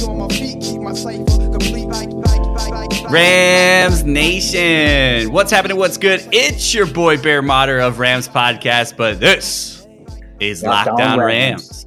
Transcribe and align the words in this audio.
the 0.00 0.06
on 0.06 0.18
my 0.18 0.28
feet 0.28 0.60
keep 0.60 0.80
my 0.80 0.92
cipher 0.92 1.24
complete 1.50 1.86
like, 1.86 2.10
like, 2.10 2.40
like, 2.40 2.70
like, 2.70 3.02
like 3.02 3.10
Rams 3.10 4.04
Nation. 4.04 5.32
What's 5.32 5.50
happening? 5.50 5.76
What's 5.76 5.96
good? 5.96 6.26
It's 6.32 6.74
your 6.74 6.86
boy 6.86 7.20
Bear 7.20 7.42
Motter 7.42 7.78
of 7.78 7.98
Rams 7.98 8.28
Podcast, 8.28 8.96
but 8.96 9.20
this 9.20 9.86
is 10.40 10.62
Lockdown, 10.62 10.66
Locked 10.66 10.88
On 10.88 11.00
On 11.00 11.18
Rams. 11.20 11.86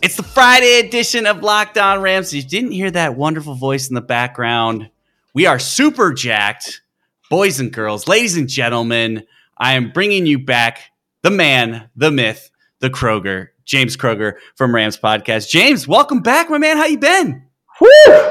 It's 0.00 0.16
the 0.16 0.22
Friday 0.22 0.80
edition 0.80 1.26
of 1.26 1.38
Lockdown 1.38 2.02
Rams. 2.02 2.28
If 2.28 2.42
you 2.42 2.48
didn't 2.48 2.72
hear 2.72 2.90
that 2.90 3.16
wonderful 3.16 3.54
voice 3.54 3.88
in 3.88 3.94
the 3.94 4.00
background, 4.00 4.90
we 5.34 5.46
are 5.46 5.58
super 5.58 6.12
jacked, 6.12 6.82
boys 7.30 7.60
and 7.60 7.72
girls, 7.72 8.08
ladies 8.08 8.36
and 8.36 8.48
gentlemen. 8.48 9.24
I 9.58 9.74
am 9.74 9.92
bringing 9.92 10.26
you 10.26 10.38
back 10.38 10.80
the 11.22 11.30
man, 11.30 11.88
the 11.94 12.10
myth, 12.10 12.50
the 12.80 12.90
Kroeger, 12.90 13.48
James 13.64 13.96
Kroeger 13.96 14.34
from 14.56 14.74
Rams 14.74 14.96
Podcast. 14.96 15.48
James, 15.48 15.86
welcome 15.86 16.20
back, 16.20 16.50
my 16.50 16.58
man. 16.58 16.76
How 16.76 16.86
you 16.86 16.98
been? 16.98 17.44
Woo, 17.80 17.88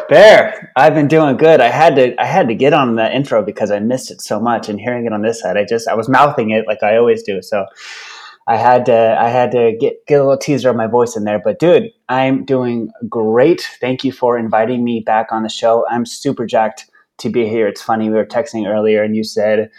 Bear, 0.07 0.71
I've 0.76 0.94
been 0.94 1.07
doing 1.07 1.35
good. 1.35 1.59
I 1.59 1.70
had 1.70 1.95
to 1.95 2.21
I 2.21 2.26
had 2.26 2.48
to 2.48 2.55
get 2.55 2.73
on 2.73 2.95
the 2.95 3.13
intro 3.13 3.44
because 3.44 3.71
I 3.71 3.80
missed 3.80 4.12
it 4.12 4.21
so 4.21 4.40
much, 4.40 4.70
and 4.70 4.80
hearing 4.80 5.05
it 5.05 5.13
on 5.13 5.23
this 5.23 5.41
side, 5.41 5.57
I 5.57 5.66
just 5.66 5.88
I 5.88 5.95
was 5.95 6.07
mouthing 6.07 6.52
it 6.52 6.66
like 6.67 6.84
I 6.84 6.95
always 6.98 7.23
do. 7.23 7.41
So 7.41 7.65
I 8.48 8.57
had 8.57 8.85
to 8.85 9.18
I 9.20 9.29
had 9.29 9.52
to 9.52 9.76
get 9.79 10.05
get 10.07 10.20
a 10.20 10.24
little 10.24 10.37
teaser 10.37 10.70
of 10.70 10.76
my 10.76 10.87
voice 10.87 11.15
in 11.15 11.24
there. 11.24 11.41
But 11.43 11.59
dude, 11.59 11.90
I'm 12.07 12.46
doing 12.46 12.91
great. 13.09 13.68
Thank 13.82 14.04
you 14.04 14.12
for 14.12 14.37
inviting 14.37 14.84
me 14.84 15.02
back 15.02 15.27
on 15.32 15.43
the 15.43 15.49
show. 15.49 15.85
I'm 15.90 16.05
super 16.05 16.46
jacked 16.46 16.90
to 17.18 17.29
be 17.29 17.48
here. 17.48 17.68
It's 17.68 17.82
funny 17.82 18.09
we 18.09 18.15
were 18.15 18.26
texting 18.26 18.68
earlier, 18.68 19.04
and 19.04 19.15
you 19.15 19.24
said 19.24 19.70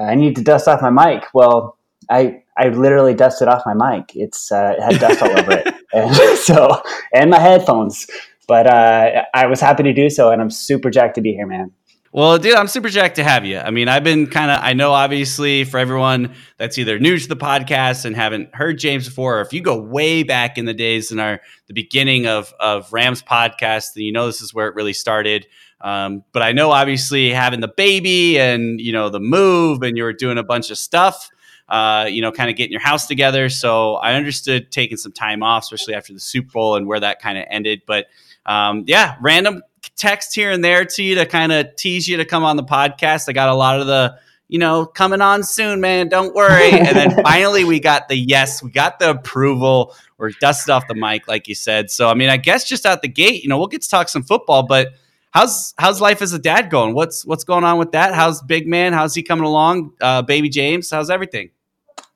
I 0.00 0.14
need 0.14 0.36
to 0.36 0.42
dust 0.42 0.68
off 0.68 0.82
my 0.82 0.90
mic. 0.90 1.24
Well, 1.34 1.76
I 2.10 2.42
I 2.58 2.68
literally 2.68 3.14
dusted 3.14 3.48
off 3.48 3.62
my 3.64 3.74
mic. 3.74 4.12
It's 4.14 4.50
uh, 4.50 4.74
it 4.76 4.82
had 4.82 5.00
dust 5.00 5.22
all 5.22 5.30
over 5.30 5.52
it, 5.52 5.74
and 5.92 6.14
so 6.38 6.82
and 7.12 7.30
my 7.30 7.38
headphones. 7.38 8.06
But 8.46 8.66
uh, 8.66 9.24
I 9.34 9.46
was 9.46 9.60
happy 9.60 9.82
to 9.82 9.92
do 9.92 10.08
so, 10.08 10.30
and 10.30 10.40
I'm 10.40 10.50
super 10.50 10.90
jacked 10.90 11.16
to 11.16 11.20
be 11.20 11.32
here, 11.32 11.46
man. 11.46 11.72
Well, 12.10 12.38
dude, 12.38 12.54
I'm 12.54 12.68
super 12.68 12.88
jacked 12.88 13.16
to 13.16 13.24
have 13.24 13.44
you. 13.44 13.58
I 13.58 13.70
mean, 13.70 13.86
I've 13.86 14.02
been 14.02 14.28
kind 14.28 14.50
of, 14.50 14.60
I 14.62 14.72
know 14.72 14.92
obviously 14.92 15.64
for 15.64 15.78
everyone 15.78 16.34
that's 16.56 16.78
either 16.78 16.98
new 16.98 17.18
to 17.18 17.28
the 17.28 17.36
podcast 17.36 18.06
and 18.06 18.16
haven't 18.16 18.54
heard 18.54 18.78
James 18.78 19.06
before, 19.06 19.38
or 19.38 19.40
if 19.42 19.52
you 19.52 19.60
go 19.60 19.78
way 19.78 20.22
back 20.22 20.56
in 20.56 20.64
the 20.64 20.72
days 20.72 21.12
in 21.12 21.20
our, 21.20 21.40
the 21.66 21.74
beginning 21.74 22.26
of, 22.26 22.54
of 22.58 22.90
Rams 22.94 23.22
podcast, 23.22 23.92
then 23.94 24.04
you 24.04 24.12
know 24.12 24.24
this 24.24 24.40
is 24.40 24.54
where 24.54 24.68
it 24.68 24.74
really 24.74 24.94
started. 24.94 25.46
Um, 25.82 26.24
but 26.32 26.40
I 26.40 26.52
know 26.52 26.70
obviously 26.70 27.30
having 27.30 27.60
the 27.60 27.68
baby 27.68 28.38
and, 28.40 28.80
you 28.80 28.92
know, 28.92 29.10
the 29.10 29.20
move 29.20 29.82
and 29.82 29.96
you 29.96 30.02
were 30.02 30.14
doing 30.14 30.38
a 30.38 30.42
bunch 30.42 30.70
of 30.70 30.78
stuff, 30.78 31.28
uh, 31.68 32.06
you 32.08 32.22
know, 32.22 32.32
kind 32.32 32.48
of 32.48 32.56
getting 32.56 32.72
your 32.72 32.80
house 32.80 33.06
together. 33.06 33.48
So 33.48 33.96
I 33.96 34.14
understood 34.14 34.72
taking 34.72 34.96
some 34.96 35.12
time 35.12 35.42
off, 35.42 35.64
especially 35.64 35.94
after 35.94 36.12
the 36.12 36.20
Super 36.20 36.52
Bowl 36.52 36.76
and 36.76 36.86
where 36.86 37.00
that 37.00 37.20
kind 37.20 37.36
of 37.36 37.44
ended. 37.50 37.82
But 37.86 38.06
um, 38.46 38.84
yeah, 38.86 39.16
random 39.20 39.62
text 39.96 40.34
here 40.34 40.50
and 40.50 40.64
there 40.64 40.84
to 40.84 41.02
you 41.02 41.16
to 41.16 41.26
kind 41.26 41.52
of 41.52 41.76
tease 41.76 42.08
you 42.08 42.16
to 42.16 42.24
come 42.24 42.44
on 42.44 42.56
the 42.56 42.64
podcast. 42.64 43.28
I 43.28 43.32
got 43.32 43.50
a 43.50 43.54
lot 43.54 43.80
of 43.80 43.86
the, 43.86 44.18
you 44.48 44.58
know, 44.58 44.86
coming 44.86 45.20
on 45.20 45.42
soon, 45.42 45.80
man. 45.82 46.08
Don't 46.08 46.34
worry. 46.34 46.70
And 46.70 46.96
then 46.96 47.22
finally, 47.22 47.64
we 47.64 47.80
got 47.80 48.08
the 48.08 48.16
yes, 48.16 48.62
we 48.62 48.70
got 48.70 48.98
the 48.98 49.10
approval. 49.10 49.94
We're 50.16 50.30
dusted 50.40 50.70
off 50.70 50.88
the 50.88 50.94
mic, 50.94 51.28
like 51.28 51.48
you 51.48 51.54
said. 51.54 51.90
So, 51.90 52.08
I 52.08 52.14
mean, 52.14 52.30
I 52.30 52.38
guess 52.38 52.64
just 52.64 52.86
out 52.86 53.02
the 53.02 53.08
gate, 53.08 53.42
you 53.42 53.48
know, 53.50 53.58
we'll 53.58 53.68
get 53.68 53.82
to 53.82 53.88
talk 53.88 54.08
some 54.08 54.22
football, 54.22 54.64
but. 54.64 54.88
How's 55.30 55.74
how's 55.78 56.00
life 56.00 56.22
as 56.22 56.32
a 56.32 56.38
dad 56.38 56.70
going? 56.70 56.94
What's 56.94 57.24
what's 57.26 57.44
going 57.44 57.62
on 57.62 57.78
with 57.78 57.92
that? 57.92 58.14
How's 58.14 58.40
big 58.42 58.66
man? 58.66 58.94
How's 58.94 59.14
he 59.14 59.22
coming 59.22 59.44
along? 59.44 59.92
Uh, 60.00 60.22
baby 60.22 60.48
James, 60.48 60.90
how's 60.90 61.10
everything? 61.10 61.50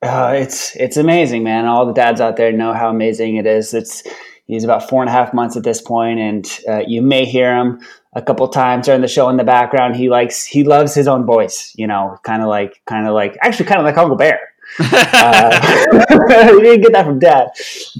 Uh, 0.01 0.33
it's 0.35 0.75
it's 0.75 0.97
amazing, 0.97 1.43
man. 1.43 1.65
All 1.65 1.85
the 1.85 1.93
dads 1.93 2.19
out 2.19 2.35
there 2.35 2.51
know 2.51 2.73
how 2.73 2.89
amazing 2.89 3.37
it 3.37 3.45
is. 3.45 3.73
It's 3.73 4.03
he's 4.45 4.63
about 4.63 4.89
four 4.89 5.01
and 5.01 5.09
a 5.09 5.13
half 5.13 5.33
months 5.33 5.55
at 5.55 5.63
this 5.63 5.81
point, 5.81 6.19
and 6.19 6.59
uh, 6.67 6.83
you 6.85 7.01
may 7.01 7.25
hear 7.25 7.55
him 7.55 7.79
a 8.13 8.21
couple 8.21 8.47
times 8.47 8.85
during 8.85 9.01
the 9.01 9.07
show 9.07 9.29
in 9.29 9.37
the 9.37 9.43
background. 9.43 9.95
He 9.95 10.09
likes 10.09 10.43
he 10.43 10.63
loves 10.63 10.93
his 10.93 11.07
own 11.07 11.25
voice, 11.25 11.73
you 11.75 11.87
know, 11.87 12.17
kind 12.23 12.41
of 12.41 12.49
like 12.49 12.81
kind 12.85 13.07
of 13.07 13.13
like 13.13 13.37
actually 13.41 13.65
kind 13.65 13.79
of 13.79 13.85
like 13.85 13.97
Uncle 13.97 14.17
Bear. 14.17 14.52
Uh, 14.79 15.87
we 16.53 16.61
didn't 16.61 16.81
get 16.81 16.93
that 16.93 17.05
from 17.05 17.19
dad, 17.19 17.49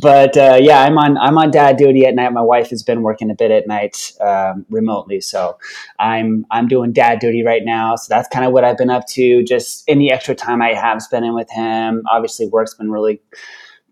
but 0.02 0.36
uh, 0.38 0.58
yeah, 0.62 0.82
I'm 0.82 0.98
on 0.98 1.18
I'm 1.18 1.38
on 1.38 1.52
dad 1.52 1.78
duty 1.78 2.06
at 2.06 2.16
night. 2.16 2.32
My 2.34 2.42
wife 2.42 2.70
has 2.70 2.84
been 2.84 3.02
working 3.02 3.30
a 3.30 3.36
bit 3.36 3.52
at 3.52 3.68
night 3.68 4.14
um, 4.22 4.66
remotely, 4.70 5.22
so 5.22 5.58
I'm 6.00 6.46
I'm 6.52 6.68
doing 6.68 6.94
dad 6.94 7.20
duty 7.20 7.44
right 7.44 7.64
now. 7.64 7.96
So 7.96 8.08
that's 8.10 8.28
kind 8.30 8.46
of 8.46 8.54
what 8.54 8.64
I've 8.64 8.78
been 8.78 8.90
up 8.90 9.08
to. 9.10 9.44
Just 9.44 9.84
any 9.88 10.12
extra 10.12 10.36
time 10.36 10.62
I 10.62 10.74
have 10.74 11.02
spending 11.02 11.34
with 11.36 11.50
him. 11.52 12.04
Obviously, 12.12 12.48
work's 12.48 12.74
been 12.74 12.92
really 12.92 13.22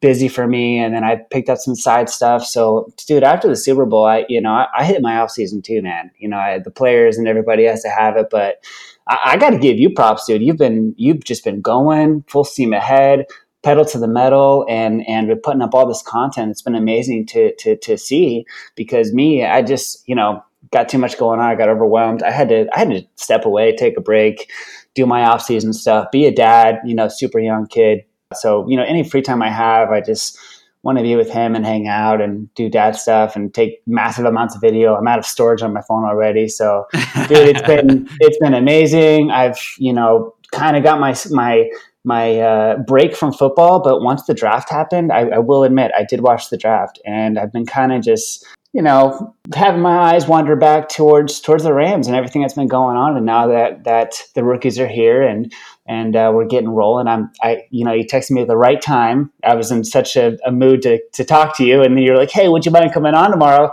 busy 0.01 0.28
for 0.28 0.47
me, 0.47 0.79
and 0.79 0.94
then 0.94 1.03
I 1.03 1.17
picked 1.29 1.50
up 1.50 1.59
some 1.59 1.75
side 1.75 2.09
stuff. 2.09 2.44
So, 2.44 2.91
dude, 3.07 3.23
after 3.23 3.47
the 3.47 3.56
Super 3.56 3.85
Bowl, 3.85 4.06
I 4.06 4.25
you 4.28 4.41
know 4.41 4.51
I, 4.51 4.67
I 4.75 4.84
hit 4.84 5.01
my 5.01 5.17
off 5.17 5.31
season 5.31 5.62
too, 5.62 5.81
man. 5.81 6.12
You 6.17 6.28
know, 6.28 6.38
I, 6.38 6.59
the 6.59 6.72
players 6.72 7.17
and 7.17 7.28
everybody 7.28 7.66
has 7.66 7.84
to 7.84 7.89
have 7.89 8.17
it, 8.17 8.28
but 8.29 8.63
I, 9.07 9.19
I 9.25 9.38
got 9.38 9.51
to 9.51 9.57
give 9.57 9.78
you 9.78 9.91
props, 9.91 10.25
dude. 10.25 10.41
You've 10.41 10.57
been 10.57 10.94
you've 10.97 11.23
just 11.23 11.44
been 11.44 11.61
going 11.61 12.23
full 12.28 12.44
steam 12.44 12.73
ahead, 12.73 13.25
pedal 13.63 13.85
to 13.85 14.00
the 14.00 14.07
metal, 14.07 14.66
and 14.67 15.07
and 15.07 15.28
we're 15.28 15.35
putting 15.35 15.61
up 15.61 15.73
all 15.73 15.88
this 15.88 16.03
content. 16.03 16.51
It's 16.51 16.61
been 16.61 16.75
amazing 16.75 17.28
to 17.28 17.56
to 17.56 17.78
to 17.78 17.97
see 17.97 18.45
because 18.75 19.13
me, 19.13 19.45
I 19.45 19.61
just 19.61 20.03
you 20.07 20.16
know 20.16 20.44
got 20.72 20.90
too 20.90 20.97
much 20.97 21.17
going 21.17 21.40
on. 21.40 21.45
I 21.45 21.56
got 21.56 21.69
overwhelmed. 21.69 22.23
I 22.23 22.31
had 22.31 22.50
to 22.50 22.67
I 22.73 22.79
had 22.79 22.90
to 22.90 23.03
step 23.16 23.45
away, 23.45 23.75
take 23.75 23.97
a 23.97 24.01
break, 24.01 24.50
do 24.95 25.06
my 25.06 25.23
off 25.23 25.44
season 25.44 25.73
stuff, 25.73 26.11
be 26.11 26.25
a 26.25 26.34
dad. 26.34 26.79
You 26.85 26.95
know, 26.95 27.07
super 27.07 27.40
young 27.40 27.67
kid. 27.67 28.03
So 28.34 28.68
you 28.69 28.78
know, 28.78 28.84
any 28.84 29.03
free 29.08 29.22
time 29.22 29.42
I 29.42 29.50
have, 29.50 29.92
I 29.92 30.02
just 30.02 30.38
want 30.84 30.97
to 30.97 31.03
be 31.03 31.16
with 31.16 31.30
him 31.30 31.56
and 31.56 31.66
hang 31.66 31.88
out 31.88 32.22
and 32.22 32.52
do 32.56 32.68
dad 32.68 32.96
stuff 32.96 33.36
and 33.36 33.53
take 33.53 33.81
massive 33.86 34.25
amounts 34.25 34.56
of 34.56 34.62
video. 34.62 34.96
I'm 34.96 35.08
out 35.08 35.19
of 35.19 35.25
storage 35.25 35.62
on 35.62 35.74
my 35.74 35.81
phone 35.81 36.06
already, 36.06 36.47
so 36.47 36.86
dude, 37.28 37.56
it's 37.56 37.62
been 37.62 38.09
it's 38.20 38.38
been 38.40 38.53
amazing. 38.53 39.31
I've 39.31 39.59
you 39.78 39.94
know 39.94 40.36
kind 40.52 40.75
of 40.75 40.84
got 40.84 41.00
my 41.00 41.16
my 41.30 41.70
my 42.03 42.40
uh, 42.40 42.78
break 42.80 43.16
from 43.16 43.31
football, 43.31 43.80
but 43.80 44.02
once 44.02 44.24
the 44.25 44.34
draft 44.34 44.70
happened, 44.72 45.12
I, 45.12 45.30
I 45.30 45.38
will 45.38 45.64
admit 45.64 45.91
I 45.96 46.03
did 46.03 46.22
watch 46.22 46.50
the 46.50 46.58
draft, 46.58 47.00
and 47.06 47.38
I've 47.38 47.52
been 47.52 47.66
kind 47.66 47.94
of 47.94 48.02
just 48.02 48.46
you 48.74 48.82
know 48.82 49.36
having 49.54 49.82
my 49.82 50.14
eyes 50.14 50.28
wander 50.28 50.56
back 50.56 50.88
towards 50.88 51.42
towards 51.42 51.64
the 51.64 51.74
Rams 51.74 52.08
and 52.08 52.16
everything 52.16 52.42
that's 52.42 52.54
been 52.54 52.68
going 52.68 52.96
on. 52.96 53.18
And 53.18 53.26
now 53.26 53.48
that 53.48 53.84
that 53.84 54.22
the 54.34 54.44
rookies 54.44 54.80
are 54.80 54.88
here 54.88 55.22
and 55.22 55.54
and 55.86 56.16
uh, 56.16 56.32
we're 56.34 56.46
getting 56.46 56.70
rolling, 56.70 57.08
I'm 57.08 57.32
I 57.42 57.64
you 57.70 57.84
know 57.84 57.94
you 57.94 58.06
texted 58.06 58.32
me 58.32 58.42
at 58.42 58.48
the 58.48 58.58
right 58.58 58.82
time. 58.82 59.32
I 59.44 59.56
was 59.56 59.72
in 59.72 59.84
such 59.84 60.16
a, 60.16 60.38
a 60.46 60.52
mood 60.52 60.82
to 60.84 61.00
to 61.14 61.26
talk 61.26 61.58
to 61.58 61.66
you, 61.66 61.82
and 61.82 62.00
you're 62.00 62.18
like, 62.18 62.32
hey, 62.32 62.48
would 62.48 62.66
you 62.66 62.72
mind 62.72 62.94
coming 62.94 63.14
on 63.14 63.32
tomorrow? 63.32 63.72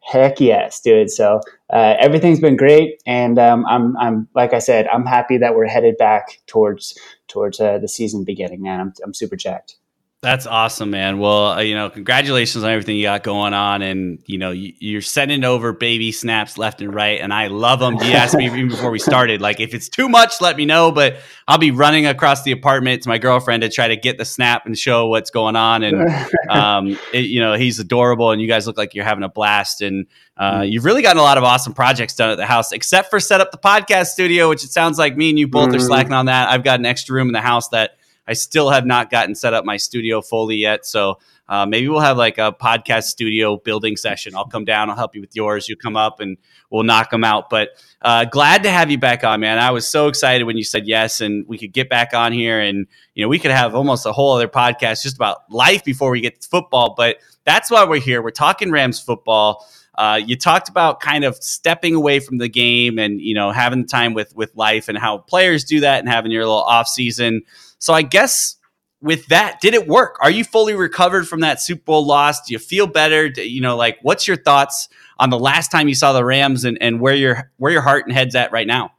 Heck 0.00 0.38
yes, 0.38 0.82
dude. 0.82 1.10
So 1.10 1.40
uh, 1.72 1.94
everything's 1.98 2.40
been 2.40 2.56
great, 2.56 3.02
and 3.06 3.38
um, 3.38 3.64
I'm 3.66 3.96
I'm 3.96 4.28
like 4.34 4.52
I 4.52 4.58
said, 4.58 4.86
I'm 4.88 5.06
happy 5.06 5.38
that 5.38 5.54
we're 5.54 5.66
headed 5.66 5.96
back 5.96 6.40
towards 6.46 6.98
towards 7.28 7.60
uh, 7.60 7.78
the 7.78 7.88
season 7.88 8.24
beginning. 8.24 8.60
Man, 8.60 8.80
I'm 8.80 8.92
I'm 9.02 9.14
super 9.14 9.36
jacked. 9.36 9.76
That's 10.24 10.46
awesome, 10.46 10.90
man. 10.90 11.18
Well, 11.18 11.48
uh, 11.52 11.60
you 11.60 11.74
know, 11.74 11.90
congratulations 11.90 12.64
on 12.64 12.70
everything 12.70 12.96
you 12.96 13.02
got 13.04 13.22
going 13.22 13.54
on, 13.54 13.82
and 13.82 14.18
you 14.26 14.38
know, 14.38 14.50
you, 14.50 14.72
you're 14.78 15.02
sending 15.02 15.44
over 15.44 15.72
baby 15.72 16.10
snaps 16.12 16.58
left 16.58 16.80
and 16.80 16.92
right, 16.94 17.20
and 17.20 17.32
I 17.32 17.48
love 17.48 17.78
them. 17.78 17.94
You 18.02 18.14
asked 18.14 18.34
me 18.36 18.46
even 18.46 18.68
before 18.68 18.90
we 18.90 18.98
started, 18.98 19.40
like 19.40 19.60
if 19.60 19.74
it's 19.74 19.88
too 19.88 20.08
much, 20.08 20.40
let 20.40 20.56
me 20.56 20.64
know. 20.64 20.90
But 20.90 21.16
I'll 21.46 21.58
be 21.58 21.70
running 21.70 22.06
across 22.06 22.42
the 22.42 22.52
apartment 22.52 23.02
to 23.02 23.08
my 23.10 23.18
girlfriend 23.18 23.62
to 23.62 23.68
try 23.68 23.88
to 23.88 23.96
get 23.96 24.18
the 24.18 24.24
snap 24.24 24.66
and 24.66 24.76
show 24.78 25.06
what's 25.08 25.30
going 25.30 25.56
on. 25.56 25.82
And 25.82 26.08
um, 26.50 26.98
it, 27.12 27.26
you 27.26 27.40
know, 27.40 27.54
he's 27.54 27.78
adorable, 27.78 28.30
and 28.30 28.40
you 28.40 28.48
guys 28.48 28.66
look 28.66 28.78
like 28.78 28.94
you're 28.94 29.04
having 29.04 29.24
a 29.24 29.28
blast. 29.28 29.82
And 29.82 30.06
uh, 30.36 30.64
you've 30.66 30.84
really 30.84 31.02
gotten 31.02 31.18
a 31.18 31.22
lot 31.22 31.38
of 31.38 31.44
awesome 31.44 31.74
projects 31.74 32.14
done 32.16 32.30
at 32.30 32.38
the 32.38 32.46
house, 32.46 32.72
except 32.72 33.10
for 33.10 33.20
set 33.20 33.40
up 33.40 33.52
the 33.52 33.58
podcast 33.58 34.06
studio, 34.06 34.48
which 34.48 34.64
it 34.64 34.70
sounds 34.70 34.98
like 34.98 35.16
me 35.16 35.30
and 35.30 35.38
you 35.38 35.46
both 35.46 35.72
are 35.74 35.78
Mhm. 35.78 35.86
slacking 35.86 36.12
on 36.12 36.26
that. 36.26 36.48
I've 36.48 36.64
got 36.64 36.80
an 36.80 36.86
extra 36.86 37.14
room 37.14 37.28
in 37.28 37.32
the 37.34 37.40
house 37.40 37.68
that 37.68 37.98
I 38.26 38.32
still 38.32 38.70
have 38.70 38.86
not 38.86 39.10
gotten 39.10 39.34
set 39.34 39.54
up 39.54 39.64
my 39.64 39.76
studio 39.76 40.20
fully 40.22 40.56
yet. 40.56 40.86
So 40.86 41.18
uh, 41.48 41.66
maybe 41.66 41.88
we'll 41.88 42.00
have 42.00 42.16
like 42.16 42.38
a 42.38 42.52
podcast 42.58 43.04
studio 43.04 43.58
building 43.58 43.96
session. 43.96 44.34
I'll 44.34 44.46
come 44.46 44.64
down, 44.64 44.88
I'll 44.88 44.96
help 44.96 45.14
you 45.14 45.20
with 45.20 45.36
yours. 45.36 45.68
You 45.68 45.76
come 45.76 45.96
up 45.96 46.20
and 46.20 46.38
we'll 46.70 46.84
knock 46.84 47.10
them 47.10 47.22
out. 47.22 47.50
But 47.50 47.70
uh, 48.00 48.24
glad 48.24 48.62
to 48.62 48.70
have 48.70 48.90
you 48.90 48.98
back 48.98 49.24
on, 49.24 49.40
man. 49.40 49.58
I 49.58 49.70
was 49.70 49.86
so 49.86 50.08
excited 50.08 50.44
when 50.44 50.56
you 50.56 50.64
said 50.64 50.86
yes, 50.86 51.20
and 51.20 51.46
we 51.46 51.58
could 51.58 51.72
get 51.72 51.88
back 51.88 52.14
on 52.14 52.32
here, 52.32 52.60
and 52.60 52.86
you 53.14 53.24
know 53.24 53.28
we 53.28 53.38
could 53.38 53.50
have 53.50 53.74
almost 53.74 54.06
a 54.06 54.12
whole 54.12 54.34
other 54.34 54.48
podcast 54.48 55.02
just 55.02 55.16
about 55.16 55.50
life 55.50 55.84
before 55.84 56.10
we 56.10 56.20
get 56.20 56.40
to 56.40 56.48
football. 56.48 56.94
But 56.96 57.18
that's 57.44 57.70
why 57.70 57.84
we're 57.84 58.00
here. 58.00 58.22
We're 58.22 58.30
talking 58.30 58.70
Rams 58.70 59.00
football. 59.00 59.66
Uh, 59.96 60.20
you 60.24 60.36
talked 60.36 60.68
about 60.68 60.98
kind 61.00 61.24
of 61.24 61.36
stepping 61.36 61.94
away 61.94 62.18
from 62.18 62.38
the 62.38 62.48
game 62.48 62.98
and 62.98 63.20
you 63.20 63.34
know 63.34 63.52
having 63.52 63.86
time 63.86 64.12
with 64.12 64.34
with 64.34 64.54
life 64.54 64.88
and 64.88 64.98
how 64.98 65.18
players 65.18 65.64
do 65.64 65.80
that 65.80 66.00
and 66.00 66.08
having 66.08 66.32
your 66.32 66.42
little 66.42 66.62
off 66.62 66.88
season. 66.88 67.42
So 67.84 67.92
I 67.92 68.00
guess 68.00 68.56
with 69.02 69.26
that, 69.26 69.60
did 69.60 69.74
it 69.74 69.86
work? 69.86 70.16
Are 70.22 70.30
you 70.30 70.42
fully 70.42 70.72
recovered 70.72 71.28
from 71.28 71.40
that 71.40 71.60
Super 71.60 71.82
Bowl 71.82 72.06
loss? 72.06 72.40
Do 72.40 72.54
you 72.54 72.58
feel 72.58 72.86
better? 72.86 73.28
Do, 73.28 73.46
you 73.46 73.60
know, 73.60 73.76
like 73.76 73.98
what's 74.00 74.26
your 74.26 74.38
thoughts 74.38 74.88
on 75.18 75.28
the 75.28 75.38
last 75.38 75.70
time 75.70 75.86
you 75.86 75.94
saw 75.94 76.14
the 76.14 76.24
Rams 76.24 76.64
and, 76.64 76.78
and 76.80 76.98
where 76.98 77.14
your 77.14 77.52
where 77.58 77.70
your 77.70 77.82
heart 77.82 78.06
and 78.06 78.14
head's 78.14 78.34
at 78.34 78.52
right 78.52 78.66
now? 78.66 78.92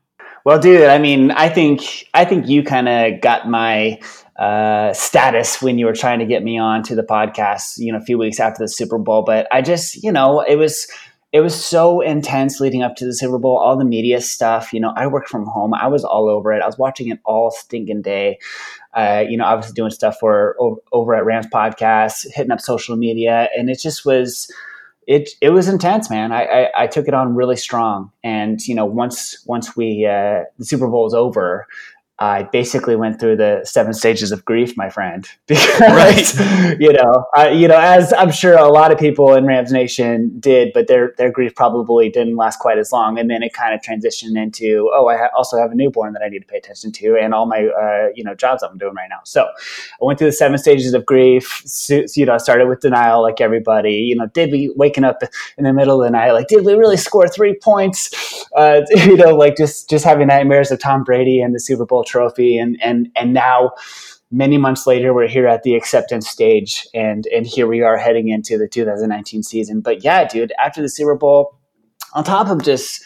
Well, 0.46 0.60
dude, 0.60 0.84
I 0.84 1.00
mean, 1.00 1.32
I 1.32 1.50
think 1.50 2.08
I 2.14 2.26
think 2.26 2.48
you 2.48 2.62
kind 2.62 2.88
of 2.88 3.22
got 3.22 3.50
my 3.50 4.00
uh, 4.38 4.94
status 4.94 5.64
when 5.64 5.80
you 5.80 5.88
were 5.88 5.94
trying 5.94 6.20
to 6.20 6.26
get 6.26 6.44
me 6.44 6.60
on 6.60 6.84
to 6.84 6.94
the 6.94 7.02
podcast, 7.02 7.80
you 7.80 7.92
know, 7.92 7.98
a 7.98 8.06
few 8.06 8.20
weeks 8.20 8.40
after 8.40 8.64
the 8.64 8.68
Super 8.68 9.00
Bowl. 9.00 9.24
But 9.24 9.48
I 9.52 9.64
just, 9.64 10.04
you 10.04 10.12
know, 10.12 10.42
it 10.42 10.58
was 10.58 10.88
it 11.36 11.42
was 11.42 11.54
so 11.54 12.00
intense 12.00 12.62
leading 12.62 12.82
up 12.82 12.96
to 12.96 13.06
the 13.06 13.14
Super 13.14 13.38
Bowl, 13.38 13.58
all 13.58 13.78
the 13.78 13.84
media 13.84 14.22
stuff. 14.22 14.72
You 14.72 14.80
know, 14.80 14.94
I 14.96 15.06
work 15.06 15.28
from 15.28 15.46
home. 15.46 15.74
I 15.74 15.86
was 15.86 16.06
all 16.06 16.30
over 16.30 16.54
it. 16.54 16.64
I 16.64 16.66
was 16.66 16.78
watching 16.78 17.10
it 17.10 17.20
all 17.26 17.52
stinking 17.52 18.04
day. 18.04 18.40
Uh, 18.94 19.26
you 19.28 19.36
know, 19.36 19.44
obviously 19.44 19.74
doing 19.74 19.92
stuff 19.92 20.16
for 20.18 20.56
over 20.94 21.14
at 21.14 21.26
Rams 21.26 21.48
podcast, 21.54 22.26
hitting 22.34 22.52
up 22.52 22.62
social 22.62 22.96
media, 22.96 23.50
and 23.58 23.70
it 23.70 23.82
just 23.82 24.06
was 24.06 24.50
it 25.08 25.32
it 25.42 25.50
was 25.50 25.68
intense, 25.68 26.10
man. 26.10 26.32
I, 26.32 26.46
I, 26.46 26.84
I 26.84 26.88
took 26.88 27.06
it 27.06 27.14
on 27.14 27.36
really 27.36 27.58
strong, 27.58 28.14
and 28.24 28.66
you 28.66 28.74
know, 28.74 28.86
once 28.86 29.44
once 29.46 29.76
we 29.76 30.06
uh, 30.06 30.46
the 30.58 30.64
Super 30.64 30.88
Bowl 30.88 31.04
was 31.04 31.14
over, 31.14 31.68
I 32.20 32.44
basically 32.44 32.96
went 32.96 33.20
through 33.20 33.36
the 33.36 33.62
seven 33.66 33.94
stages 33.94 34.32
of 34.32 34.46
grief, 34.46 34.78
my 34.78 34.90
friend, 34.90 35.28
because 35.48 36.40
right. 36.40 36.78
you 36.80 36.94
know, 36.94 37.26
I, 37.36 37.50
you 37.50 37.68
know, 37.68 37.78
as 37.78 38.14
I'm 38.14 38.32
sure 38.32 38.58
a 38.58 38.70
lot 38.70 38.92
of 38.94 38.98
people 38.98 39.34
in 39.34 39.46
Rams 39.46 39.72
Nation 39.72 40.40
did, 40.40 40.72
but 40.74 40.88
their 40.88 41.14
their 41.18 41.30
grief 41.30 41.56
probably 41.56 42.10
didn't 42.10 42.38
last 42.38 42.60
quite 42.60 42.78
as 42.78 42.94
long, 42.94 43.20
and 43.20 43.30
then 43.30 43.44
it 43.44 43.54
kind 43.54 43.74
of 43.74 43.82
transitioned 43.82 44.42
into, 44.42 44.90
oh, 44.94 45.08
I 45.08 45.18
ha- 45.18 45.30
also 45.36 45.58
have 45.58 45.72
a 45.72 45.76
newborn 45.76 46.14
that 46.14 46.22
I 46.24 46.30
need 46.30 46.40
to 46.40 46.46
pay 46.46 46.58
attention 46.58 46.94
to, 46.94 47.18
and 47.22 47.34
all 47.34 47.48
my 47.48 47.66
uh, 47.66 48.10
you 48.16 48.24
know 48.24 48.34
jobs 48.34 48.64
I'm 48.64 48.78
doing 48.78 48.96
right 48.96 49.10
now. 49.10 49.20
So 49.26 49.44
I 49.44 50.06
went 50.06 50.18
through 50.18 50.30
the 50.30 50.34
seven 50.34 50.58
stages 50.58 50.94
of 50.94 51.06
grief. 51.06 51.64
So, 51.66 52.04
you 52.16 52.26
know, 52.26 52.36
I 52.36 52.38
started 52.38 52.68
with 52.70 52.80
denial, 52.80 53.22
like 53.22 53.42
everybody. 53.42 53.96
You 53.96 54.16
know, 54.16 54.28
did 54.28 54.52
we 54.52 54.72
waking 54.78 55.04
up 55.04 55.20
in 55.58 55.66
the 55.66 55.74
middle 55.74 56.02
of 56.02 56.08
the 56.08 56.12
night, 56.12 56.32
like, 56.32 56.48
did 56.48 56.66
we 56.66 56.76
really 56.76 56.98
score 56.98 57.28
three 57.28 57.56
points? 57.62 58.46
Uh, 58.56 58.82
you 58.96 59.18
know, 59.18 59.36
like 59.36 59.58
just 59.58 59.90
just 59.90 60.06
having 60.06 60.28
nightmares 60.28 60.72
of 60.72 60.80
Tom 60.80 61.04
Brady 61.04 61.42
and 61.42 61.54
the 61.54 61.60
Super 61.60 61.86
Bowl 61.86 62.05
trophy. 62.06 62.58
And 62.58 62.78
and 62.82 63.10
and 63.16 63.34
now 63.34 63.72
many 64.32 64.58
months 64.58 64.88
later 64.88 65.14
we're 65.14 65.28
here 65.28 65.48
at 65.48 65.64
the 65.64 65.76
acceptance 65.76 66.30
stage. 66.30 66.86
And 66.94 67.28
and 67.28 67.46
here 67.46 67.68
we 67.68 67.82
are 67.82 67.98
heading 67.98 68.30
into 68.30 68.58
the 68.58 68.68
2019 68.68 69.44
season. 69.44 69.82
But 69.82 70.04
yeah 70.04 70.28
dude 70.28 70.54
after 70.64 70.82
the 70.82 70.90
super 70.90 71.16
bowl 71.16 71.58
on 72.14 72.24
top 72.24 72.48
of 72.48 72.64
just 72.64 73.04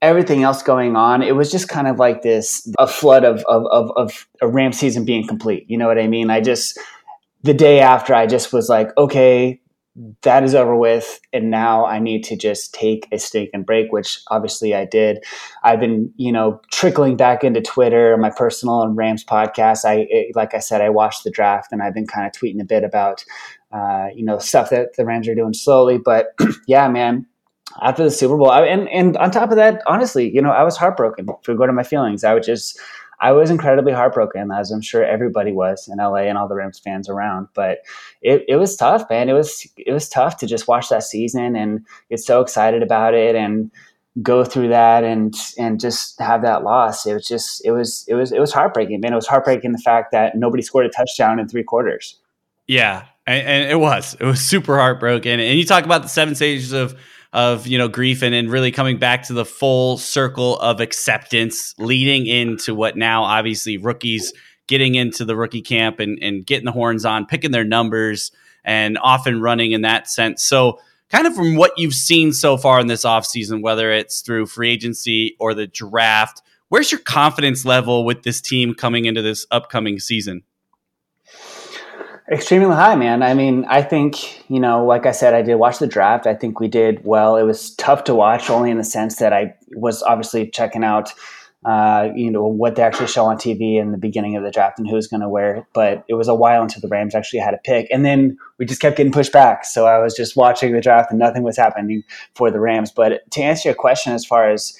everything 0.00 0.42
else 0.42 0.64
going 0.64 0.96
on 0.96 1.22
it 1.22 1.36
was 1.36 1.48
just 1.48 1.68
kind 1.68 1.86
of 1.86 1.98
like 2.00 2.22
this 2.22 2.68
a 2.80 2.88
flood 2.88 3.24
of 3.24 3.44
of 3.44 3.64
of, 3.66 3.92
of 3.96 4.26
a 4.40 4.48
ram 4.48 4.72
season 4.72 5.04
being 5.04 5.26
complete. 5.26 5.64
You 5.68 5.78
know 5.78 5.86
what 5.86 5.98
i 5.98 6.06
mean? 6.06 6.30
I 6.30 6.40
just 6.40 6.78
the 7.42 7.54
day 7.54 7.80
after 7.80 8.14
i 8.14 8.26
just 8.26 8.52
was 8.52 8.68
like 8.68 8.96
okay 8.96 9.60
that 10.22 10.42
is 10.42 10.54
over 10.54 10.74
with 10.74 11.20
and 11.32 11.50
now 11.50 11.84
i 11.84 11.98
need 11.98 12.24
to 12.24 12.34
just 12.34 12.72
take 12.72 13.06
a 13.12 13.18
stake 13.18 13.50
and 13.52 13.66
break 13.66 13.92
which 13.92 14.20
obviously 14.28 14.74
i 14.74 14.86
did. 14.86 15.22
I've 15.62 15.80
been 15.80 16.12
you 16.16 16.32
know 16.32 16.60
trickling 16.70 17.16
back 17.16 17.44
into 17.44 17.60
twitter 17.60 18.16
my 18.16 18.30
personal 18.30 18.82
and 18.82 18.96
rams 18.96 19.24
podcast. 19.24 19.84
I 19.84 20.06
it, 20.08 20.34
like 20.34 20.54
i 20.54 20.60
said 20.60 20.80
i 20.80 20.88
watched 20.88 21.24
the 21.24 21.30
draft 21.30 21.72
and 21.72 21.82
i've 21.82 21.94
been 21.94 22.06
kind 22.06 22.26
of 22.26 22.32
tweeting 22.32 22.60
a 22.60 22.64
bit 22.64 22.84
about 22.84 23.24
uh, 23.72 24.08
you 24.14 24.24
know 24.24 24.38
stuff 24.38 24.70
that 24.70 24.96
the 24.96 25.04
rams 25.04 25.28
are 25.28 25.34
doing 25.34 25.54
slowly 25.54 25.98
but 25.98 26.34
yeah 26.66 26.88
man 26.88 27.26
after 27.80 28.04
the 28.04 28.10
super 28.10 28.36
bowl 28.36 28.50
I, 28.50 28.62
and 28.62 28.88
and 28.88 29.16
on 29.18 29.30
top 29.30 29.50
of 29.50 29.56
that 29.56 29.82
honestly 29.86 30.30
you 30.34 30.40
know 30.40 30.50
i 30.50 30.62
was 30.62 30.76
heartbroken 30.76 31.26
for 31.42 31.54
go 31.54 31.66
to 31.66 31.72
my 31.72 31.82
feelings. 31.82 32.24
I 32.24 32.34
would 32.34 32.42
just 32.42 32.78
I 33.22 33.30
was 33.30 33.50
incredibly 33.50 33.92
heartbroken, 33.92 34.50
as 34.50 34.72
I'm 34.72 34.82
sure 34.82 35.04
everybody 35.04 35.52
was 35.52 35.88
in 35.88 35.98
LA 35.98 36.24
and 36.26 36.36
all 36.36 36.48
the 36.48 36.56
Rams 36.56 36.80
fans 36.80 37.08
around. 37.08 37.46
But 37.54 37.78
it, 38.20 38.44
it 38.48 38.56
was 38.56 38.76
tough, 38.76 39.08
man. 39.08 39.28
It 39.28 39.32
was 39.32 39.66
it 39.76 39.92
was 39.92 40.08
tough 40.08 40.38
to 40.38 40.46
just 40.46 40.66
watch 40.66 40.88
that 40.88 41.04
season 41.04 41.54
and 41.54 41.86
get 42.10 42.18
so 42.18 42.40
excited 42.40 42.82
about 42.82 43.14
it 43.14 43.36
and 43.36 43.70
go 44.20 44.44
through 44.44 44.68
that 44.68 45.04
and 45.04 45.34
and 45.56 45.78
just 45.78 46.20
have 46.20 46.42
that 46.42 46.64
loss. 46.64 47.06
It 47.06 47.14
was 47.14 47.26
just 47.26 47.64
it 47.64 47.70
was 47.70 48.04
it 48.08 48.14
was 48.14 48.32
it 48.32 48.40
was 48.40 48.52
heartbreaking, 48.52 49.00
man. 49.00 49.12
It 49.12 49.16
was 49.16 49.28
heartbreaking 49.28 49.70
the 49.70 49.78
fact 49.78 50.10
that 50.10 50.36
nobody 50.36 50.62
scored 50.62 50.86
a 50.86 50.90
touchdown 50.90 51.38
in 51.38 51.48
three 51.48 51.62
quarters. 51.62 52.18
Yeah, 52.66 53.04
and, 53.24 53.46
and 53.46 53.70
it 53.70 53.78
was 53.78 54.16
it 54.18 54.24
was 54.24 54.40
super 54.40 54.78
heartbroken. 54.78 55.38
And 55.38 55.56
you 55.56 55.64
talk 55.64 55.84
about 55.84 56.02
the 56.02 56.08
seven 56.08 56.34
stages 56.34 56.72
of 56.72 56.96
of 57.32 57.66
you 57.66 57.78
know 57.78 57.88
grief 57.88 58.22
and, 58.22 58.34
and 58.34 58.50
really 58.50 58.70
coming 58.70 58.98
back 58.98 59.22
to 59.24 59.32
the 59.32 59.44
full 59.44 59.96
circle 59.98 60.58
of 60.58 60.80
acceptance 60.80 61.74
leading 61.78 62.26
into 62.26 62.74
what 62.74 62.96
now 62.96 63.24
obviously 63.24 63.76
rookies 63.78 64.32
getting 64.66 64.94
into 64.94 65.24
the 65.24 65.36
rookie 65.36 65.62
camp 65.62 65.98
and, 65.98 66.18
and 66.22 66.46
getting 66.46 66.64
the 66.64 66.72
horns 66.72 67.04
on 67.04 67.26
picking 67.26 67.50
their 67.50 67.64
numbers 67.64 68.30
and 68.64 68.96
often 69.02 69.40
running 69.40 69.72
in 69.72 69.82
that 69.82 70.08
sense. 70.08 70.42
So 70.42 70.78
kind 71.12 71.26
of 71.26 71.34
from 71.34 71.56
what 71.56 71.72
you've 71.76 71.94
seen 71.94 72.32
so 72.32 72.56
far 72.56 72.80
in 72.80 72.86
this 72.86 73.04
offseason 73.04 73.62
whether 73.62 73.92
it's 73.92 74.22
through 74.22 74.46
free 74.46 74.70
agency 74.70 75.36
or 75.38 75.54
the 75.54 75.66
draft 75.66 76.42
where's 76.70 76.90
your 76.90 77.00
confidence 77.00 77.64
level 77.64 78.04
with 78.04 78.22
this 78.22 78.40
team 78.40 78.74
coming 78.74 79.04
into 79.04 79.22
this 79.22 79.46
upcoming 79.50 79.98
season 79.98 80.42
Extremely 82.32 82.74
high, 82.74 82.94
man. 82.94 83.22
I 83.22 83.34
mean, 83.34 83.66
I 83.66 83.82
think, 83.82 84.48
you 84.50 84.58
know, 84.58 84.86
like 84.86 85.04
I 85.04 85.12
said, 85.12 85.34
I 85.34 85.42
did 85.42 85.56
watch 85.56 85.80
the 85.80 85.86
draft. 85.86 86.26
I 86.26 86.34
think 86.34 86.60
we 86.60 86.66
did 86.66 87.04
well. 87.04 87.36
It 87.36 87.42
was 87.42 87.74
tough 87.74 88.04
to 88.04 88.14
watch 88.14 88.48
only 88.48 88.70
in 88.70 88.78
the 88.78 88.84
sense 88.84 89.16
that 89.16 89.34
I 89.34 89.54
was 89.76 90.02
obviously 90.02 90.48
checking 90.48 90.82
out, 90.82 91.12
uh, 91.66 92.08
you 92.16 92.30
know, 92.30 92.46
what 92.46 92.74
they 92.74 92.82
actually 92.82 93.08
show 93.08 93.26
on 93.26 93.36
TV 93.36 93.76
in 93.76 93.92
the 93.92 93.98
beginning 93.98 94.34
of 94.34 94.44
the 94.44 94.50
draft 94.50 94.78
and 94.78 94.88
who's 94.88 95.08
going 95.08 95.20
to 95.20 95.28
wear 95.28 95.66
But 95.74 96.04
it 96.08 96.14
was 96.14 96.26
a 96.26 96.34
while 96.34 96.62
until 96.62 96.80
the 96.80 96.88
Rams 96.88 97.14
actually 97.14 97.40
had 97.40 97.52
a 97.52 97.58
pick. 97.58 97.86
And 97.90 98.02
then 98.02 98.38
we 98.58 98.64
just 98.64 98.80
kept 98.80 98.96
getting 98.96 99.12
pushed 99.12 99.32
back. 99.32 99.66
So 99.66 99.84
I 99.84 99.98
was 99.98 100.14
just 100.14 100.34
watching 100.34 100.72
the 100.72 100.80
draft 100.80 101.10
and 101.10 101.18
nothing 101.18 101.42
was 101.42 101.58
happening 101.58 102.02
for 102.34 102.50
the 102.50 102.60
Rams. 102.60 102.90
But 102.90 103.30
to 103.32 103.42
answer 103.42 103.68
your 103.68 103.76
question, 103.76 104.14
as 104.14 104.24
far 104.24 104.48
as, 104.50 104.74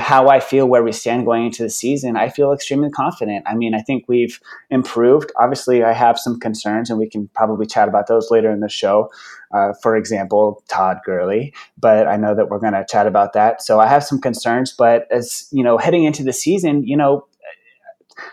how 0.00 0.28
I 0.28 0.40
feel 0.40 0.66
where 0.66 0.82
we 0.82 0.92
stand 0.92 1.24
going 1.24 1.46
into 1.46 1.62
the 1.62 1.70
season, 1.70 2.16
I 2.16 2.30
feel 2.30 2.52
extremely 2.52 2.90
confident. 2.90 3.44
I 3.46 3.54
mean, 3.54 3.74
I 3.74 3.80
think 3.80 4.04
we've 4.08 4.40
improved. 4.70 5.30
Obviously, 5.38 5.84
I 5.84 5.92
have 5.92 6.18
some 6.18 6.40
concerns, 6.40 6.90
and 6.90 6.98
we 6.98 7.08
can 7.08 7.28
probably 7.34 7.66
chat 7.66 7.88
about 7.88 8.08
those 8.08 8.30
later 8.30 8.50
in 8.50 8.60
the 8.60 8.68
show. 8.68 9.10
Uh, 9.54 9.72
for 9.82 9.96
example, 9.96 10.62
Todd 10.68 10.98
Gurley, 11.06 11.54
but 11.78 12.06
I 12.06 12.16
know 12.16 12.34
that 12.34 12.50
we're 12.50 12.58
going 12.58 12.74
to 12.74 12.84
chat 12.88 13.06
about 13.06 13.32
that. 13.34 13.62
So 13.62 13.78
I 13.80 13.86
have 13.86 14.04
some 14.04 14.20
concerns, 14.20 14.74
but 14.76 15.06
as 15.10 15.48
you 15.52 15.62
know, 15.62 15.78
heading 15.78 16.04
into 16.04 16.22
the 16.22 16.32
season, 16.32 16.86
you 16.86 16.96
know, 16.96 17.26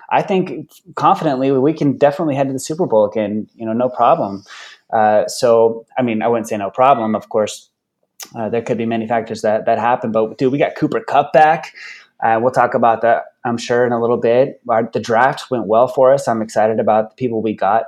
I 0.10 0.24
think 0.24 0.72
confidently 0.96 1.52
we 1.52 1.74
can 1.74 1.98
definitely 1.98 2.36
head 2.36 2.48
to 2.48 2.54
the 2.54 2.60
Super 2.60 2.88
Bowl 2.88 3.06
again. 3.06 3.48
You 3.56 3.66
know, 3.66 3.74
no 3.74 3.88
problem. 3.88 4.44
Uh, 4.92 5.28
so, 5.28 5.86
I 5.98 6.02
mean, 6.02 6.22
I 6.22 6.28
wouldn't 6.28 6.48
say 6.48 6.58
no 6.58 6.70
problem. 6.70 7.16
Of 7.16 7.30
course, 7.30 7.70
uh, 8.36 8.50
there 8.50 8.62
could 8.62 8.78
be 8.78 8.86
many 8.86 9.08
factors 9.08 9.42
that 9.42 9.66
that 9.66 9.80
happen, 9.80 10.12
but 10.12 10.38
dude, 10.38 10.52
we 10.52 10.58
got 10.58 10.76
Cooper 10.76 11.00
Kupp 11.02 11.34
back. 11.34 11.74
Uh, 12.24 12.40
we'll 12.42 12.52
talk 12.52 12.74
about 12.74 13.02
that, 13.02 13.24
I'm 13.44 13.58
sure, 13.58 13.86
in 13.86 13.92
a 13.92 14.00
little 14.00 14.18
bit. 14.18 14.62
Our, 14.70 14.90
the 14.92 15.00
draft 15.02 15.52
went 15.52 15.68
well 15.68 15.88
for 15.88 16.14
us. 16.14 16.28
I'm 16.28 16.42
excited 16.42 16.80
about 16.80 17.10
the 17.12 17.16
people 17.16 17.42
we 17.42 17.54
got, 17.54 17.84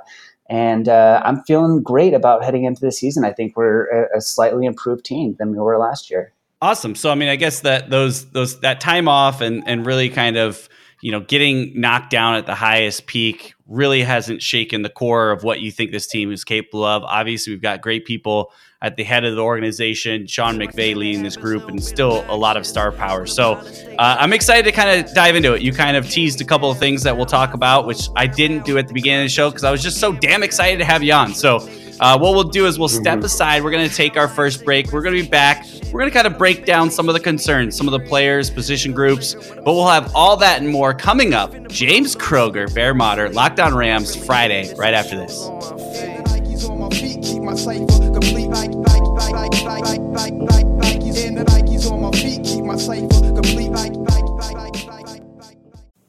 and 0.48 0.88
uh, 0.88 1.22
I'm 1.24 1.42
feeling 1.44 1.82
great 1.82 2.14
about 2.14 2.44
heading 2.44 2.64
into 2.64 2.80
the 2.80 2.92
season. 2.92 3.24
I 3.24 3.32
think 3.32 3.56
we're 3.56 3.86
a, 3.86 4.18
a 4.18 4.20
slightly 4.20 4.66
improved 4.66 5.04
team 5.04 5.36
than 5.38 5.50
we 5.50 5.58
were 5.58 5.78
last 5.78 6.10
year. 6.10 6.32
Awesome. 6.60 6.94
So, 6.94 7.10
I 7.10 7.14
mean, 7.14 7.28
I 7.28 7.36
guess 7.36 7.60
that 7.60 7.88
those 7.88 8.30
those 8.30 8.60
that 8.60 8.80
time 8.80 9.08
off 9.08 9.40
and 9.40 9.62
and 9.66 9.86
really 9.86 10.08
kind 10.08 10.36
of 10.36 10.68
you 11.00 11.12
know 11.12 11.20
getting 11.20 11.80
knocked 11.80 12.10
down 12.10 12.34
at 12.34 12.46
the 12.46 12.54
highest 12.54 13.06
peak 13.06 13.54
really 13.66 14.02
hasn't 14.02 14.42
shaken 14.42 14.82
the 14.82 14.88
core 14.88 15.30
of 15.30 15.44
what 15.44 15.60
you 15.60 15.70
think 15.70 15.92
this 15.92 16.06
team 16.06 16.32
is 16.32 16.44
capable 16.44 16.84
of. 16.84 17.02
Obviously, 17.04 17.52
we've 17.52 17.62
got 17.62 17.82
great 17.82 18.04
people 18.06 18.50
at 18.80 18.96
the 18.96 19.02
head 19.02 19.24
of 19.24 19.34
the 19.34 19.42
organization, 19.42 20.26
Sean 20.26 20.56
McVay 20.56 20.94
leading 20.94 21.22
this 21.22 21.36
group, 21.36 21.68
and 21.68 21.82
still 21.82 22.24
a 22.28 22.36
lot 22.36 22.56
of 22.56 22.64
star 22.64 22.92
power. 22.92 23.26
So 23.26 23.54
uh, 23.54 24.16
I'm 24.18 24.32
excited 24.32 24.64
to 24.64 24.72
kind 24.72 25.04
of 25.04 25.12
dive 25.14 25.34
into 25.34 25.52
it. 25.54 25.62
You 25.62 25.72
kind 25.72 25.96
of 25.96 26.08
teased 26.08 26.40
a 26.40 26.44
couple 26.44 26.70
of 26.70 26.78
things 26.78 27.02
that 27.02 27.16
we'll 27.16 27.26
talk 27.26 27.54
about, 27.54 27.86
which 27.86 28.08
I 28.16 28.26
didn't 28.26 28.64
do 28.64 28.78
at 28.78 28.86
the 28.86 28.94
beginning 28.94 29.22
of 29.22 29.24
the 29.24 29.30
show 29.30 29.50
because 29.50 29.64
I 29.64 29.70
was 29.70 29.82
just 29.82 29.98
so 29.98 30.12
damn 30.12 30.42
excited 30.42 30.78
to 30.78 30.84
have 30.84 31.02
you 31.02 31.12
on. 31.12 31.34
So 31.34 31.58
uh, 32.00 32.18
what 32.18 32.34
we'll 32.34 32.44
do 32.44 32.66
is 32.66 32.78
we'll 32.78 32.88
step 32.88 33.22
aside. 33.22 33.64
We're 33.64 33.70
going 33.70 33.88
to 33.88 33.94
take 33.94 34.16
our 34.16 34.28
first 34.28 34.64
break. 34.64 34.92
We're 34.92 35.02
going 35.02 35.16
to 35.16 35.22
be 35.22 35.28
back. 35.28 35.66
We're 35.92 36.00
going 36.00 36.10
to 36.10 36.14
kind 36.14 36.26
of 36.26 36.38
break 36.38 36.64
down 36.64 36.90
some 36.90 37.08
of 37.08 37.14
the 37.14 37.20
concerns, 37.20 37.76
some 37.76 37.88
of 37.88 37.92
the 37.92 38.06
players, 38.08 38.50
position 38.50 38.92
groups, 38.92 39.34
but 39.34 39.66
we'll 39.66 39.88
have 39.88 40.14
all 40.14 40.36
that 40.36 40.60
and 40.60 40.70
more 40.70 40.94
coming 40.94 41.34
up. 41.34 41.68
James 41.68 42.14
Kroeger, 42.14 42.72
Bear 42.74 42.94
Motter, 42.94 43.28
Lockdown 43.30 43.74
Rams, 43.74 44.14
Friday, 44.14 44.74
right 44.76 44.94
after 44.94 45.16
this. 45.16 45.48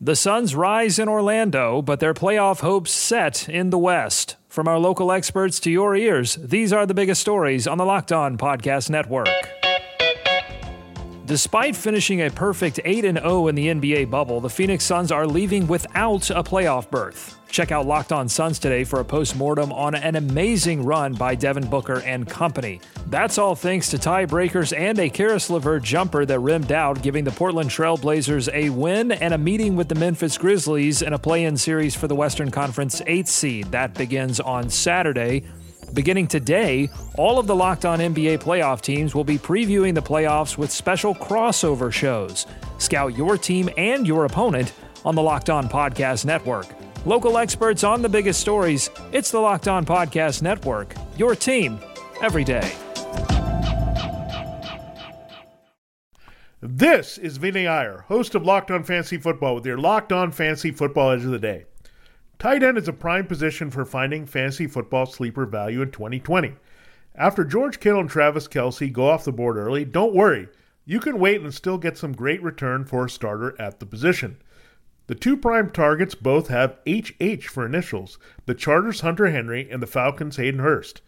The 0.01 0.15
Suns 0.15 0.55
rise 0.55 0.97
in 0.97 1.07
Orlando, 1.07 1.81
but 1.81 1.99
their 1.99 2.13
playoff 2.13 2.61
hopes 2.61 2.91
set 2.91 3.47
in 3.47 3.69
the 3.69 3.77
West. 3.77 4.37
From 4.49 4.67
our 4.67 4.79
local 4.79 5.11
experts 5.11 5.59
to 5.59 5.69
your 5.69 5.95
ears, 5.95 6.35
these 6.41 6.73
are 6.73 6.87
the 6.87 6.95
biggest 6.95 7.21
stories 7.21 7.67
on 7.67 7.77
the 7.77 7.85
Locked 7.85 8.11
On 8.11 8.35
Podcast 8.35 8.89
Network. 8.89 9.27
Despite 11.27 11.75
finishing 11.75 12.23
a 12.23 12.31
perfect 12.31 12.79
8 12.83 13.01
0 13.03 13.47
in 13.47 13.53
the 13.53 13.67
NBA 13.67 14.09
bubble, 14.09 14.41
the 14.41 14.49
Phoenix 14.49 14.83
Suns 14.83 15.11
are 15.11 15.27
leaving 15.27 15.67
without 15.67 16.31
a 16.31 16.41
playoff 16.41 16.89
berth. 16.89 17.38
Check 17.51 17.71
out 17.71 17.87
Locked 17.87 18.11
On 18.11 18.29
Suns 18.29 18.59
today 18.59 18.83
for 18.83 18.99
a 18.99 19.05
post-mortem 19.05 19.73
on 19.73 19.95
an 19.95 20.15
amazing 20.15 20.85
run 20.85 21.13
by 21.13 21.33
Devin 21.33 21.67
Booker 21.67 22.01
and 22.05 22.29
company. 22.29 22.79
That's 23.07 23.39
all 23.39 23.55
thanks 23.55 23.89
to 23.89 23.97
tiebreakers 23.97 24.77
and 24.77 24.99
a 24.99 25.09
Caris 25.09 25.49
LeVert 25.49 25.81
jumper 25.81 26.25
that 26.25 26.39
rimmed 26.39 26.71
out, 26.71 27.01
giving 27.01 27.23
the 27.23 27.31
Portland 27.31 27.71
Trail 27.71 27.97
Blazers 27.97 28.49
a 28.49 28.69
win 28.69 29.11
and 29.11 29.33
a 29.33 29.37
meeting 29.37 29.75
with 29.75 29.89
the 29.89 29.95
Memphis 29.95 30.37
Grizzlies 30.37 31.01
in 31.01 31.13
a 31.13 31.19
play-in 31.19 31.57
series 31.57 31.95
for 31.95 32.07
the 32.07 32.15
Western 32.15 32.51
Conference 32.51 33.01
8th 33.01 33.27
seed. 33.27 33.71
That 33.71 33.95
begins 33.95 34.39
on 34.39 34.69
Saturday. 34.69 35.43
Beginning 35.93 36.27
today, 36.27 36.91
all 37.17 37.39
of 37.39 37.47
the 37.47 37.55
Locked 37.55 37.83
On 37.83 37.97
NBA 37.97 38.43
playoff 38.43 38.81
teams 38.81 39.15
will 39.15 39.23
be 39.23 39.39
previewing 39.39 39.95
the 39.95 40.03
playoffs 40.03 40.55
with 40.55 40.69
special 40.69 41.15
crossover 41.15 41.91
shows. 41.91 42.45
Scout 42.77 43.17
your 43.17 43.39
team 43.39 43.71
and 43.75 44.05
your 44.05 44.25
opponent 44.25 44.71
on 45.03 45.15
the 45.15 45.21
Locked 45.23 45.49
On 45.49 45.67
Podcast 45.67 46.25
Network. 46.25 46.67
Local 47.05 47.37
experts 47.37 47.85
on 47.85 48.01
the 48.01 48.09
biggest 48.09 48.41
stories. 48.41 48.89
It's 49.13 49.31
the 49.31 49.39
Locked 49.39 49.69
On 49.69 49.85
Podcast 49.85 50.41
Network. 50.41 50.93
Your 51.15 51.33
team 51.33 51.79
every 52.21 52.43
day. 52.43 52.73
This 56.61 57.17
is 57.17 57.37
Vinny 57.37 57.67
Iyer, 57.67 58.03
host 58.09 58.35
of 58.35 58.43
Locked 58.43 58.69
On 58.69 58.83
Fantasy 58.83 59.17
Football, 59.17 59.55
with 59.55 59.65
your 59.65 59.77
Locked 59.77 60.11
On 60.11 60.29
Fantasy 60.29 60.71
Football 60.71 61.11
Edge 61.11 61.23
of 61.23 61.31
the 61.31 61.39
Day. 61.39 61.63
Tight 62.37 62.63
end 62.63 62.77
is 62.77 62.89
a 62.89 62.93
prime 62.93 63.27
position 63.27 63.71
for 63.71 63.85
finding 63.85 64.25
fantasy 64.25 64.67
football 64.67 65.05
sleeper 65.05 65.45
value 65.45 65.81
in 65.81 65.91
2020. 65.91 66.55
After 67.15 67.45
George 67.45 67.79
Kittle 67.79 68.01
and 68.01 68.09
Travis 68.09 68.49
Kelce 68.49 68.91
go 68.91 69.09
off 69.09 69.23
the 69.23 69.31
board 69.31 69.55
early, 69.55 69.85
don't 69.85 70.13
worry. 70.13 70.49
You 70.83 70.99
can 70.99 71.17
wait 71.17 71.39
and 71.39 71.53
still 71.53 71.77
get 71.77 71.97
some 71.97 72.11
great 72.11 72.43
return 72.43 72.83
for 72.83 73.05
a 73.05 73.09
starter 73.09 73.55
at 73.59 73.79
the 73.79 73.85
position. 73.85 74.41
The 75.09 75.15
two 75.15 75.37
prime 75.37 75.71
targets 75.71 76.13
both 76.13 76.49
have 76.49 76.77
HH 76.87 77.47
for 77.47 77.65
initials 77.65 78.19
the 78.45 78.53
Chargers' 78.53 79.01
Hunter 79.01 79.31
Henry 79.31 79.67
and 79.71 79.81
the 79.81 79.87
Falcons' 79.87 80.35
Hayden 80.35 80.59
Hurst. 80.59 81.01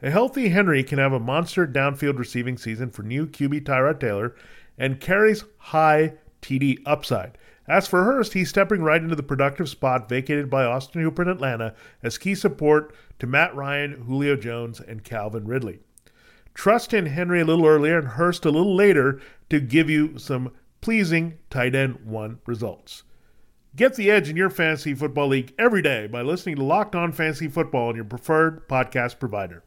A 0.00 0.12
healthy 0.12 0.50
Henry 0.50 0.84
can 0.84 1.00
have 1.00 1.12
a 1.12 1.18
monster 1.18 1.66
downfield 1.66 2.20
receiving 2.20 2.56
season 2.56 2.90
for 2.90 3.02
new 3.02 3.26
QB 3.26 3.64
Tyrod 3.64 3.98
Taylor 3.98 4.36
and 4.78 5.00
carries 5.00 5.42
high 5.56 6.12
TD 6.40 6.78
upside. 6.86 7.36
As 7.66 7.88
for 7.88 8.04
Hurst, 8.04 8.34
he's 8.34 8.48
stepping 8.48 8.82
right 8.82 9.02
into 9.02 9.16
the 9.16 9.24
productive 9.24 9.68
spot 9.68 10.08
vacated 10.08 10.48
by 10.48 10.64
Austin 10.64 11.02
Hooper 11.02 11.22
in 11.22 11.28
Atlanta 11.28 11.74
as 12.00 12.16
key 12.16 12.36
support 12.36 12.94
to 13.18 13.26
Matt 13.26 13.56
Ryan, 13.56 14.04
Julio 14.06 14.36
Jones, 14.36 14.78
and 14.78 15.02
Calvin 15.02 15.48
Ridley. 15.48 15.80
Trust 16.54 16.94
in 16.94 17.06
Henry 17.06 17.40
a 17.40 17.44
little 17.44 17.66
earlier 17.66 17.98
and 17.98 18.06
Hurst 18.06 18.44
a 18.44 18.52
little 18.52 18.76
later 18.76 19.20
to 19.50 19.58
give 19.58 19.90
you 19.90 20.16
some 20.16 20.52
pleasing 20.80 21.38
tight 21.50 21.74
end 21.74 22.06
one 22.06 22.38
results. 22.46 23.02
Get 23.78 23.94
the 23.94 24.10
edge 24.10 24.28
in 24.28 24.36
your 24.36 24.50
fantasy 24.50 24.92
football 24.92 25.28
league 25.28 25.54
every 25.56 25.82
day 25.82 26.08
by 26.08 26.22
listening 26.22 26.56
to 26.56 26.64
Locked 26.64 26.96
On 26.96 27.12
Fantasy 27.12 27.46
Football 27.46 27.90
on 27.90 27.94
your 27.94 28.04
preferred 28.04 28.66
podcast 28.66 29.20
provider. 29.20 29.62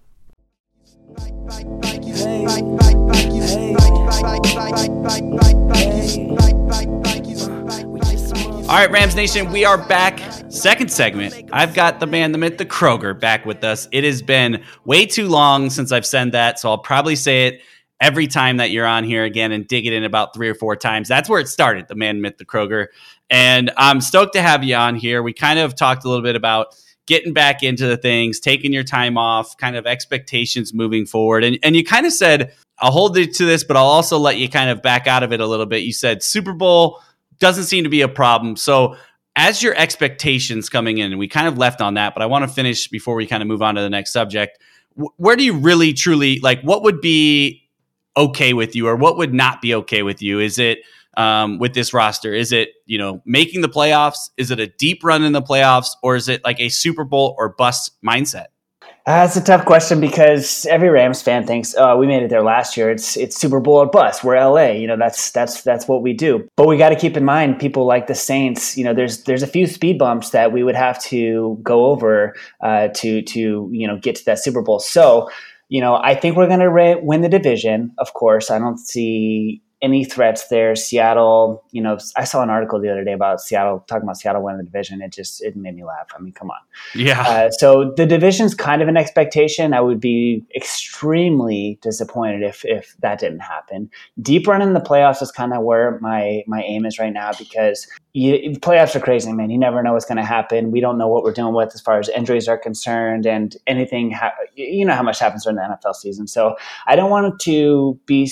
All 8.67 8.77
right, 8.77 8.91
Rams 8.91 9.15
Nation, 9.15 9.49
we 9.49 9.63
are 9.63 9.77
back. 9.77 10.19
Second 10.49 10.91
segment. 10.91 11.49
I've 11.53 11.73
got 11.73 12.01
the 12.01 12.07
man, 12.07 12.33
the 12.33 12.37
myth, 12.37 12.57
the 12.57 12.65
Kroeger 12.65 13.17
back 13.17 13.45
with 13.45 13.63
us. 13.63 13.87
It 13.93 14.03
has 14.03 14.21
been 14.21 14.61
way 14.83 15.05
too 15.05 15.29
long 15.29 15.69
since 15.69 15.93
I've 15.93 16.05
said 16.05 16.33
that, 16.33 16.59
so 16.59 16.69
I'll 16.69 16.77
probably 16.77 17.15
say 17.15 17.47
it 17.47 17.61
every 18.01 18.27
time 18.27 18.57
that 18.57 18.71
you're 18.71 18.87
on 18.87 19.03
here 19.03 19.23
again 19.23 19.51
and 19.51 19.67
dig 19.67 19.85
it 19.85 19.93
in 19.93 20.03
about 20.03 20.33
three 20.33 20.49
or 20.49 20.55
four 20.55 20.75
times. 20.75 21.07
That's 21.07 21.29
where 21.29 21.39
it 21.39 21.47
started, 21.47 21.87
the 21.87 21.95
man, 21.95 22.19
myth, 22.19 22.39
the 22.39 22.45
Kroeger. 22.45 22.87
And 23.31 23.71
I'm 23.77 24.01
stoked 24.01 24.33
to 24.33 24.41
have 24.41 24.63
you 24.63 24.75
on 24.75 24.95
here. 24.95 25.23
We 25.23 25.31
kind 25.31 25.57
of 25.57 25.73
talked 25.73 26.03
a 26.03 26.09
little 26.09 26.21
bit 26.21 26.35
about 26.35 26.75
getting 27.07 27.33
back 27.33 27.63
into 27.63 27.88
the 27.88 27.97
things, 27.97 28.39
taking 28.39 28.73
your 28.73 28.83
time 28.83 29.17
off, 29.17 29.57
kind 29.57 29.77
of 29.77 29.88
expectations 29.88 30.73
moving 30.73 31.05
forward. 31.05 31.43
And, 31.43 31.57
and 31.63 31.75
you 31.75 31.83
kind 31.83 32.05
of 32.05 32.11
said, 32.11 32.53
I'll 32.79 32.91
hold 32.91 33.17
you 33.17 33.25
to 33.25 33.45
this, 33.45 33.63
but 33.63 33.77
I'll 33.77 33.85
also 33.85 34.17
let 34.17 34.38
you 34.38 34.50
kind 34.50 34.69
of 34.69 34.81
back 34.81 35.07
out 35.07 35.23
of 35.23 35.31
it 35.31 35.39
a 35.39 35.47
little 35.47 35.65
bit. 35.65 35.83
You 35.83 35.93
said 35.93 36.21
Super 36.21 36.51
Bowl 36.51 37.01
doesn't 37.39 37.63
seem 37.63 37.85
to 37.85 37.89
be 37.89 38.01
a 38.01 38.07
problem. 38.07 38.55
So, 38.55 38.95
as 39.38 39.63
your 39.63 39.73
expectations 39.75 40.67
coming 40.67 40.97
in, 40.97 41.17
we 41.17 41.25
kind 41.25 41.47
of 41.47 41.57
left 41.57 41.79
on 41.79 41.93
that, 41.93 42.13
but 42.13 42.21
I 42.21 42.25
want 42.25 42.43
to 42.43 42.50
finish 42.50 42.89
before 42.89 43.15
we 43.15 43.25
kind 43.25 43.41
of 43.41 43.47
move 43.47 43.61
on 43.61 43.75
to 43.75 43.81
the 43.81 43.89
next 43.89 44.11
subject. 44.11 44.59
Where 45.15 45.38
do 45.38 45.45
you 45.45 45.53
really 45.53 45.93
truly 45.93 46.39
like 46.41 46.61
what 46.63 46.83
would 46.83 47.00
be 47.00 47.69
okay 48.17 48.51
with 48.51 48.75
you 48.75 48.88
or 48.88 48.97
what 48.97 49.17
would 49.17 49.33
not 49.33 49.61
be 49.61 49.73
okay 49.75 50.03
with 50.03 50.21
you? 50.21 50.41
Is 50.41 50.59
it 50.59 50.79
um, 51.17 51.59
with 51.59 51.73
this 51.73 51.93
roster? 51.93 52.33
Is 52.33 52.51
it, 52.51 52.69
you 52.85 52.97
know, 52.97 53.21
making 53.25 53.61
the 53.61 53.69
playoffs? 53.69 54.29
Is 54.37 54.51
it 54.51 54.59
a 54.59 54.67
deep 54.67 55.03
run 55.03 55.23
in 55.23 55.33
the 55.33 55.41
playoffs 55.41 55.89
or 56.03 56.15
is 56.15 56.29
it 56.29 56.43
like 56.43 56.59
a 56.59 56.69
Super 56.69 57.03
Bowl 57.03 57.35
or 57.37 57.49
bust 57.49 57.97
mindset? 58.05 58.47
Uh, 59.07 59.25
that's 59.25 59.35
a 59.35 59.43
tough 59.43 59.65
question 59.65 59.99
because 59.99 60.67
every 60.67 60.87
Rams 60.87 61.23
fan 61.23 61.47
thinks, 61.47 61.73
"Oh, 61.75 61.97
we 61.97 62.05
made 62.05 62.21
it 62.21 62.29
there 62.29 62.43
last 62.43 62.77
year. 62.77 62.91
It's 62.91 63.17
it's 63.17 63.35
Super 63.35 63.59
Bowl 63.59 63.77
or 63.77 63.87
bust. 63.87 64.23
We're 64.23 64.35
LA. 64.35 64.73
You 64.73 64.85
know, 64.85 64.95
that's 64.95 65.31
that's 65.31 65.63
that's 65.63 65.87
what 65.87 66.03
we 66.03 66.13
do." 66.13 66.47
But 66.55 66.67
we 66.67 66.77
got 66.77 66.89
to 66.89 66.95
keep 66.95 67.17
in 67.17 67.25
mind, 67.25 67.59
people 67.59 67.87
like 67.87 68.05
the 68.05 68.13
Saints. 68.13 68.77
You 68.77 68.83
know, 68.83 68.93
there's 68.93 69.23
there's 69.23 69.41
a 69.41 69.47
few 69.47 69.65
speed 69.65 69.97
bumps 69.97 70.29
that 70.29 70.51
we 70.51 70.63
would 70.63 70.75
have 70.75 71.01
to 71.05 71.57
go 71.63 71.87
over 71.87 72.35
uh, 72.61 72.89
to 72.89 73.23
to 73.23 73.69
you 73.71 73.87
know 73.87 73.97
get 73.97 74.17
to 74.17 74.25
that 74.25 74.37
Super 74.37 74.61
Bowl. 74.61 74.77
So, 74.77 75.31
you 75.67 75.81
know, 75.81 75.95
I 75.95 76.13
think 76.13 76.37
we're 76.37 76.47
going 76.47 76.59
to 76.59 76.99
win 77.01 77.21
the 77.21 77.29
division. 77.29 77.93
Of 77.97 78.13
course, 78.13 78.51
I 78.51 78.59
don't 78.59 78.77
see 78.77 79.63
any 79.81 80.05
threats 80.05 80.47
there. 80.50 80.75
Seattle, 80.75 81.63
you 81.71 81.81
know, 81.81 81.97
I 82.15 82.23
saw 82.23 82.43
an 82.43 82.50
article 82.50 82.79
the 82.79 82.91
other 82.91 83.03
day 83.03 83.13
about 83.13 83.41
Seattle 83.41 83.83
talking 83.88 84.03
about 84.03 84.17
Seattle 84.17 84.43
winning 84.43 84.59
the 84.59 84.63
division. 84.63 85.01
It 85.01 85.11
just 85.11 85.43
it 85.43 85.55
made 85.55 85.75
me 85.75 85.83
laugh. 85.83 86.07
I 86.15 86.21
mean, 86.21 86.33
come 86.33 86.51
on. 86.51 86.59
Yeah. 86.93 87.21
Uh, 87.21 87.50
so 87.51 87.93
the 87.97 88.05
division's 88.05 88.53
kind 88.53 88.81
of 88.81 88.88
an 88.88 88.97
expectation. 88.97 89.73
I 89.73 89.81
would 89.81 90.00
be 90.00 90.43
extremely 90.55 91.79
disappointed 91.81 92.43
if 92.43 92.63
if 92.65 92.95
that 93.00 93.19
didn't 93.19 93.39
happen. 93.39 93.89
Deep 94.21 94.47
run 94.47 94.61
in 94.61 94.73
the 94.73 94.79
playoffs 94.79 95.21
is 95.21 95.31
kind 95.31 95.53
of 95.53 95.63
where 95.63 96.00
my 96.00 96.43
my 96.47 96.61
aim 96.63 96.85
is 96.85 97.00
right 97.00 97.13
now 97.13 97.31
because 97.38 97.88
you, 98.13 98.33
playoffs 98.59 98.95
are 98.95 99.00
crazy, 99.00 99.31
man. 99.31 99.50
You 99.50 99.57
never 99.57 99.81
know 99.81 99.93
what's 99.93 100.05
going 100.05 100.17
to 100.17 100.25
happen. 100.25 100.71
We 100.71 100.81
don't 100.81 100.97
know 100.97 101.07
what 101.07 101.23
we're 101.23 101.31
dealing 101.31 101.55
with 101.55 101.71
as 101.73 101.81
far 101.81 101.97
as 101.97 102.09
injuries 102.09 102.47
are 102.47 102.57
concerned, 102.57 103.25
and 103.25 103.55
anything. 103.67 104.11
Ha- 104.11 104.33
you 104.55 104.85
know 104.85 104.93
how 104.93 105.03
much 105.03 105.19
happens 105.19 105.43
during 105.43 105.55
the 105.55 105.63
NFL 105.63 105.95
season. 105.95 106.27
So 106.27 106.55
I 106.88 106.95
don't 106.95 107.09
want 107.09 107.39
to 107.41 108.00
be 108.05 108.31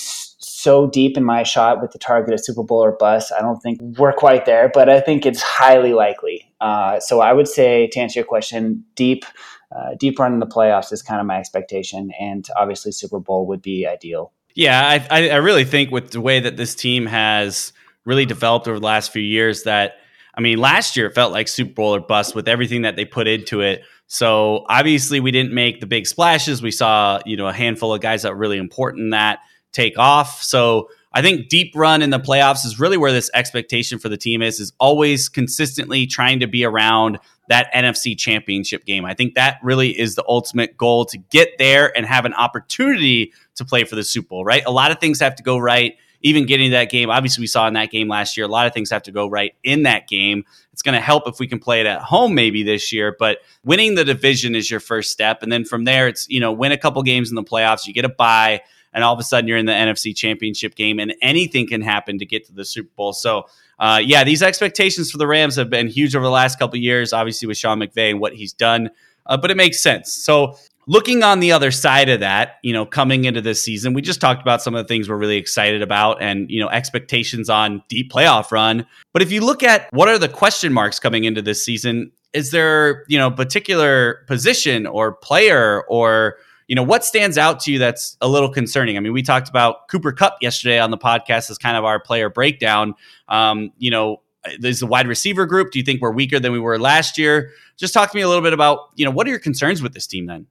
so 0.62 0.88
deep 0.88 1.18
in 1.18 1.24
my 1.24 1.44
shot 1.44 1.82
with 1.82 1.92
the 1.92 2.00
target 2.00 2.34
of 2.34 2.44
Super 2.44 2.63
Bowl 2.63 2.84
or 2.84 2.92
bust. 2.92 3.32
I 3.38 3.42
don't 3.42 3.60
think 3.60 3.80
we're 3.98 4.13
quite 4.13 4.46
there, 4.46 4.70
but 4.74 4.89
I 4.89 5.00
think 5.00 5.25
it's 5.25 5.42
highly 5.42 5.94
likely. 5.94 6.51
Uh, 6.60 7.00
so 7.00 7.22
I 7.22 7.34
would 7.34 7.48
say 7.48 7.88
to 7.88 8.00
answer 8.00 8.20
your 8.20 8.28
question, 8.28 8.84
deep. 8.96 9.25
Uh, 9.72 9.94
deep 10.00 10.18
run 10.18 10.34
in 10.34 10.39
the 10.39 10.48
playoffs 10.48 10.92
is 10.92 11.04
kind 11.04 11.22
of 11.22 11.28
my 11.28 11.38
expectation, 11.39 12.12
and 12.20 12.48
obviously 12.58 12.92
Super 12.92 13.20
Bowl 13.20 13.46
would 13.46 13.62
be 13.62 13.86
ideal. 13.86 14.34
Yeah, 14.56 15.06
I, 15.12 15.30
I 15.30 15.36
really 15.36 15.63
think 15.63 15.92
with 15.92 16.10
the 16.10 16.22
way 16.22 16.39
that 16.39 16.58
this 16.58 16.74
team 16.74 17.06
has 17.06 17.72
really 18.04 18.25
developed 18.25 18.68
over 18.68 18.80
the 18.80 18.86
last 18.86 19.12
few 19.12 19.22
years 19.22 19.63
that 19.63 19.98
I 20.34 20.42
mean, 20.42 20.58
last 20.58 20.98
year 20.98 21.08
it 21.08 21.16
felt 21.16 21.32
like 21.32 21.48
Super 21.48 21.74
Bowl 21.74 21.96
or 21.96 22.00
bust 22.00 22.34
with 22.34 22.48
everything 22.48 22.82
that 22.82 22.96
they 22.96 23.06
put 23.06 23.28
into 23.28 23.62
it. 23.62 23.84
So 24.08 24.66
obviously 24.70 25.20
we 25.20 25.32
didn't 25.32 25.54
make 25.54 25.82
the 25.82 25.86
big 25.86 26.08
splashes. 26.08 26.62
We 26.62 26.72
saw, 26.72 27.20
you 27.25 27.38
know, 27.38 27.48
a 27.48 27.54
handful 27.54 27.94
of 27.94 28.01
guys 28.01 28.24
that 28.24 28.32
were 28.32 28.38
really 28.38 28.58
important 28.58 29.04
in 29.04 29.10
that 29.12 29.39
take 29.72 29.98
off. 29.98 30.42
So 30.42 30.90
I 31.12 31.22
think 31.22 31.50
deep 31.50 31.74
run 31.76 32.02
in 32.02 32.12
the 32.12 32.20
playoffs 32.20 32.66
is 32.66 32.80
really 32.80 32.98
where 32.98 33.12
this 33.12 33.32
expectation 33.34 33.98
for 33.98 34.10
the 34.10 34.18
team 34.18 34.42
is, 34.42 34.60
is 34.60 34.74
always 34.80 35.28
consistently 35.28 36.06
trying 36.06 36.40
to 36.42 36.48
be 36.48 36.64
around 36.64 37.20
that 37.48 37.74
NFC 37.74 38.18
championship 38.18 38.86
game. 38.86 39.06
I 39.06 39.16
think 39.16 39.34
that 39.34 39.58
really 39.64 39.98
is 40.00 40.16
the 40.16 40.24
ultimate 40.28 40.78
goal 40.78 41.06
to 41.06 41.18
get 41.18 41.58
there 41.58 41.96
and 41.98 42.06
have 42.06 42.26
an 42.26 42.34
opportunity 42.36 43.34
to 43.56 43.66
play 43.66 43.86
for 43.86 43.96
the 43.96 44.04
Super 44.04 44.30
Bowl, 44.30 44.46
right? 44.46 44.64
A 44.66 44.72
lot 44.72 44.92
of 44.92 45.00
things 45.00 45.20
have 45.20 45.36
to 45.36 45.44
go 45.44 45.58
right 45.58 45.96
even 46.22 46.46
getting 46.46 46.72
that 46.72 46.90
game. 46.90 47.10
Obviously, 47.10 47.42
we 47.42 47.48
saw 47.48 47.68
in 47.68 47.74
that 47.74 47.92
game 47.92 48.08
last 48.08 48.36
year, 48.36 48.46
a 48.46 48.50
lot 48.50 48.68
of 48.68 48.74
things 48.74 48.90
have 48.90 49.04
to 49.04 49.12
go 49.12 49.28
right 49.28 49.56
in 49.64 49.84
that 49.84 50.08
game. 50.08 50.44
It's 50.74 50.82
going 50.82 50.96
to 50.96 51.02
help 51.02 51.28
if 51.28 51.40
we 51.40 51.48
can 51.48 51.60
play 51.60 51.80
it 51.80 51.86
at 51.86 52.02
home 52.02 52.36
maybe 52.36 52.62
this 52.64 52.92
year, 52.92 53.16
but 53.18 53.40
winning 53.64 53.96
the 53.96 54.04
division 54.04 54.56
is 54.56 54.70
your 54.70 54.80
first 54.80 55.12
step. 55.12 55.44
And 55.44 55.52
then 55.52 55.64
from 55.64 55.86
there, 55.86 56.08
it's, 56.08 56.28
you 56.30 56.40
know, 56.40 56.52
win 56.52 56.72
a 56.72 56.78
couple 56.78 57.02
games 57.04 57.30
in 57.30 57.36
the 57.36 57.44
playoffs, 57.44 57.88
you 57.88 57.94
get 57.94 58.06
a 58.06 58.10
bye, 58.10 58.62
and 58.93 59.03
all 59.03 59.13
of 59.13 59.19
a 59.19 59.24
sudden 59.24 59.48
you're 59.48 59.58
in 59.58 59.65
the 59.65 59.74
NFC 59.74 60.15
championship 60.15 60.75
game, 60.75 61.00
and 61.00 61.13
anything 61.22 61.67
can 61.67 61.81
happen 61.81 62.19
to 62.19 62.25
get 62.25 62.46
to 62.48 62.53
the 62.53 62.65
Super 62.65 62.89
Bowl. 62.96 63.13
So, 63.13 63.46
uh, 63.79 64.01
yeah, 64.03 64.24
these 64.24 64.43
expectations 64.43 65.12
for 65.12 65.17
the 65.17 65.27
Rams 65.27 65.55
have 65.55 65.69
been 65.69 65.88
huge 65.88 66.15
over 66.15 66.25
the 66.25 66.31
last 66.31 66.60
couple 66.60 66.77
years, 66.77 67.13
obviously 67.13 67.48
with 67.48 67.58
Sean 67.58 67.79
McVay 67.79 68.12
and 68.12 68.19
what 68.19 68.34
he's 68.34 68.53
done, 68.53 68.89
uh, 69.25 69.38
but 69.38 69.51
it 69.51 69.58
makes 69.58 69.81
sense. 69.81 70.12
So, 70.13 70.58
looking 70.89 71.22
on 71.22 71.39
the 71.39 71.51
other 71.51 71.69
side 71.69 72.10
of 72.10 72.19
that, 72.22 72.55
you 72.63 72.74
know, 72.74 72.84
coming 72.84 73.25
into 73.25 73.41
this 73.41 73.63
season, 73.63 73.93
we 73.93 74.01
just 74.01 74.19
talked 74.19 74.41
about 74.41 74.60
some 74.62 74.74
of 74.74 74.84
the 74.84 74.88
things 74.88 75.08
we're 75.08 75.17
really 75.17 75.38
excited 75.38 75.84
about 75.84 76.19
and, 76.19 76.50
you 76.50 76.60
know, 76.60 76.67
expectations 76.69 77.48
on 77.48 77.84
deep 77.89 78.12
playoff 78.12 78.51
run. 78.51 78.88
But 79.13 79.22
if 79.22 79.31
you 79.31 79.41
look 79.41 79.62
at 79.62 79.88
what 79.93 80.10
are 80.10 80.17
the 80.17 80.27
question 80.27 80.74
marks 80.74 81.00
coming 81.00 81.25
into 81.25 81.43
this 81.43 81.63
season, 81.63 82.12
is 82.34 82.50
there, 82.50 83.05
you 83.08 83.19
know, 83.19 83.29
particular 83.29 84.25
position 84.27 84.88
or 84.88 85.12
player 85.13 85.84
or 85.88 86.38
you 86.70 86.76
know 86.76 86.84
what 86.84 87.04
stands 87.04 87.38
out 87.38 87.60
to 87.60 87.74
you 87.74 87.78
that's 87.78 88.16
a 88.22 88.30
little 88.30 88.50
concerning 88.50 88.96
i 88.96 89.02
mean 89.02 89.12
we 89.12 89.22
talked 89.22 89.50
about 89.50 89.90
cooper 89.90 90.14
Kupp 90.14 90.38
yesterday 90.42 90.80
on 90.80 90.92
the 90.92 90.98
podcast 90.98 91.52
as 91.52 91.58
kind 91.58 91.76
of 91.76 91.84
our 91.84 92.00
player 92.00 92.30
breakdown 92.30 92.96
um, 93.28 93.72
you 93.78 93.92
know 93.92 94.22
there's 94.60 94.80
the 94.80 94.88
wide 94.88 95.08
receiver 95.08 95.46
group 95.46 95.72
do 95.72 95.80
you 95.80 95.84
think 95.84 96.02
we're 96.02 96.12
weaker 96.12 96.40
than 96.40 96.54
we 96.54 96.60
were 96.60 96.80
last 96.80 97.18
year 97.18 97.52
just 97.76 97.94
talk 97.94 98.10
to 98.10 98.16
me 98.16 98.22
a 98.22 98.28
little 98.28 98.44
bit 98.44 98.54
about 98.54 98.92
you 98.96 99.04
know 99.04 99.12
what 99.12 99.28
are 99.28 99.30
your 99.32 99.40
concerns 99.40 99.82
with 99.82 99.94
this 99.94 100.08
team 100.08 100.26
then 100.28 100.48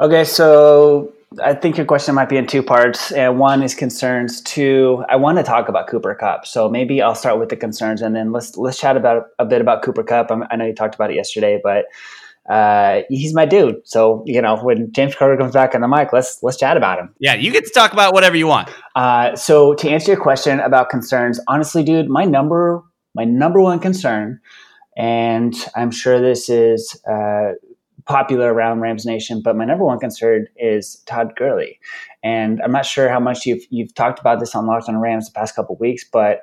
Okay, 0.00 0.24
so 0.24 1.12
I 1.42 1.54
think 1.54 1.76
your 1.76 1.86
question 1.86 2.14
might 2.14 2.28
be 2.28 2.36
in 2.36 2.46
two 2.46 2.62
parts. 2.62 3.12
And 3.12 3.38
one 3.38 3.62
is 3.62 3.74
concerns. 3.74 4.40
Two, 4.40 5.04
I 5.08 5.16
want 5.16 5.38
to 5.38 5.44
talk 5.44 5.68
about 5.68 5.86
Cooper 5.88 6.14
Kupp, 6.14 6.46
So 6.46 6.68
maybe 6.68 7.00
I'll 7.00 7.14
start 7.14 7.38
with 7.38 7.48
the 7.48 7.56
concerns, 7.56 8.02
and 8.02 8.14
then 8.14 8.32
let's 8.32 8.56
let's 8.56 8.78
chat 8.78 8.96
about 8.96 9.26
a 9.38 9.44
bit 9.44 9.60
about 9.60 9.82
Cooper 9.82 10.02
Kupp. 10.02 10.30
I'm, 10.30 10.44
i 10.50 10.56
know 10.56 10.66
you 10.66 10.74
talked 10.74 10.94
about 10.94 11.10
it 11.10 11.16
yesterday, 11.16 11.60
but 11.62 11.86
uh, 12.48 13.02
he's 13.08 13.34
my 13.34 13.46
dude. 13.46 13.76
So 13.84 14.22
you 14.26 14.40
know, 14.40 14.56
when 14.56 14.92
James 14.92 15.14
Carter 15.14 15.36
comes 15.36 15.52
back 15.52 15.74
on 15.74 15.80
the 15.80 15.88
mic, 15.88 16.12
let's 16.12 16.42
let's 16.42 16.58
chat 16.58 16.76
about 16.76 16.98
him. 16.98 17.14
Yeah, 17.18 17.34
you 17.34 17.52
get 17.52 17.64
to 17.64 17.70
talk 17.70 17.92
about 17.92 18.12
whatever 18.12 18.36
you 18.36 18.46
want. 18.46 18.70
Uh, 18.94 19.34
so 19.36 19.74
to 19.74 19.88
answer 19.88 20.12
your 20.12 20.20
question 20.20 20.60
about 20.60 20.90
concerns, 20.90 21.40
honestly, 21.48 21.82
dude, 21.82 22.08
my 22.08 22.24
number 22.24 22.82
my 23.14 23.24
number 23.24 23.60
one 23.60 23.78
concern, 23.78 24.40
and 24.96 25.54
I'm 25.74 25.90
sure 25.90 26.20
this 26.20 26.48
is. 26.48 27.00
Uh, 27.08 27.52
popular 28.06 28.52
around 28.52 28.80
Rams 28.80 29.06
Nation, 29.06 29.40
but 29.42 29.56
my 29.56 29.64
number 29.64 29.84
one 29.84 29.98
concern 29.98 30.46
is 30.56 30.96
Todd 31.06 31.34
Gurley. 31.36 31.80
And 32.22 32.60
I'm 32.62 32.72
not 32.72 32.86
sure 32.86 33.08
how 33.08 33.20
much 33.20 33.46
you've 33.46 33.64
you've 33.70 33.94
talked 33.94 34.18
about 34.18 34.40
this 34.40 34.54
on 34.54 34.66
Locked 34.66 34.88
on 34.88 34.98
Rams 34.98 35.26
the 35.26 35.32
past 35.32 35.56
couple 35.56 35.76
weeks, 35.76 36.04
but 36.04 36.40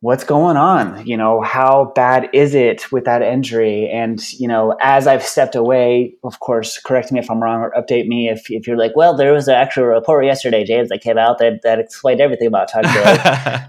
what's 0.00 0.24
going 0.24 0.56
on? 0.56 1.06
You 1.06 1.16
know, 1.16 1.42
how 1.42 1.92
bad 1.94 2.30
is 2.32 2.54
it 2.54 2.90
with 2.90 3.04
that 3.04 3.22
injury? 3.22 3.88
And, 3.88 4.20
you 4.32 4.48
know, 4.48 4.76
as 4.80 5.06
I've 5.06 5.22
stepped 5.22 5.54
away, 5.54 6.14
of 6.24 6.40
course, 6.40 6.78
correct 6.78 7.12
me 7.12 7.20
if 7.20 7.30
I'm 7.30 7.42
wrong 7.42 7.60
or 7.60 7.72
update 7.72 8.06
me 8.06 8.28
if, 8.28 8.50
if 8.50 8.66
you're 8.66 8.78
like, 8.78 8.96
well, 8.96 9.14
there 9.14 9.32
was 9.32 9.46
an 9.46 9.54
actual 9.54 9.84
report 9.84 10.24
yesterday, 10.24 10.64
James, 10.64 10.88
that 10.88 11.02
came 11.02 11.18
out 11.18 11.38
that, 11.38 11.60
that 11.62 11.78
explained 11.78 12.20
everything 12.20 12.48
about 12.48 12.70
Todd 12.70 12.84
Gurley. 12.84 13.18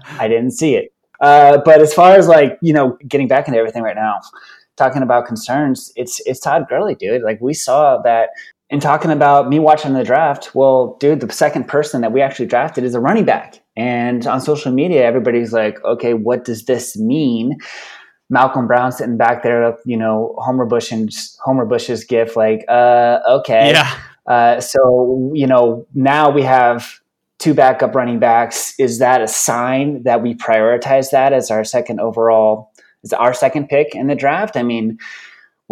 I 0.18 0.26
didn't 0.28 0.52
see 0.52 0.74
it. 0.74 0.92
Uh, 1.20 1.58
but 1.64 1.80
as 1.80 1.92
far 1.92 2.16
as 2.16 2.26
like, 2.26 2.58
you 2.62 2.72
know, 2.72 2.98
getting 3.06 3.28
back 3.28 3.46
into 3.46 3.58
everything 3.58 3.82
right 3.82 3.94
now, 3.94 4.18
talking 4.76 5.02
about 5.02 5.26
concerns, 5.26 5.92
it's 5.94 6.20
it's 6.26 6.40
Todd 6.40 6.66
Gurley, 6.68 6.96
dude. 6.96 7.22
Like 7.22 7.40
we 7.40 7.54
saw 7.54 7.98
that 8.02 8.30
in 8.70 8.80
talking 8.80 9.10
about 9.12 9.48
me 9.48 9.60
watching 9.60 9.92
the 9.92 10.02
draft. 10.02 10.52
Well, 10.54 10.96
dude, 10.98 11.20
the 11.20 11.32
second 11.32 11.68
person 11.68 12.00
that 12.00 12.10
we 12.10 12.20
actually 12.20 12.46
drafted 12.46 12.82
is 12.82 12.94
a 12.94 13.00
running 13.00 13.24
back. 13.24 13.61
And 13.76 14.26
on 14.26 14.40
social 14.40 14.72
media, 14.72 15.04
everybody's 15.04 15.52
like, 15.52 15.82
okay, 15.84 16.14
what 16.14 16.44
does 16.44 16.64
this 16.64 16.96
mean? 16.96 17.58
Malcolm 18.28 18.66
Brown 18.66 18.92
sitting 18.92 19.16
back 19.16 19.42
there, 19.42 19.76
you 19.84 19.96
know, 19.96 20.34
Homer 20.38 20.64
Bush 20.64 20.90
and 20.90 21.10
Homer 21.44 21.66
Bush's 21.66 22.04
gift, 22.04 22.36
like, 22.36 22.64
uh, 22.68 23.18
okay. 23.28 23.72
Yeah. 23.72 23.94
Uh, 24.26 24.60
so, 24.60 25.30
you 25.34 25.46
know, 25.46 25.86
now 25.94 26.30
we 26.30 26.42
have 26.42 27.00
two 27.38 27.54
backup 27.54 27.94
running 27.94 28.18
backs. 28.18 28.74
Is 28.78 29.00
that 29.00 29.20
a 29.20 29.28
sign 29.28 30.04
that 30.04 30.22
we 30.22 30.34
prioritize 30.34 31.10
that 31.10 31.32
as 31.32 31.50
our 31.50 31.64
second 31.64 32.00
overall 32.00 32.72
is 33.02 33.12
our 33.12 33.34
second 33.34 33.68
pick 33.68 33.94
in 33.94 34.06
the 34.06 34.14
draft. 34.14 34.56
I 34.56 34.62
mean, 34.62 34.98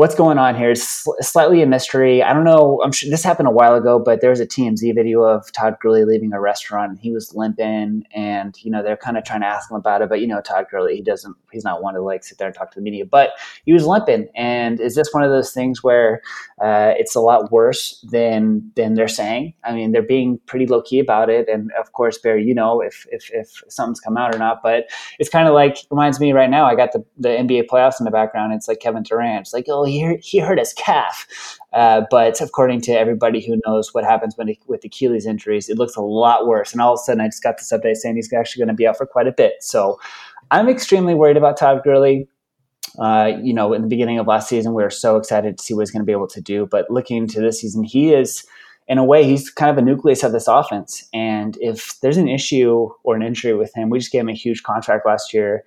what's 0.01 0.15
going 0.15 0.39
on 0.39 0.57
here 0.57 0.71
is 0.71 0.89
sl- 0.89 1.11
slightly 1.21 1.61
a 1.61 1.67
mystery. 1.67 2.23
I 2.23 2.33
don't 2.33 2.45
know. 2.45 2.81
I'm 2.83 2.91
sure 2.91 3.11
this 3.11 3.23
happened 3.23 3.49
a 3.49 3.51
while 3.51 3.75
ago, 3.75 3.99
but 3.99 4.23
there 4.23 4.31
was 4.31 4.41
a 4.41 4.47
TMZ 4.47 4.95
video 4.95 5.21
of 5.21 5.53
Todd 5.53 5.77
Gurley 5.79 6.07
leaving 6.07 6.33
a 6.33 6.41
restaurant. 6.41 6.99
he 6.99 7.13
was 7.13 7.35
limping, 7.35 8.05
and 8.15 8.57
you 8.63 8.71
know 8.71 8.83
they're 8.83 8.97
kind 8.97 9.19
of 9.19 9.25
trying 9.25 9.43
to 9.43 9.47
ask 9.47 9.71
him 9.71 9.77
about 9.77 10.01
it. 10.01 10.09
But 10.09 10.23
you 10.23 10.27
know, 10.27 10.41
Todd 10.41 10.65
Gurley, 10.71 10.97
he 10.97 11.03
doesn't. 11.03 11.37
He's 11.53 11.65
not 11.65 11.83
one 11.83 11.93
to 11.93 12.01
like 12.01 12.25
sit 12.25 12.39
there 12.39 12.47
and 12.47 12.57
talk 12.57 12.71
to 12.71 12.79
the 12.79 12.83
media. 12.83 13.05
But 13.05 13.33
he 13.67 13.75
was 13.75 13.85
limping, 13.85 14.29
and 14.35 14.81
is 14.81 14.95
this 14.95 15.13
one 15.13 15.23
of 15.23 15.31
those 15.31 15.53
things 15.53 15.83
where 15.83 16.23
uh, 16.63 16.95
it's 16.97 17.15
a 17.15 17.21
lot 17.21 17.53
worse 17.53 18.03
than 18.11 18.73
than 18.77 18.95
they're 18.95 19.07
saying? 19.07 19.53
I 19.65 19.75
mean, 19.75 19.93
they're 19.93 20.01
being 20.01 20.41
pretty 20.47 20.65
low 20.67 20.81
key 20.81 21.01
about 21.01 21.29
it, 21.29 21.47
and 21.47 21.71
of 21.79 21.93
course, 21.93 22.17
Barry, 22.17 22.43
you 22.43 22.55
know 22.55 22.81
if 22.81 23.07
if 23.11 23.31
if 23.35 23.63
something's 23.69 24.01
come 24.01 24.17
out 24.17 24.35
or 24.35 24.39
not. 24.39 24.63
But 24.63 24.85
it's 25.19 25.29
kind 25.29 25.47
of 25.47 25.53
like 25.53 25.77
reminds 25.91 26.19
me 26.19 26.33
right 26.33 26.49
now. 26.49 26.65
I 26.65 26.75
got 26.75 26.93
the 26.93 27.05
the 27.19 27.29
NBA 27.29 27.67
playoffs 27.67 28.01
in 28.01 28.07
the 28.07 28.11
background. 28.11 28.55
It's 28.55 28.67
like 28.67 28.81
Kevin 28.81 29.03
Durant. 29.03 29.43
It's 29.43 29.53
like 29.53 29.67
oh 29.69 29.90
he, 29.91 30.17
he 30.23 30.39
hurt 30.39 30.59
his 30.59 30.73
calf. 30.73 31.27
Uh, 31.73 32.03
but 32.11 32.41
according 32.41 32.81
to 32.83 32.93
everybody 32.93 33.45
who 33.45 33.61
knows 33.67 33.95
what 33.95 34.05
happens 34.05 34.37
when 34.37 34.49
he, 34.49 34.61
with 34.67 34.85
Achilles 34.85 35.27
injuries, 35.27 35.69
it 35.69 35.79
looks 35.79 35.97
a 35.97 36.03
lot 36.03 36.47
worse. 36.47 36.73
And 36.73 36.81
all 36.81 36.95
of 36.95 37.01
a 37.01 37.03
sudden, 37.03 37.21
I 37.21 37.29
just 37.29 37.43
got 37.43 37.59
this 37.59 37.73
update 37.73 37.97
saying 37.97 38.17
he's 38.17 38.33
actually 38.33 38.61
going 38.61 38.69
to 38.69 38.75
be 38.75 38.87
out 38.87 38.97
for 38.97 39.07
quite 39.07 39.27
a 39.27 39.33
bit. 39.33 39.55
So 39.61 40.01
I'm 40.51 40.69
extremely 40.69 41.15
worried 41.15 41.37
about 41.37 41.57
Todd 41.57 41.83
Gurley. 41.85 42.29
Uh, 42.99 43.33
you 43.41 43.55
know, 43.55 43.73
in 43.73 43.83
the 43.83 43.89
beginning 43.89 44.19
of 44.19 44.27
last 44.27 44.49
season, 44.49 44.75
we 44.75 44.83
were 44.83 44.91
so 44.91 45.17
excited 45.17 45.59
to 45.59 45.63
see 45.63 45.75
what 45.75 45.83
he's 45.83 45.93
going 45.93 46.01
to 46.01 46.07
be 46.07 46.13
able 46.13 46.27
to 46.27 46.41
do. 46.41 46.67
But 46.67 46.91
looking 46.91 47.19
into 47.19 47.41
this 47.41 47.61
season, 47.61 47.85
he 47.85 48.13
is, 48.13 48.45
in 48.89 48.99
a 48.99 49.05
way, 49.05 49.25
he's 49.25 49.49
kind 49.49 49.71
of 49.71 49.79
a 49.79 49.83
nucleus 49.83 50.25
of 50.25 50.33
this 50.33 50.49
offense. 50.49 51.09
And 51.15 51.57
if 51.61 52.01
there's 52.01 52.17
an 52.17 52.27
issue 52.27 52.89
or 53.05 53.15
an 53.15 53.23
injury 53.23 53.55
with 53.55 53.73
him, 53.77 53.91
we 53.91 54.01
just 54.01 54.11
gave 54.11 54.23
him 54.23 54.29
a 54.29 54.35
huge 54.35 54.65
contract 54.65 55.07
last 55.07 55.33
year 55.33 55.63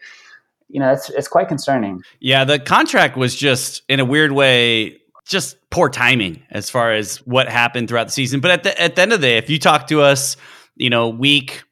you 0.69 0.80
know, 0.80 0.91
it's 0.91 1.10
it's 1.10 1.28
quite 1.28 1.47
concerning. 1.47 2.02
Yeah, 2.19 2.43
the 2.43 2.60
contract 2.60 3.17
was 3.17 3.36
just 3.36 3.84
in 3.89 3.99
a 3.99 4.06
weird 4.06 4.32
way 4.32 4.99
just 5.26 5.58
poor 5.69 5.89
timing 5.89 6.43
as 6.52 6.69
far 6.69 6.91
as 6.91 7.17
what 7.26 7.47
happened 7.47 7.88
throughout 7.88 8.08
the 8.08 8.12
season. 8.12 8.39
But 8.39 8.52
at 8.52 8.63
the 8.63 8.82
at 8.82 8.95
the 8.95 9.02
end 9.02 9.13
of 9.13 9.21
the 9.21 9.28
day, 9.28 9.38
if 9.38 9.49
you 9.49 9.60
talk 9.60 9.88
to 9.88 10.02
us, 10.02 10.38
you 10.76 10.89
know, 10.89 11.10
week 11.10 11.63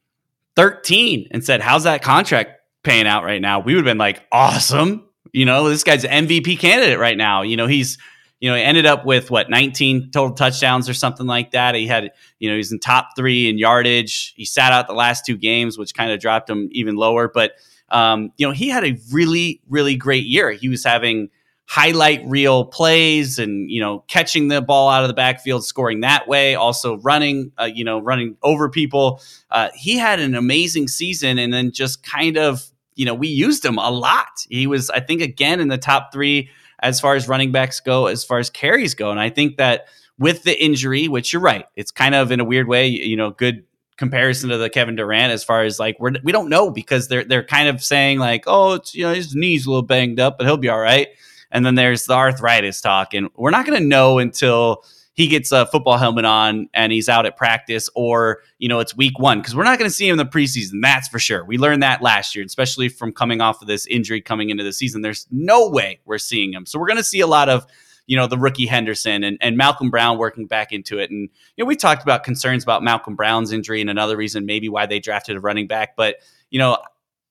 13 0.56 1.27
and 1.32 1.43
said, 1.43 1.62
How's 1.62 1.84
that 1.84 2.01
contract 2.01 2.62
paying 2.84 3.08
out 3.08 3.23
right 3.23 3.41
now? 3.41 3.60
We 3.60 3.73
would 3.73 3.86
have 3.86 3.91
been 3.91 3.97
like, 3.97 4.25
Awesome. 4.32 5.08
You 5.34 5.45
know, 5.45 5.69
this 5.69 5.84
guy's 5.84 6.04
MVP 6.04 6.60
candidate 6.60 6.99
right 6.99 7.17
now. 7.17 7.41
You 7.41 7.58
know, 7.58 7.67
he's 7.67 7.97
you 8.39 8.49
know, 8.49 8.56
he 8.56 8.63
ended 8.63 8.88
up 8.88 9.06
with 9.06 9.30
what 9.30 9.51
19 9.51 10.10
total 10.10 10.36
touchdowns 10.36 10.89
or 10.89 10.95
something 10.95 11.27
like 11.27 11.51
that. 11.51 11.75
He 11.75 11.86
had, 11.86 12.12
you 12.39 12.49
know, 12.49 12.56
he's 12.56 12.71
in 12.71 12.80
top 12.80 13.10
three 13.15 13.47
in 13.47 13.60
yardage. 13.60 14.34
He 14.36 14.45
sat 14.45 14.73
out 14.73 14.88
the 14.88 14.93
last 14.93 15.27
two 15.27 15.38
games, 15.38 15.77
which 15.77 15.93
kind 15.93 16.12
of 16.12 16.19
dropped 16.19 16.49
him 16.49 16.67
even 16.71 16.95
lower. 16.95 17.27
But 17.27 17.54
um, 17.91 18.32
you 18.38 18.47
know, 18.47 18.54
he 18.54 18.69
had 18.69 18.84
a 18.84 18.97
really, 19.12 19.62
really 19.69 19.95
great 19.95 20.25
year. 20.25 20.51
He 20.51 20.69
was 20.69 20.84
having 20.84 21.30
highlight 21.71 22.21
reel 22.25 22.65
plays 22.65 23.39
and 23.39 23.71
you 23.71 23.80
know 23.80 23.99
catching 24.10 24.49
the 24.49 24.62
ball 24.62 24.89
out 24.89 25.04
of 25.04 25.08
the 25.08 25.13
backfield 25.13 25.63
scoring 25.63 26.01
that 26.01 26.27
way 26.27 26.54
also 26.54 26.97
running 26.97 27.49
uh, 27.58 27.63
you 27.63 27.86
know 27.86 27.99
running 27.99 28.36
over 28.43 28.67
people. 28.69 29.21
Uh, 29.49 29.69
he 29.73 29.97
had 29.97 30.19
an 30.19 30.36
amazing 30.36 30.89
season 30.89 31.39
and 31.39 31.54
then 31.54 31.71
just 31.71 32.04
kind 32.04 32.38
of 32.38 32.69
you 32.95 33.06
know 33.06 33.13
we 33.13 33.30
used 33.30 33.63
him 33.63 33.77
a 33.77 33.89
lot. 33.89 34.45
He 34.49 34.67
was 34.67 34.89
i 34.89 34.99
think 34.99 35.21
again 35.21 35.62
in 35.62 35.69
the 35.69 35.77
top 35.77 36.12
three 36.12 36.49
as 36.80 36.99
far 36.99 37.15
as 37.15 37.30
running 37.30 37.54
backs 37.54 37.80
go 37.80 38.08
as 38.08 38.25
far 38.25 38.39
as 38.39 38.49
carries 38.49 38.93
go. 38.93 39.10
And 39.10 39.19
i 39.19 39.30
think 39.30 39.56
that 39.56 39.86
with 40.19 40.43
the 40.43 40.62
injury 40.62 41.08
which 41.08 41.32
you're 41.32 41.41
right 41.41 41.65
it's 41.77 41.91
kind 41.91 42.15
of 42.15 42.32
in 42.32 42.41
a 42.41 42.45
weird 42.45 42.67
way 42.67 42.88
you 42.88 43.15
know 43.15 43.32
good 43.32 43.63
comparison 43.97 44.49
to 44.49 44.58
the 44.58 44.69
Kevin 44.69 44.95
Durant 44.95 45.32
as 45.32 45.43
far 45.43 45.63
as 45.63 45.80
like 45.80 45.99
we're 45.99 46.13
we 46.23 46.32
don't 46.32 46.49
know 46.49 46.71
because 46.71 47.08
they're 47.08 47.23
they're 47.23 47.43
kind 47.43 47.67
of 47.67 47.84
saying 47.84 48.19
like 48.19 48.45
oh 48.47 48.73
it's 48.73 48.95
you 48.95 49.04
know 49.04 49.13
his 49.13 49.36
knees 49.36 49.65
a 49.65 49.69
little 49.69 49.84
banged 49.84 50.19
up 50.19 50.38
but 50.38 50.47
he'll 50.47 50.58
be 50.58 50.69
all 50.69 50.80
right. 50.80 51.10
And 51.51 51.65
then 51.65 51.75
there's 51.75 52.06
the 52.06 52.13
arthritis 52.13 52.82
talk 52.82 53.13
and 53.13 53.30
we're 53.36 53.51
not 53.51 53.65
going 53.65 53.80
to 53.80 53.86
know 53.86 54.19
until 54.19 54.84
he 55.13 55.27
gets 55.27 55.51
a 55.51 55.65
football 55.65 55.97
helmet 55.97 56.23
on 56.23 56.69
and 56.73 56.93
he's 56.93 57.10
out 57.10 57.25
at 57.25 57.36
practice 57.36 57.89
or 57.93 58.41
you 58.58 58.69
know 58.69 58.80
it's 58.80 58.95
week 58.95 59.19
one 59.19 59.39
because 59.39 59.56
we're 59.56 59.65
not 59.65 59.77
going 59.77 59.89
to 59.89 59.93
see 59.93 60.08
him 60.08 60.13
in 60.13 60.17
the 60.17 60.25
preseason 60.25 60.82
that's 60.82 61.08
for 61.08 61.19
sure. 61.19 61.43
We 61.45 61.58
learned 61.58 61.84
that 61.84 62.01
last 62.01 62.36
year 62.36 62.45
especially 62.45 62.89
from 62.89 63.12
coming 63.12 63.41
off 63.41 63.62
of 63.62 63.67
this 63.67 63.86
injury 63.88 64.21
coming 64.21 64.49
into 64.49 64.63
the 64.63 64.73
season. 64.73 65.01
There's 65.01 65.27
no 65.30 65.69
way 65.69 65.99
we're 66.06 66.17
seeing 66.17 66.54
him. 66.54 66.65
So 66.65 66.80
we're 66.80 66.88
going 66.88 66.97
to 66.97 67.04
see 67.04 67.19
a 67.19 67.27
lot 67.27 67.49
of 67.49 67.67
you 68.08 68.18
know, 68.18 68.28
the 68.28 68.38
rookie 68.38 68.66
Henderson 68.66 69.24
and, 69.24 69.38
and 69.42 69.58
Malcolm 69.58 69.90
Brown 69.90 70.18
working 70.18 70.48
back 70.48 70.72
into 70.72 71.00
it. 71.00 71.12
And, 71.12 71.30
you 71.56 71.64
know, 71.64 71.68
we 71.68 71.76
talked 71.76 72.04
about 72.04 72.24
concerns 72.24 72.64
about 72.64 72.84
Malcolm 72.84 73.16
Brown's 73.16 73.52
injury 73.52 73.82
and 73.82 73.90
another 73.90 74.18
reason 74.18 74.46
maybe 74.46 74.70
why 74.70 74.86
they 74.86 75.00
drafted 75.00 75.38
a 75.38 75.40
running 75.40 75.68
back. 75.68 75.96
But, 75.96 76.18
you 76.50 76.60
know, 76.60 76.78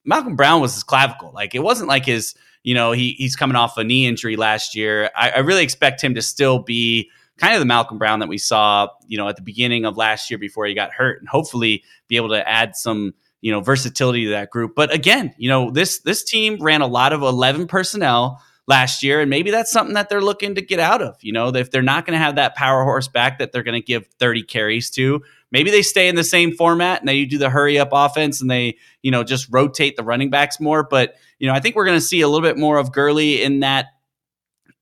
Malcolm 0.05 0.35
Brown 0.35 0.61
was 0.61 0.73
his 0.73 0.83
clavicle. 0.83 1.31
Like 1.33 1.53
it 1.53 1.59
wasn't 1.59 1.89
like 1.89 2.05
his, 2.05 2.33
you 2.63 2.73
know, 2.73 2.91
he 2.91 3.13
he's 3.13 3.35
coming 3.35 3.55
off 3.55 3.77
a 3.77 3.83
knee 3.83 4.07
injury 4.07 4.35
last 4.35 4.75
year. 4.75 5.11
I, 5.15 5.31
I 5.31 5.39
really 5.39 5.63
expect 5.63 6.01
him 6.01 6.15
to 6.15 6.21
still 6.21 6.59
be 6.59 7.09
kind 7.37 7.53
of 7.53 7.59
the 7.59 7.65
Malcolm 7.65 7.97
Brown 7.97 8.19
that 8.19 8.29
we 8.29 8.37
saw, 8.37 8.87
you 9.07 9.17
know, 9.17 9.27
at 9.27 9.35
the 9.35 9.41
beginning 9.41 9.85
of 9.85 9.97
last 9.97 10.29
year 10.29 10.37
before 10.37 10.65
he 10.65 10.73
got 10.73 10.91
hurt, 10.91 11.19
and 11.19 11.27
hopefully 11.27 11.83
be 12.07 12.15
able 12.15 12.29
to 12.29 12.47
add 12.47 12.75
some, 12.75 13.13
you 13.41 13.51
know, 13.51 13.61
versatility 13.61 14.25
to 14.25 14.31
that 14.31 14.51
group. 14.51 14.73
But 14.75 14.93
again, 14.93 15.33
you 15.37 15.49
know, 15.49 15.71
this 15.71 15.99
this 15.99 16.23
team 16.23 16.57
ran 16.61 16.81
a 16.81 16.87
lot 16.87 17.13
of 17.13 17.21
eleven 17.21 17.67
personnel 17.67 18.41
last 18.67 19.03
year. 19.03 19.19
And 19.19 19.29
maybe 19.29 19.51
that's 19.51 19.71
something 19.71 19.95
that 19.95 20.09
they're 20.09 20.21
looking 20.21 20.55
to 20.55 20.61
get 20.61 20.79
out 20.79 21.01
of. 21.01 21.17
You 21.21 21.33
know, 21.33 21.49
if 21.49 21.71
they're 21.71 21.81
not 21.81 22.05
going 22.05 22.17
to 22.17 22.23
have 22.23 22.35
that 22.35 22.55
power 22.55 22.83
horse 22.83 23.07
back 23.07 23.39
that 23.39 23.51
they're 23.51 23.63
going 23.63 23.81
to 23.81 23.85
give 23.85 24.07
30 24.19 24.43
carries 24.43 24.89
to, 24.91 25.21
maybe 25.51 25.71
they 25.71 25.81
stay 25.81 26.07
in 26.07 26.15
the 26.15 26.23
same 26.23 26.51
format 26.51 26.99
and 26.99 27.09
they 27.09 27.25
do 27.25 27.37
the 27.37 27.49
hurry 27.49 27.79
up 27.79 27.89
offense 27.91 28.41
and 28.41 28.49
they, 28.49 28.77
you 29.01 29.11
know, 29.11 29.23
just 29.23 29.47
rotate 29.51 29.97
the 29.97 30.03
running 30.03 30.29
backs 30.29 30.59
more. 30.59 30.83
But, 30.83 31.15
you 31.39 31.47
know, 31.47 31.53
I 31.53 31.59
think 31.59 31.75
we're 31.75 31.85
going 31.85 31.97
to 31.97 32.05
see 32.05 32.21
a 32.21 32.27
little 32.27 32.47
bit 32.47 32.57
more 32.57 32.77
of 32.77 32.91
Gurley 32.91 33.41
in 33.41 33.61
that 33.61 33.87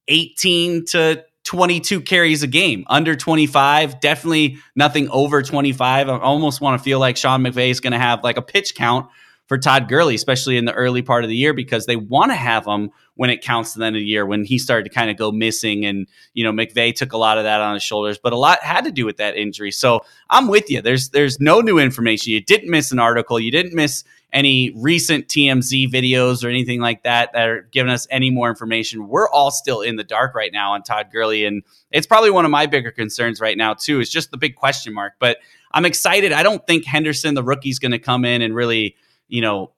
18 0.07 0.85
to 0.87 1.23
22 1.45 2.01
carries 2.01 2.43
a 2.43 2.47
game, 2.47 2.83
under 2.87 3.15
25, 3.15 3.99
definitely 4.01 4.57
nothing 4.75 5.09
over 5.09 5.41
25. 5.41 6.09
I 6.09 6.17
almost 6.19 6.61
want 6.61 6.79
to 6.79 6.83
feel 6.83 6.99
like 6.99 7.17
Sean 7.17 7.41
McVay 7.41 7.69
is 7.69 7.79
going 7.79 7.93
to 7.93 7.99
have 7.99 8.23
like 8.23 8.37
a 8.37 8.41
pitch 8.41 8.75
count 8.75 9.09
for 9.49 9.57
Todd 9.57 9.89
Gurley, 9.89 10.13
especially 10.13 10.57
in 10.57 10.65
the 10.65 10.73
early 10.73 11.01
part 11.01 11.23
of 11.23 11.29
the 11.29 11.35
year, 11.35 11.53
because 11.53 11.87
they 11.87 11.95
want 11.95 12.31
to 12.31 12.35
have 12.35 12.65
him 12.65 12.91
when 13.15 13.31
it 13.31 13.41
counts 13.41 13.73
to 13.73 13.79
the 13.79 13.85
end 13.85 13.95
of 13.95 13.99
the 13.99 14.05
year 14.05 14.25
when 14.25 14.45
he 14.45 14.59
started 14.59 14.83
to 14.83 14.95
kind 14.95 15.09
of 15.09 15.17
go 15.17 15.31
missing. 15.31 15.85
And, 15.85 16.07
you 16.33 16.43
know, 16.43 16.53
McVay 16.53 16.95
took 16.95 17.11
a 17.11 17.17
lot 17.17 17.39
of 17.39 17.43
that 17.43 17.59
on 17.59 17.73
his 17.73 17.83
shoulders, 17.83 18.19
but 18.19 18.31
a 18.31 18.37
lot 18.37 18.63
had 18.63 18.85
to 18.85 18.91
do 18.91 19.05
with 19.05 19.17
that 19.17 19.35
injury. 19.35 19.71
So 19.71 20.05
I'm 20.29 20.47
with 20.47 20.69
you. 20.69 20.81
There's 20.81 21.09
there's 21.09 21.39
no 21.39 21.61
new 21.61 21.79
information. 21.79 22.31
You 22.31 22.41
didn't 22.41 22.69
miss 22.69 22.91
an 22.91 22.99
article. 22.99 23.39
You 23.39 23.51
didn't 23.51 23.73
miss 23.73 24.03
any 24.31 24.71
recent 24.75 25.27
TMZ 25.27 25.91
videos 25.91 26.45
or 26.45 26.49
anything 26.49 26.79
like 26.79 27.01
that 27.01 27.33
that 27.33 27.49
are 27.49 27.61
giving 27.71 27.91
us 27.91 28.05
any 28.11 28.29
more 28.29 28.49
information. 28.49 29.07
We're 29.07 29.29
all 29.29 29.49
still 29.49 29.81
in 29.81 29.95
the 29.95 30.03
dark 30.03 30.35
right 30.35 30.53
now 30.53 30.73
on 30.73 30.83
Todd 30.83 31.07
Gurley. 31.11 31.45
And 31.45 31.63
it's 31.91 32.05
probably 32.05 32.29
one 32.29 32.45
of 32.45 32.51
my 32.51 32.67
bigger 32.67 32.91
concerns 32.91 33.41
right 33.41 33.57
now, 33.57 33.73
too, 33.73 33.99
is 33.99 34.11
just 34.11 34.29
the 34.29 34.37
big 34.37 34.55
question 34.55 34.93
mark. 34.93 35.13
But 35.17 35.39
I'm 35.71 35.85
excited. 35.85 36.31
I 36.31 36.43
don't 36.43 36.65
think 36.67 36.85
Henderson, 36.85 37.33
the 37.33 37.43
rookie, 37.43 37.69
is 37.69 37.79
going 37.79 37.91
to 37.91 37.99
come 37.99 38.23
in 38.23 38.43
and 38.43 38.53
really, 38.53 38.95
you 39.29 39.41
know, 39.41 39.71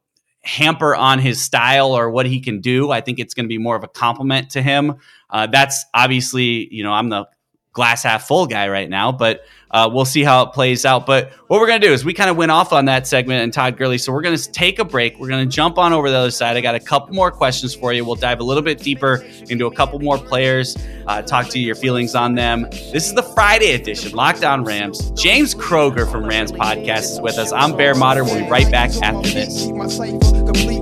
hamper 0.44 0.96
on 0.96 1.20
his 1.20 1.42
style 1.42 1.92
or 1.92 2.10
what 2.10 2.26
he 2.26 2.40
can 2.40 2.62
do. 2.62 2.90
I 2.90 3.02
think 3.02 3.20
it's 3.20 3.34
going 3.34 3.46
to 3.46 3.50
be 3.50 3.60
more 3.60 3.76
of 3.76 3.84
a 3.84 3.88
compliment 3.88 4.50
to 4.52 4.62
him. 4.62 4.96
Uh, 5.30 5.48
that's 5.48 5.86
obviously, 5.94 6.68
you 6.74 6.84
know, 6.84 6.92
I'm 6.92 7.10
the 7.10 7.28
glass 7.74 8.04
half 8.04 8.28
full 8.28 8.48
guy 8.48 8.68
right 8.68 8.90
now, 8.90 9.12
but 9.12 9.46
uh, 9.72 9.90
we'll 9.92 10.06
see 10.06 10.24
how 10.24 10.44
it 10.44 10.52
plays 10.52 10.86
out. 10.86 11.06
But 11.06 11.32
what 11.48 11.62
we're 11.62 11.68
going 11.68 11.80
to 11.80 11.88
do 11.88 11.94
is 11.94 12.04
we 12.04 12.14
kind 12.14 12.30
of 12.30 12.36
went 12.36 12.52
off 12.52 12.74
on 12.74 12.86
that 12.86 13.08
segment 13.08 13.42
and 13.42 13.54
Todd 13.54 13.78
Gurley. 13.78 13.98
So 13.98 14.12
we're 14.12 14.22
going 14.22 14.36
to 14.36 14.52
take 14.52 14.80
a 14.80 14.86
break. 14.86 15.18
We're 15.18 15.30
going 15.30 15.48
to 15.48 15.56
jump 15.56 15.78
on 15.78 15.94
over 15.94 16.10
the 16.10 16.18
other 16.18 16.32
side. 16.32 16.58
I 16.58 16.62
got 16.62 16.76
a 16.76 16.80
couple 16.80 17.16
more 17.16 17.32
questions 17.32 17.74
for 17.74 17.94
you. 17.94 18.04
We'll 18.04 18.16
dive 18.16 18.42
a 18.42 18.44
little 18.44 18.64
bit 18.64 18.80
deeper 18.80 19.26
into 19.50 19.68
a 19.68 19.72
couple 19.74 20.00
more 20.00 20.18
players, 20.18 20.76
uh, 21.08 21.22
talk 21.22 21.48
to 21.50 21.60
you 21.60 21.66
your 21.66 21.76
feelings 21.76 22.16
on 22.16 22.36
them. 22.36 22.64
This 22.92 23.08
is 23.08 23.14
the 23.14 23.24
Friday 23.24 23.72
edition, 23.72 24.12
Lockdown 24.12 24.68
Rams. 24.68 25.12
James 25.12 25.56
Kroeger 25.56 26.12
from 26.12 26.26
Rams 26.26 26.52
Podcast 26.52 27.04
is 27.04 27.22
with 27.22 27.38
us. 27.38 27.54
I'm 27.54 27.78
Bear 27.78 27.96
Motter. 27.96 28.26
We'll 28.26 28.44
be 28.44 28.50
right 28.50 28.70
back 28.70 28.92
after 29.02 29.30
this. 29.30 29.68
Complete 29.68 30.82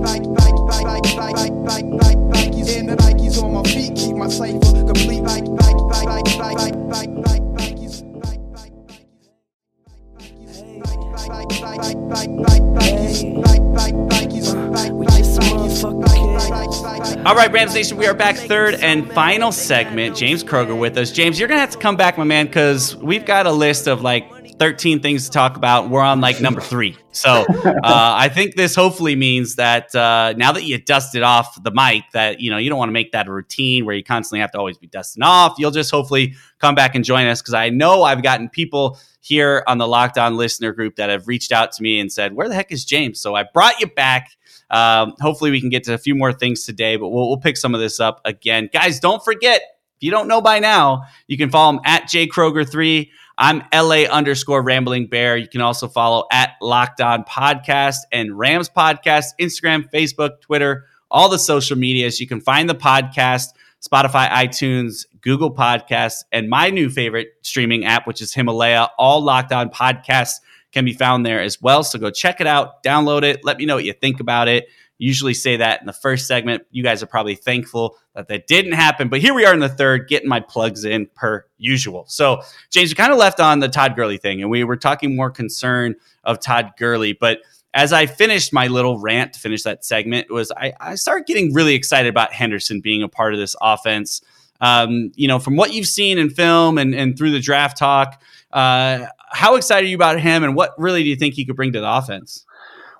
All 17.26 17.34
right, 17.34 17.52
Rams 17.52 17.74
Nation, 17.74 17.98
we 17.98 18.06
are 18.06 18.14
back. 18.14 18.34
Third 18.34 18.76
and 18.76 19.12
final 19.12 19.52
segment. 19.52 20.16
James 20.16 20.42
Kroeger 20.42 20.76
with 20.76 20.96
us. 20.96 21.12
James, 21.12 21.38
you're 21.38 21.48
gonna 21.48 21.60
have 21.60 21.70
to 21.70 21.78
come 21.78 21.94
back, 21.94 22.16
my 22.16 22.24
man, 22.24 22.46
because 22.46 22.96
we've 22.96 23.26
got 23.26 23.46
a 23.46 23.52
list 23.52 23.86
of 23.88 24.00
like 24.00 24.58
13 24.58 25.00
things 25.00 25.26
to 25.26 25.30
talk 25.30 25.56
about. 25.56 25.90
We're 25.90 26.00
on 26.00 26.22
like 26.22 26.40
number 26.40 26.60
three. 26.62 26.96
So 27.12 27.30
uh, 27.30 27.74
I 27.82 28.30
think 28.30 28.56
this 28.56 28.74
hopefully 28.74 29.16
means 29.16 29.56
that 29.56 29.94
uh, 29.94 30.32
now 30.38 30.52
that 30.52 30.64
you 30.64 30.78
dusted 30.78 31.22
off 31.22 31.62
the 31.62 31.70
mic, 31.70 32.04
that 32.14 32.40
you 32.40 32.50
know 32.50 32.56
you 32.56 32.70
don't 32.70 32.78
want 32.78 32.88
to 32.88 32.94
make 32.94 33.12
that 33.12 33.28
a 33.28 33.32
routine 33.32 33.84
where 33.84 33.94
you 33.94 34.02
constantly 34.02 34.40
have 34.40 34.52
to 34.52 34.58
always 34.58 34.78
be 34.78 34.86
dusting 34.86 35.22
off. 35.22 35.56
You'll 35.58 35.72
just 35.72 35.90
hopefully 35.90 36.34
come 36.58 36.74
back 36.74 36.94
and 36.94 37.04
join 37.04 37.26
us 37.26 37.42
because 37.42 37.54
I 37.54 37.68
know 37.68 38.02
I've 38.02 38.22
gotten 38.22 38.48
people 38.48 38.98
here 39.20 39.62
on 39.66 39.76
the 39.76 39.86
Lockdown 39.86 40.36
listener 40.36 40.72
group 40.72 40.96
that 40.96 41.10
have 41.10 41.28
reached 41.28 41.52
out 41.52 41.72
to 41.72 41.82
me 41.82 42.00
and 42.00 42.10
said, 42.10 42.34
"Where 42.34 42.48
the 42.48 42.54
heck 42.54 42.72
is 42.72 42.84
James?" 42.86 43.20
So 43.20 43.34
I 43.34 43.44
brought 43.44 43.78
you 43.78 43.88
back. 43.88 44.30
Um, 44.70 45.14
hopefully, 45.20 45.50
we 45.50 45.60
can 45.60 45.70
get 45.70 45.84
to 45.84 45.94
a 45.94 45.98
few 45.98 46.14
more 46.14 46.32
things 46.32 46.64
today, 46.64 46.96
but 46.96 47.08
we'll, 47.08 47.28
we'll 47.28 47.38
pick 47.38 47.56
some 47.56 47.74
of 47.74 47.80
this 47.80 48.00
up 48.00 48.20
again. 48.24 48.68
Guys, 48.72 49.00
don't 49.00 49.24
forget, 49.24 49.60
if 49.96 50.04
you 50.04 50.10
don't 50.10 50.28
know 50.28 50.40
by 50.40 50.58
now, 50.60 51.02
you 51.26 51.36
can 51.36 51.50
follow 51.50 51.74
him 51.74 51.80
at 51.84 52.04
jkroger3. 52.04 53.08
I'm 53.36 53.62
LA 53.72 54.04
underscore 54.04 54.62
rambling 54.62 55.06
bear. 55.06 55.36
You 55.36 55.48
can 55.48 55.62
also 55.62 55.88
follow 55.88 56.26
at 56.30 56.50
Locked 56.60 57.00
On 57.00 57.24
Podcast 57.24 57.96
and 58.12 58.38
Rams 58.38 58.68
Podcast, 58.68 59.28
Instagram, 59.40 59.90
Facebook, 59.90 60.42
Twitter, 60.42 60.84
all 61.10 61.30
the 61.30 61.38
social 61.38 61.76
medias. 61.76 62.20
You 62.20 62.26
can 62.26 62.40
find 62.42 62.68
the 62.68 62.74
podcast, 62.74 63.46
Spotify, 63.80 64.28
iTunes, 64.28 65.06
Google 65.22 65.54
Podcasts, 65.54 66.22
and 66.32 66.50
my 66.50 66.68
new 66.68 66.90
favorite 66.90 67.28
streaming 67.40 67.86
app, 67.86 68.06
which 68.06 68.20
is 68.20 68.34
Himalaya. 68.34 68.90
All 68.98 69.22
Locked 69.22 69.52
On 69.52 69.70
Podcasts 69.70 70.40
can 70.72 70.84
be 70.84 70.92
found 70.92 71.26
there 71.26 71.40
as 71.40 71.60
well. 71.60 71.82
So 71.82 71.98
go 71.98 72.10
check 72.10 72.40
it 72.40 72.46
out, 72.46 72.82
download 72.82 73.22
it, 73.22 73.44
let 73.44 73.58
me 73.58 73.66
know 73.66 73.76
what 73.76 73.84
you 73.84 73.92
think 73.92 74.20
about 74.20 74.48
it. 74.48 74.68
Usually 74.98 75.32
say 75.32 75.56
that 75.56 75.80
in 75.80 75.86
the 75.86 75.94
first 75.94 76.26
segment. 76.26 76.64
You 76.70 76.82
guys 76.82 77.02
are 77.02 77.06
probably 77.06 77.34
thankful 77.34 77.96
that 78.14 78.28
that 78.28 78.46
didn't 78.46 78.72
happen, 78.72 79.08
but 79.08 79.20
here 79.20 79.32
we 79.32 79.46
are 79.46 79.54
in 79.54 79.60
the 79.60 79.68
third, 79.68 80.08
getting 80.08 80.28
my 80.28 80.40
plugs 80.40 80.84
in 80.84 81.06
per 81.14 81.46
usual. 81.56 82.04
So, 82.06 82.42
James, 82.70 82.90
we 82.90 82.96
kind 82.96 83.10
of 83.10 83.18
left 83.18 83.40
on 83.40 83.60
the 83.60 83.68
Todd 83.70 83.96
Gurley 83.96 84.18
thing, 84.18 84.42
and 84.42 84.50
we 84.50 84.62
were 84.62 84.76
talking 84.76 85.16
more 85.16 85.30
concern 85.30 85.94
of 86.22 86.38
Todd 86.38 86.72
Gurley. 86.76 87.14
But 87.14 87.38
as 87.72 87.94
I 87.94 88.04
finished 88.06 88.52
my 88.52 88.66
little 88.66 88.98
rant 88.98 89.32
to 89.34 89.40
finish 89.40 89.62
that 89.62 89.86
segment, 89.86 90.30
was 90.30 90.52
I, 90.52 90.74
I 90.78 90.96
started 90.96 91.26
getting 91.26 91.54
really 91.54 91.74
excited 91.74 92.08
about 92.08 92.34
Henderson 92.34 92.80
being 92.80 93.02
a 93.02 93.08
part 93.08 93.32
of 93.32 93.40
this 93.40 93.56
offense. 93.62 94.20
Um, 94.60 95.12
you 95.14 95.28
know, 95.28 95.38
from 95.38 95.56
what 95.56 95.72
you've 95.72 95.86
seen 95.86 96.18
in 96.18 96.28
film 96.28 96.76
and, 96.76 96.94
and 96.94 97.16
through 97.16 97.30
the 97.30 97.40
draft 97.40 97.78
talk, 97.78 98.20
uh, 98.52 99.06
how 99.30 99.56
excited 99.56 99.86
are 99.86 99.90
you 99.90 99.96
about 99.96 100.20
him, 100.20 100.44
and 100.44 100.54
what 100.54 100.72
really 100.78 101.02
do 101.02 101.08
you 101.08 101.16
think 101.16 101.34
he 101.34 101.44
could 101.44 101.56
bring 101.56 101.72
to 101.72 101.80
the 101.80 101.90
offense? 101.90 102.44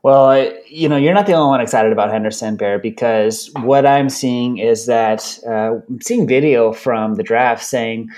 Well, 0.03 0.51
you 0.67 0.89
know, 0.89 0.97
you're 0.97 1.13
not 1.13 1.27
the 1.27 1.35
only 1.35 1.51
one 1.51 1.61
excited 1.61 1.93
about 1.93 2.11
Henderson 2.11 2.57
Bear 2.57 2.79
because 2.79 3.51
what 3.61 3.85
I'm 3.85 4.09
seeing 4.09 4.57
is 4.57 4.87
that 4.87 5.39
uh, 5.47 5.81
I'm 5.89 6.01
seeing 6.01 6.27
video 6.27 6.73
from 6.73 7.17
the 7.17 7.23
draft 7.23 7.63
saying, 7.63 8.09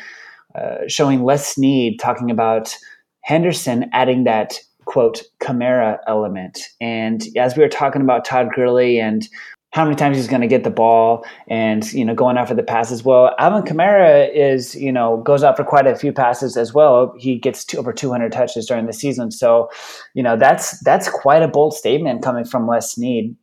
uh, 0.55 0.79
showing 0.87 1.25
Les 1.25 1.55
Snead 1.55 1.98
talking 1.98 2.31
about 2.31 2.77
Henderson 3.22 3.90
adding 3.92 4.25
that 4.25 4.61
quote 4.85 5.22
Kamara 5.40 5.98
element. 6.07 6.61
And 6.81 7.27
as 7.37 7.57
we 7.57 7.62
were 7.62 7.68
talking 7.68 8.03
about 8.03 8.25
Todd 8.25 8.48
Gurley 8.55 9.01
and 9.01 9.29
how 9.72 9.85
many 9.85 9.96
times 9.96 10.18
he's 10.18 10.28
going 10.28 10.42
to 10.42 10.46
get 10.46 10.64
the 10.64 10.70
ball 10.70 11.24
and 11.48 11.92
you 11.92 12.04
know 12.04 12.14
going 12.14 12.37
out 12.38 12.46
for 12.46 12.54
the 12.54 12.62
passes. 12.62 13.04
Well, 13.04 13.35
Alvin 13.38 13.62
Kamara 13.62 14.32
is 14.35 14.74
you 14.74 14.92
know 14.92 15.18
goes 15.18 15.42
out 15.42 15.56
for 15.56 15.64
quite 15.64 15.87
a 15.87 15.96
few 15.96 16.12
passes 16.12 16.56
as 16.56 16.72
well. 16.72 17.14
He 17.18 17.38
gets 17.38 17.64
to 17.66 17.78
over 17.78 17.92
200 17.92 18.30
touches 18.30 18.66
during 18.66 18.87
the 18.87 18.92
season, 18.92 19.30
so 19.30 19.70
you 20.14 20.22
know 20.22 20.37
that's 20.37 20.78
that's 20.80 21.08
quite 21.08 21.42
a 21.42 21.48
bold 21.48 21.74
statement 21.74 22.22
coming 22.22 22.44
from 22.44 22.68
Les 22.68 22.92
Snead. 22.92 23.35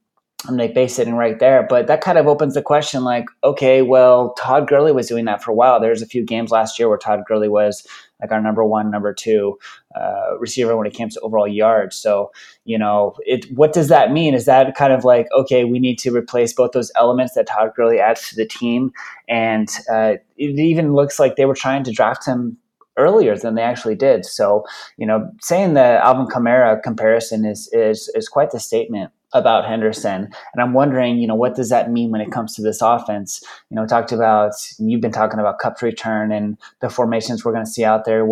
I'm 0.47 0.55
like 0.55 0.73
base 0.73 0.95
sitting 0.95 1.15
right 1.15 1.37
there, 1.37 1.65
but 1.69 1.87
that 1.87 1.99
kind 1.99 2.17
of 2.17 2.25
opens 2.27 2.53
the 2.53 2.61
question 2.61 3.03
like, 3.03 3.25
okay, 3.43 3.81
well, 3.81 4.33
Todd 4.35 4.69
Gurley 4.69 4.93
was 4.93 5.07
doing 5.07 5.25
that 5.25 5.43
for 5.43 5.51
a 5.51 5.53
while. 5.53 5.81
There's 5.81 6.01
a 6.01 6.07
few 6.07 6.23
games 6.23 6.49
last 6.49 6.79
year 6.79 6.87
where 6.87 6.97
Todd 6.97 7.23
Gurley 7.27 7.49
was 7.49 7.85
like 8.21 8.31
our 8.31 8.41
number 8.41 8.63
one, 8.63 8.91
number 8.91 9.13
two 9.13 9.57
uh, 9.95 10.37
receiver 10.39 10.75
when 10.75 10.87
it 10.87 10.97
comes 10.97 11.15
to 11.15 11.21
overall 11.21 11.47
yards. 11.47 11.95
So, 11.95 12.31
you 12.65 12.77
know, 12.77 13.15
it 13.25 13.45
what 13.55 13.73
does 13.73 13.87
that 13.87 14.11
mean? 14.11 14.33
Is 14.33 14.45
that 14.45 14.75
kind 14.75 14.93
of 14.93 15.03
like 15.03 15.27
okay, 15.35 15.63
we 15.63 15.79
need 15.79 15.99
to 15.99 16.15
replace 16.15 16.53
both 16.53 16.71
those 16.71 16.91
elements 16.95 17.33
that 17.35 17.47
Todd 17.47 17.71
Gurley 17.75 17.99
adds 17.99 18.29
to 18.29 18.35
the 18.35 18.45
team, 18.45 18.91
and 19.27 19.69
uh, 19.91 20.15
it 20.37 20.59
even 20.59 20.93
looks 20.93 21.19
like 21.19 21.35
they 21.35 21.45
were 21.45 21.55
trying 21.55 21.83
to 21.83 21.91
draft 21.91 22.25
him 22.25 22.57
earlier 22.97 23.37
than 23.37 23.55
they 23.55 23.61
actually 23.61 23.95
did. 23.95 24.25
So, 24.25 24.65
you 24.97 25.07
know, 25.07 25.31
saying 25.41 25.73
the 25.73 26.03
Alvin 26.05 26.27
Kamara 26.27 26.81
comparison 26.81 27.45
is 27.45 27.69
is 27.71 28.11
is 28.15 28.27
quite 28.27 28.51
the 28.51 28.59
statement 28.59 29.11
about 29.33 29.65
Henderson. 29.65 30.29
And 30.53 30.61
I'm 30.61 30.73
wondering, 30.73 31.17
you 31.17 31.27
know, 31.27 31.35
what 31.35 31.55
does 31.55 31.69
that 31.69 31.91
mean 31.91 32.11
when 32.11 32.21
it 32.21 32.31
comes 32.31 32.55
to 32.55 32.61
this 32.61 32.81
offense? 32.81 33.43
You 33.69 33.75
know, 33.75 33.85
talked 33.85 34.11
about 34.11 34.53
you've 34.79 35.01
been 35.01 35.11
talking 35.11 35.39
about 35.39 35.59
Kupp 35.59 35.81
return 35.81 36.31
and 36.31 36.57
the 36.79 36.89
formations 36.89 37.45
we're 37.45 37.53
going 37.53 37.65
to 37.65 37.71
see 37.71 37.83
out 37.83 38.05
there. 38.05 38.25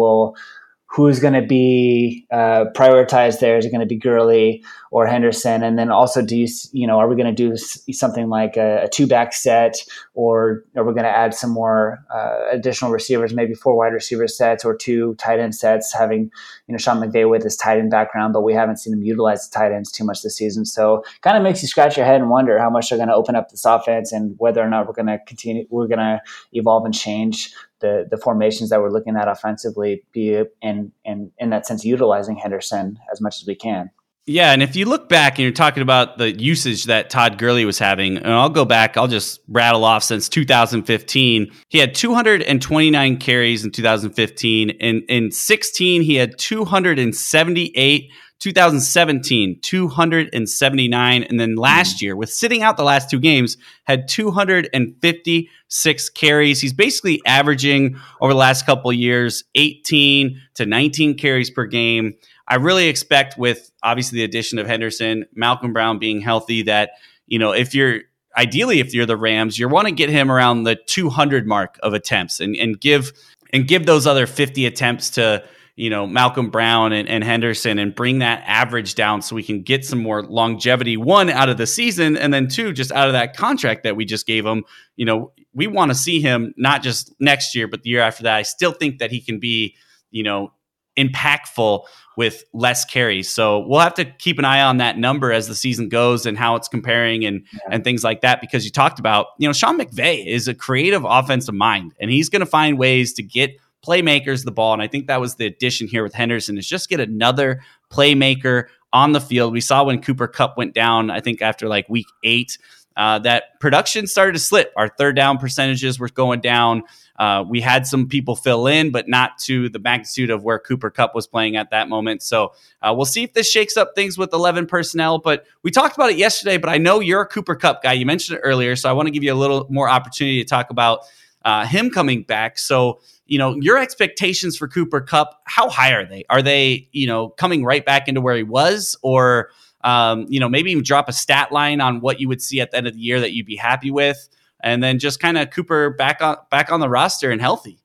Well, 0.90 1.06
who's 1.06 1.20
going 1.20 1.34
to 1.34 1.46
be 1.46 2.26
uh, 2.32 2.66
prioritized 2.74 3.40
there? 3.40 3.58
Is 3.58 3.66
it 3.66 3.72
going 3.72 3.82
to 3.82 3.88
be 3.88 3.98
Gurley 3.98 4.64
or 4.90 5.06
Henderson? 5.06 5.64
And 5.64 5.78
then 5.78 5.92
also, 5.92 6.22
do 6.22 6.36
you 6.36 6.48
you 6.72 6.88
know 6.88 6.98
are 6.98 7.08
we 7.08 7.16
going 7.16 7.34
to 7.34 7.50
do 7.50 7.56
something 7.58 8.30
like 8.30 8.58
a, 8.58 8.84
a 8.84 8.90
two 8.90 9.08
back 9.08 9.34
set, 9.34 9.76
or 10.14 10.64
are 10.76 10.84
we 10.84 10.94
going 10.94 11.04
to 11.04 11.10
add 11.10 11.34
some 11.34 11.52
more 11.52 12.00
uh, 12.14 12.40
additional 12.52 12.92
receivers, 12.92 13.34
maybe 13.34 13.54
four 13.54 13.76
wide 13.78 13.94
receiver 13.94 14.28
sets 14.28 14.64
or 14.64 14.76
two 14.76 15.16
tight 15.16 15.40
end 15.40 15.56
sets? 15.56 15.94
Having 15.94 16.32
you 16.68 16.72
know 16.72 16.78
Sean 16.78 17.00
McVay 17.00 17.30
with 17.30 17.44
his 17.44 17.56
tight 17.56 17.80
end 17.80 17.92
background, 17.92 18.34
but 18.34 18.42
we 18.42 18.54
haven't 18.54 18.78
seen 18.78 18.94
him 18.94 19.04
utilize 19.04 19.48
the 19.50 19.58
tight 19.58 19.72
ends 19.72 19.92
too 19.92 20.06
much 20.06 20.22
this 20.22 20.38
season. 20.38 20.66
So 20.66 21.04
kind 21.22 21.38
of 21.38 21.44
makes 21.44 21.62
you 21.62 21.68
scratch 21.68 21.98
your 21.98 22.06
head 22.06 22.22
and 22.22 22.30
wonder 22.30 22.58
how 22.60 22.70
much 22.70 22.90
they're 22.90 22.98
going 22.98 23.10
to 23.10 23.16
open 23.16 23.36
up 23.36 23.50
this 23.50 23.66
offense 23.66 24.12
and 24.12 24.36
whether 24.40 24.62
or 24.62 24.70
not 24.70 24.88
we're 24.88 24.94
going 24.94 25.08
to 25.08 25.20
continue, 25.28 25.66
we're 25.70 25.88
going 25.88 26.00
to 26.00 26.22
evolve 26.54 26.86
and 26.86 26.94
change 26.94 27.54
the 27.80 28.08
the 28.10 28.18
formations 28.18 28.70
that 28.70 28.82
we're 28.82 28.92
looking 28.92 29.16
at 29.16 29.28
offensively 29.28 30.04
be 30.12 30.44
in 30.62 30.92
in 31.06 31.32
in 31.38 31.50
that 31.50 31.66
sense 31.66 31.86
utilizing 31.86 32.36
Henderson 32.36 32.98
as 33.12 33.22
much 33.22 33.42
as 33.42 33.48
we 33.48 33.56
can. 33.56 33.90
Yeah, 34.30 34.52
and 34.52 34.62
if 34.62 34.76
you 34.76 34.84
look 34.86 35.08
back 35.08 35.34
and 35.34 35.44
you're 35.44 35.54
talking 35.54 35.82
about 35.82 36.18
the 36.18 36.38
usage 36.38 36.84
that 36.84 37.10
Todd 37.10 37.38
Gurley 37.38 37.64
was 37.64 37.80
having, 37.80 38.18
and 38.18 38.28
I'll 38.28 38.50
go 38.50 38.66
back, 38.66 38.98
I'll 38.98 39.08
just 39.08 39.40
rattle 39.48 39.86
off 39.86 40.04
since 40.04 40.28
2015. 40.28 41.50
He 41.70 41.78
had 41.78 41.96
229 41.96 43.18
carries 43.20 43.64
in 43.64 43.72
2015. 43.72 44.72
and 44.82 45.04
in 45.08 45.32
16, 45.32 46.02
he 46.02 46.16
had 46.16 46.38
278 46.38 48.12
2017, 48.40 49.60
279. 49.62 51.24
And 51.24 51.40
then 51.40 51.56
last 51.56 52.00
hmm. 52.00 52.06
year, 52.06 52.16
with 52.16 52.32
sitting 52.32 52.64
out 52.64 52.78
the 52.78 52.84
last 52.84 53.10
two 53.10 53.20
games, 53.20 53.58
had 53.86 54.08
256 54.08 56.10
carries. 56.10 56.62
He's 56.62 56.74
basically 56.74 57.22
averaging 57.26 57.98
over 58.22 58.34
the 58.34 58.40
last 58.40 58.66
couple 58.66 58.92
years 58.94 59.44
18 59.56 60.40
to 60.56 60.66
19 60.66 61.18
carries 61.18 61.50
per 61.50 61.66
game. 61.66 62.16
I 62.48 62.56
really 62.56 62.88
expect, 62.88 63.38
with 63.38 63.72
obviously 63.84 64.18
the 64.18 64.24
addition 64.24 64.60
of 64.60 64.68
Henderson, 64.68 65.26
Malcolm 65.34 65.74
Brown 65.74 66.00
being 66.00 66.22
healthy, 66.22 66.62
that, 66.64 66.92
you 67.26 67.40
know, 67.40 67.52
if 67.52 67.76
you're 67.76 68.02
ideally, 68.38 68.80
if 68.80 68.94
you're 68.94 69.06
the 69.06 69.18
Rams, 69.18 69.60
you 69.60 69.68
want 69.68 69.88
to 69.88 69.94
get 69.94 70.10
him 70.10 70.32
around 70.32 70.64
the 70.64 70.76
200 70.76 71.48
mark 71.48 71.78
of 71.84 71.94
attempts 71.94 72.40
and, 72.40 72.56
and 72.56 72.80
give 72.80 73.12
and 73.54 73.68
give 73.68 73.86
those 73.86 74.06
other 74.06 74.28
50 74.28 74.66
attempts 74.66 75.10
to 75.12 75.44
you 75.78 75.90
know 75.90 76.06
Malcolm 76.06 76.50
Brown 76.50 76.92
and, 76.92 77.08
and, 77.08 77.24
Henderson 77.24 77.80
and 77.80 77.96
bring 77.96 78.20
that 78.20 78.44
average 78.46 78.96
down 78.96 79.22
so 79.22 79.36
we 79.36 79.44
can 79.44 79.62
get 79.62 79.86
some 79.86 80.00
more 80.00 80.24
longevity 80.24 80.98
one 80.98 81.30
out 81.30 81.48
of 81.48 81.58
the 81.58 81.68
season 81.68 82.18
and 82.18 82.34
then 82.34 82.50
two 82.50 82.74
just 82.74 82.92
out 82.92 83.08
of 83.08 83.14
that 83.14 83.38
contract 83.38 83.84
that 83.84 83.96
we 83.96 84.04
just 84.04 84.28
gave 84.28 84.46
him 84.46 84.66
you 84.98 85.06
know 85.06 85.32
we 85.54 85.68
want 85.68 85.90
to 85.90 85.96
see 85.96 86.20
him 86.20 86.54
not 86.58 86.84
just 86.84 87.14
next 87.22 87.56
year 87.56 87.68
but 87.68 87.84
the 87.84 87.90
year 87.90 88.02
after 88.02 88.24
that 88.24 88.36
I 88.36 88.42
still 88.42 88.74
think 88.74 89.00
that 89.00 89.12
he 89.12 89.22
can 89.22 89.40
be 89.40 89.76
you 90.12 90.24
know 90.24 90.52
impactful 90.98 91.86
with 92.18 92.44
less 92.52 92.84
carries. 92.84 93.30
So 93.30 93.60
we'll 93.60 93.80
have 93.80 93.94
to 93.94 94.06
keep 94.06 94.40
an 94.40 94.46
eye 94.46 94.62
on 94.62 94.78
that 94.78 94.98
number 94.98 95.32
as 95.32 95.48
the 95.48 95.54
season 95.54 95.88
goes 95.88 96.26
and 96.26 96.36
how 96.36 96.56
it's 96.56 96.68
comparing 96.68 97.24
and 97.24 97.46
yeah. 97.54 97.60
and 97.70 97.84
things 97.84 98.04
like 98.04 98.22
that. 98.22 98.42
Because 98.42 98.66
you 98.66 98.72
talked 98.72 99.00
about, 99.00 99.28
you 99.38 99.48
know, 99.48 99.54
Sean 99.54 99.78
McVay 99.78 100.26
is 100.26 100.48
a 100.48 100.56
creative 100.56 101.06
offensive 101.06 101.54
mind, 101.54 101.94
and 102.02 102.10
he's 102.10 102.28
going 102.30 102.40
to 102.40 102.48
find 102.48 102.78
ways 102.78 103.14
to 103.14 103.24
get 103.24 103.56
playmakers 103.88 104.44
the 104.44 104.52
ball. 104.52 104.74
And 104.74 104.82
I 104.82 104.88
think 104.88 105.08
that 105.08 105.22
was 105.22 105.36
the 105.36 105.46
addition 105.46 105.88
here 105.88 106.04
with 106.04 106.14
Henderson 106.14 106.58
is 106.58 106.68
just 106.68 106.90
get 106.90 107.00
another 107.00 107.62
playmaker 107.90 108.66
on 108.92 109.14
the 109.14 109.22
field. 109.22 109.54
We 109.54 109.62
saw 109.62 109.84
when 109.84 110.02
Cooper 110.02 110.28
Kupp 110.28 110.58
went 110.58 110.74
down, 110.74 111.10
I 111.10 111.22
think 111.22 111.42
after 111.42 111.68
like 111.68 111.88
week 111.88 112.08
eight, 112.24 112.58
uh, 112.98 113.20
that 113.20 113.60
production 113.60 114.08
started 114.08 114.34
to 114.34 114.40
slip. 114.40 114.74
Our 114.76 114.88
third 114.88 115.16
down 115.16 115.38
percentages 115.38 116.00
were 116.00 116.10
going 116.10 116.42
down. 116.42 116.82
Uh, 117.20 117.44
we 117.48 117.62
had 117.62 117.86
some 117.86 118.08
people 118.08 118.36
fill 118.36 118.66
in, 118.66 118.92
but 118.92 119.08
not 119.08 119.38
to 119.40 119.70
the 119.70 119.78
magnitude 119.80 120.32
of 120.32 120.44
where 120.44 120.58
Cooper 120.58 120.90
Kupp 120.90 121.14
was 121.14 121.28
playing 121.28 121.56
at 121.56 121.70
that 121.70 121.90
moment. 121.90 122.24
So 122.24 122.54
uh, 122.82 122.94
we'll 122.96 123.06
see 123.06 123.24
if 123.24 123.34
this 123.34 123.50
shakes 123.50 123.78
up 123.78 123.92
things 123.96 124.18
with 124.18 124.34
11 124.34 124.66
personnel. 124.66 125.20
But 125.20 125.46
we 125.62 125.70
talked 125.70 125.96
about 125.96 126.10
it 126.10 126.18
yesterday, 126.18 126.58
but 126.58 126.70
I 126.70 126.78
know 126.78 127.00
you're 127.00 127.22
a 127.22 127.28
Cooper 127.28 127.56
Kupp 127.56 127.84
guy. 127.84 127.94
You 127.94 128.06
mentioned 128.06 128.40
it 128.40 128.42
earlier. 128.42 128.76
So 128.76 128.90
I 128.90 128.94
want 128.94 129.08
to 129.08 129.12
give 129.12 129.24
you 129.24 129.34
a 129.34 129.36
little 129.36 129.68
more 129.70 129.90
opportunity 129.90 130.44
to 130.44 130.50
talk 130.50 130.72
about 130.72 131.02
uh, 131.46 131.66
him 131.66 131.90
coming 131.90 132.24
back. 132.24 132.58
So, 132.58 133.00
you 133.28 133.38
know, 133.38 133.56
your 133.62 133.78
expectations 133.78 134.58
for 134.58 134.68
Cooper 134.68 135.02
Kupp, 135.02 135.40
how 135.46 135.70
high 135.70 135.94
are 135.94 136.06
they? 136.06 136.24
Are 136.30 136.42
they, 136.42 136.90
you 136.92 137.08
know, 137.08 137.30
coming 137.30 137.64
right 137.64 137.86
back 137.86 138.08
into 138.08 138.22
where 138.22 138.36
he 138.36 138.44
was 138.44 138.98
or– 139.02 139.50
um, 139.82 140.26
you 140.28 140.40
know, 140.40 140.50
maybe 140.50 140.72
even 140.72 140.84
drop 140.84 141.08
a 141.08 141.14
stat 141.14 141.52
line 141.52 141.82
on 141.82 142.02
what 142.02 142.20
you 142.20 142.28
would 142.28 142.42
see 142.42 142.60
at 142.60 142.72
the 142.72 142.78
end 142.78 142.88
of 142.88 142.94
the 142.94 143.00
year 143.00 143.20
that 143.20 143.34
you'd 143.34 143.46
be 143.46 143.56
happy 143.56 143.92
with, 143.92 144.28
and 144.60 144.84
then 144.84 145.00
just 145.00 145.20
kind 145.20 145.38
of 145.38 145.52
Cooper 145.52 145.92
back 145.92 146.22
on 146.22 146.36
back 146.50 146.72
on 146.72 146.80
the 146.80 146.90
roster 146.90 147.32
and 147.32 147.40
healthy. 147.40 147.80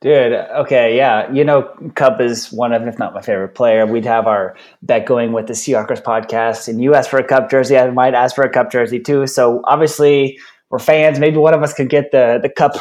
Dude, 0.00 0.32
okay, 0.32 0.96
yeah. 0.96 1.30
You 1.32 1.44
know, 1.44 1.62
Kupp 1.96 2.20
is 2.20 2.52
one 2.52 2.72
of, 2.72 2.86
if 2.86 3.00
not 3.00 3.14
my 3.14 3.20
favorite 3.20 3.56
player. 3.56 3.84
We'd 3.84 4.04
have 4.04 4.28
our 4.28 4.56
bet 4.80 5.06
going 5.06 5.32
with 5.32 5.48
the 5.48 5.54
Seahawkers 5.54 6.02
podcast, 6.02 6.68
and 6.68 6.80
you 6.80 6.94
asked 6.94 7.10
for 7.10 7.18
a 7.18 7.24
Kupp 7.24 7.50
jersey. 7.50 7.76
I 7.76 7.90
might 7.90 8.14
ask 8.14 8.36
for 8.36 8.44
a 8.44 8.50
Kupp 8.50 8.70
jersey 8.70 9.00
too. 9.00 9.26
So 9.26 9.60
obviously, 9.64 10.38
we're 10.70 10.78
fans. 10.78 11.18
Maybe 11.18 11.36
one 11.38 11.54
of 11.54 11.62
us 11.62 11.72
could 11.72 11.88
get 11.88 12.10
the 12.12 12.38
the 12.42 12.48
Kupp 12.48 12.76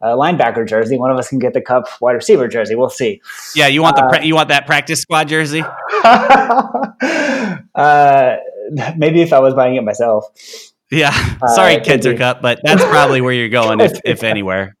uh, 0.00 0.14
linebacker 0.16 0.66
jersey. 0.66 0.98
One 0.98 1.10
of 1.10 1.18
us 1.18 1.28
can 1.28 1.38
get 1.38 1.54
the 1.54 1.60
Kupp 1.60 1.86
wide 2.00 2.12
receiver 2.12 2.48
jersey. 2.48 2.74
We'll 2.74 2.90
see. 2.90 3.20
Yeah, 3.54 3.66
you 3.66 3.82
want 3.82 3.96
the 3.96 4.02
pra- 4.02 4.20
uh, 4.20 4.24
you 4.24 4.34
want 4.34 4.48
that 4.48 4.66
practice 4.66 5.00
squad 5.00 5.28
jersey? 5.28 5.60
uh, 7.74 8.36
maybe 8.96 9.22
if 9.22 9.32
I 9.32 9.38
was 9.40 9.54
buying 9.54 9.76
it 9.76 9.84
myself. 9.84 10.26
Yeah, 10.90 11.10
sorry, 11.46 11.76
uh, 11.76 11.84
Ketner 11.84 12.18
Kupp, 12.18 12.42
but 12.42 12.60
that's 12.62 12.84
probably 12.84 13.22
where 13.22 13.32
you're 13.32 13.48
going, 13.60 13.80
if 13.80 13.98
if 14.04 14.22
anywhere. 14.22 14.76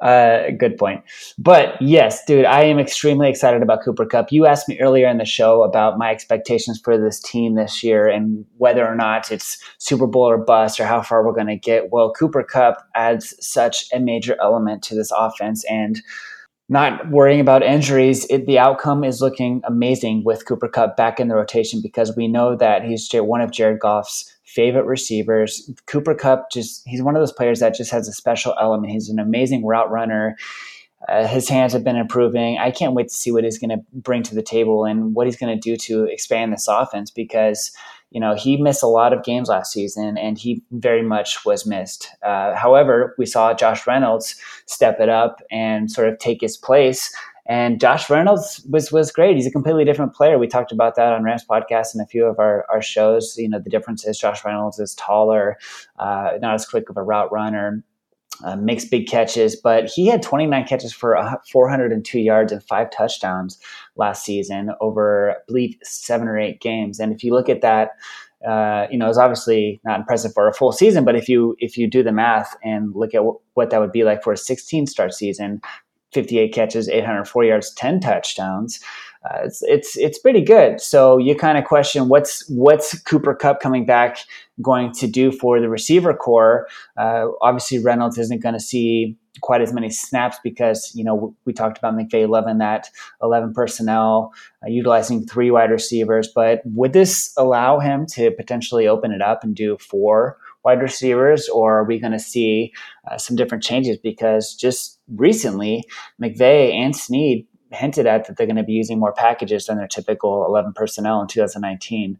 Uh, 0.00 0.50
good 0.58 0.78
point. 0.78 1.02
But 1.36 1.80
yes, 1.80 2.24
dude, 2.24 2.46
I 2.46 2.62
am 2.64 2.78
extremely 2.78 3.28
excited 3.28 3.62
about 3.62 3.82
Cooper 3.84 4.06
Kupp. 4.06 4.32
You 4.32 4.46
asked 4.46 4.68
me 4.68 4.80
earlier 4.80 5.06
in 5.06 5.18
the 5.18 5.26
show 5.26 5.62
about 5.62 5.98
my 5.98 6.10
expectations 6.10 6.80
for 6.82 6.96
this 6.96 7.20
team 7.20 7.54
this 7.54 7.82
year 7.82 8.08
and 8.08 8.46
whether 8.56 8.86
or 8.86 8.94
not 8.94 9.30
it's 9.30 9.62
Super 9.78 10.06
Bowl 10.06 10.28
or 10.28 10.38
bust 10.38 10.80
or 10.80 10.86
how 10.86 11.02
far 11.02 11.24
we're 11.24 11.34
going 11.34 11.48
to 11.48 11.56
get. 11.56 11.90
Well, 11.92 12.12
Cooper 12.12 12.42
Kupp 12.42 12.76
adds 12.94 13.34
such 13.40 13.92
a 13.92 14.00
major 14.00 14.36
element 14.40 14.82
to 14.84 14.94
this 14.94 15.12
offense 15.14 15.64
and 15.68 16.00
not 16.70 17.10
worrying 17.10 17.40
about 17.40 17.64
injuries, 17.64 18.24
it, 18.30 18.46
the 18.46 18.60
outcome 18.60 19.02
is 19.02 19.20
looking 19.20 19.60
amazing 19.64 20.22
with 20.24 20.46
Cooper 20.46 20.68
Kupp 20.68 20.96
back 20.96 21.18
in 21.18 21.26
the 21.26 21.34
rotation 21.34 21.82
because 21.82 22.16
we 22.16 22.28
know 22.28 22.54
that 22.56 22.84
he's 22.84 23.10
one 23.12 23.40
of 23.40 23.50
Jared 23.50 23.80
Goff's 23.80 24.32
favorite 24.54 24.84
receivers. 24.84 25.70
Cooper 25.86 26.14
Kupp 26.14 26.50
just 26.50 26.82
he's 26.86 27.02
one 27.02 27.14
of 27.14 27.22
those 27.22 27.32
players 27.32 27.60
that 27.60 27.74
just 27.74 27.90
has 27.90 28.08
a 28.08 28.12
special 28.12 28.54
element. 28.60 28.92
He's 28.92 29.08
an 29.08 29.18
amazing 29.18 29.64
route 29.64 29.90
runner. 29.90 30.36
Uh, 31.08 31.26
his 31.26 31.48
hands 31.48 31.72
have 31.72 31.84
been 31.84 31.96
improving. 31.96 32.58
I 32.58 32.70
can't 32.70 32.92
wait 32.92 33.08
to 33.08 33.14
see 33.14 33.30
what 33.30 33.44
he's 33.44 33.58
going 33.58 33.70
to 33.70 33.82
bring 33.92 34.22
to 34.24 34.34
the 34.34 34.42
table 34.42 34.84
and 34.84 35.14
what 35.14 35.26
he's 35.26 35.36
going 35.36 35.58
to 35.58 35.60
do 35.60 35.76
to 35.76 36.04
expand 36.04 36.52
this 36.52 36.68
offense 36.68 37.10
because 37.10 37.70
you 38.10 38.20
know 38.20 38.34
he 38.34 38.56
missed 38.56 38.82
a 38.82 38.88
lot 38.88 39.12
of 39.12 39.22
games 39.22 39.48
last 39.48 39.72
season 39.72 40.18
and 40.18 40.36
he 40.36 40.62
very 40.72 41.02
much 41.02 41.44
was 41.46 41.64
missed. 41.64 42.08
Uh, 42.22 42.54
however, 42.56 43.14
we 43.18 43.26
saw 43.26 43.54
Josh 43.54 43.86
Reynolds 43.86 44.34
step 44.66 44.98
it 45.00 45.08
up 45.08 45.40
and 45.50 45.90
sort 45.90 46.08
of 46.08 46.18
take 46.18 46.40
his 46.40 46.56
place. 46.56 47.14
And 47.50 47.80
Josh 47.80 48.08
Reynolds 48.08 48.64
was 48.70 48.92
was 48.92 49.10
great. 49.10 49.34
He's 49.34 49.46
a 49.48 49.50
completely 49.50 49.84
different 49.84 50.14
player. 50.14 50.38
We 50.38 50.46
talked 50.46 50.70
about 50.70 50.94
that 50.94 51.12
on 51.12 51.24
Rams 51.24 51.44
podcast 51.44 51.92
and 51.92 52.00
a 52.00 52.06
few 52.06 52.24
of 52.24 52.38
our, 52.38 52.64
our 52.70 52.80
shows. 52.80 53.34
You 53.36 53.48
know, 53.48 53.58
the 53.58 53.68
difference 53.68 54.06
is 54.06 54.16
Josh 54.20 54.44
Reynolds 54.44 54.78
is 54.78 54.94
taller, 54.94 55.58
uh, 55.98 56.38
not 56.40 56.54
as 56.54 56.64
quick 56.64 56.88
of 56.88 56.96
a 56.96 57.02
route 57.02 57.32
runner, 57.32 57.82
uh, 58.44 58.54
makes 58.54 58.84
big 58.84 59.08
catches, 59.08 59.56
but 59.56 59.86
he 59.86 60.06
had 60.06 60.22
29 60.22 60.64
catches 60.64 60.92
for 60.92 61.18
402 61.50 62.20
yards 62.20 62.52
and 62.52 62.62
five 62.62 62.88
touchdowns 62.92 63.58
last 63.96 64.24
season 64.24 64.70
over, 64.80 65.32
I 65.32 65.34
believe, 65.48 65.74
seven 65.82 66.28
or 66.28 66.38
eight 66.38 66.60
games. 66.60 67.00
And 67.00 67.12
if 67.12 67.24
you 67.24 67.34
look 67.34 67.48
at 67.48 67.62
that, 67.62 67.96
uh, 68.46 68.86
you 68.92 68.96
know, 68.96 69.08
it's 69.08 69.18
obviously 69.18 69.80
not 69.84 69.98
impressive 69.98 70.32
for 70.34 70.46
a 70.46 70.54
full 70.54 70.70
season, 70.70 71.04
but 71.04 71.16
if 71.16 71.28
you 71.28 71.56
if 71.58 71.76
you 71.76 71.88
do 71.88 72.04
the 72.04 72.12
math 72.12 72.56
and 72.62 72.94
look 72.94 73.12
at 73.12 73.18
w- 73.18 73.40
what 73.54 73.70
that 73.70 73.80
would 73.80 73.90
be 73.90 74.04
like 74.04 74.22
for 74.22 74.32
a 74.32 74.36
16 74.36 74.86
start 74.86 75.12
season, 75.12 75.60
58 76.12 76.52
catches, 76.52 76.88
804 76.88 77.44
yards, 77.44 77.72
10 77.74 78.00
touchdowns. 78.00 78.80
Uh, 79.22 79.40
it's 79.44 79.62
it's 79.62 79.98
it's 79.98 80.18
pretty 80.18 80.40
good. 80.40 80.80
So 80.80 81.18
you 81.18 81.36
kind 81.36 81.58
of 81.58 81.64
question 81.64 82.08
what's 82.08 82.48
what's 82.48 82.98
Cooper 83.02 83.34
Kupp 83.34 83.60
coming 83.60 83.84
back 83.84 84.18
going 84.62 84.92
to 84.92 85.06
do 85.06 85.30
for 85.30 85.60
the 85.60 85.68
receiver 85.68 86.14
core. 86.14 86.66
Uh, 86.96 87.26
obviously, 87.42 87.78
Reynolds 87.78 88.16
isn't 88.16 88.42
going 88.42 88.54
to 88.54 88.60
see 88.60 89.18
quite 89.42 89.60
as 89.60 89.72
many 89.72 89.90
snaps 89.90 90.38
because 90.42 90.90
you 90.94 91.04
know 91.04 91.34
we 91.44 91.52
talked 91.52 91.76
about 91.76 91.94
McVay 91.94 92.22
11 92.22 92.58
that 92.58 92.88
11 93.22 93.52
personnel 93.52 94.32
uh, 94.64 94.68
utilizing 94.68 95.26
three 95.26 95.50
wide 95.50 95.70
receivers. 95.70 96.26
But 96.34 96.62
would 96.64 96.94
this 96.94 97.34
allow 97.36 97.78
him 97.78 98.06
to 98.14 98.30
potentially 98.30 98.88
open 98.88 99.12
it 99.12 99.20
up 99.20 99.44
and 99.44 99.54
do 99.54 99.76
four? 99.76 100.38
wide 100.64 100.82
receivers, 100.82 101.48
or 101.48 101.78
are 101.78 101.84
we 101.84 101.98
going 101.98 102.12
to 102.12 102.18
see 102.18 102.72
uh, 103.10 103.16
some 103.16 103.36
different 103.36 103.64
changes? 103.64 103.96
Because 103.96 104.54
just 104.54 104.99
recently, 105.14 105.84
McVay 106.20 106.72
and 106.72 106.94
Snead 106.94 107.46
hinted 107.72 108.06
at 108.06 108.26
that 108.26 108.36
they're 108.36 108.46
going 108.46 108.56
to 108.56 108.64
be 108.64 108.72
using 108.72 108.98
more 108.98 109.12
packages 109.12 109.66
than 109.66 109.76
their 109.76 109.86
typical 109.86 110.44
11 110.46 110.72
personnel 110.72 111.20
in 111.20 111.28
2019. 111.28 112.18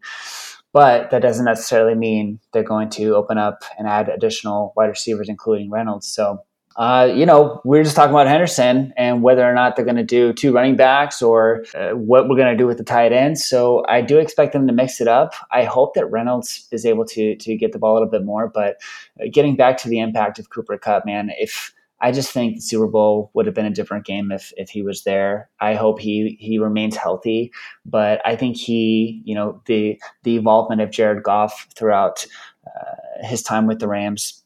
But 0.73 1.11
that 1.11 1.21
doesn't 1.21 1.43
necessarily 1.43 1.95
mean 1.95 2.39
they're 2.53 2.63
going 2.63 2.89
to 2.91 3.15
open 3.15 3.37
up 3.37 3.63
and 3.77 3.87
add 3.87 4.07
additional 4.07 4.71
wide 4.77 4.85
receivers, 4.85 5.27
including 5.27 5.69
Reynolds. 5.69 6.07
So 6.07 6.39
uh, 6.77 7.11
you 7.13 7.25
know, 7.25 7.59
we're 7.65 7.83
just 7.83 7.95
talking 7.95 8.11
about 8.11 8.27
Henderson 8.27 8.93
and 8.95 9.21
whether 9.21 9.43
or 9.43 9.53
not 9.53 9.75
they're 9.75 9.85
going 9.85 9.97
to 9.97 10.03
do 10.03 10.31
two 10.31 10.53
running 10.53 10.77
backs 10.77 11.21
or 11.21 11.65
uh, 11.75 11.89
what 11.89 12.29
we're 12.29 12.37
going 12.37 12.51
to 12.51 12.57
do 12.57 12.65
with 12.65 12.77
the 12.77 12.83
tight 12.83 13.11
ends. 13.11 13.45
So 13.45 13.83
I 13.89 14.01
do 14.01 14.17
expect 14.17 14.53
them 14.53 14.67
to 14.67 14.73
mix 14.73 15.01
it 15.01 15.07
up. 15.07 15.33
I 15.51 15.65
hope 15.65 15.95
that 15.95 16.09
Reynolds 16.09 16.67
is 16.71 16.85
able 16.85 17.05
to 17.07 17.35
to 17.35 17.57
get 17.57 17.73
the 17.73 17.79
ball 17.79 17.93
a 17.93 17.95
little 17.95 18.09
bit 18.09 18.23
more. 18.23 18.47
But 18.47 18.77
uh, 19.19 19.25
getting 19.31 19.55
back 19.55 19.77
to 19.79 19.89
the 19.89 19.99
impact 19.99 20.39
of 20.39 20.49
Cooper 20.49 20.77
Kupp, 20.77 21.05
man, 21.05 21.31
if 21.37 21.73
I 22.01 22.11
just 22.11 22.31
think 22.31 22.55
the 22.55 22.61
Super 22.61 22.87
Bowl 22.87 23.31
would 23.33 23.45
have 23.45 23.55
been 23.55 23.65
a 23.65 23.71
different 23.71 24.05
game 24.05 24.31
if 24.31 24.51
if 24.57 24.69
he 24.69 24.81
was 24.81 25.03
there. 25.03 25.49
I 25.59 25.75
hope 25.75 25.99
he 25.99 26.37
he 26.39 26.57
remains 26.57 26.95
healthy, 26.95 27.51
but 27.85 28.21
I 28.25 28.35
think 28.35 28.57
he, 28.57 29.21
you 29.23 29.35
know, 29.35 29.61
the 29.65 30.01
the 30.23 30.37
involvement 30.37 30.81
of 30.81 30.91
Jared 30.91 31.23
Goff 31.23 31.67
throughout 31.75 32.25
uh, 32.65 33.25
his 33.25 33.43
time 33.43 33.67
with 33.67 33.79
the 33.79 33.87
Rams 33.87 34.40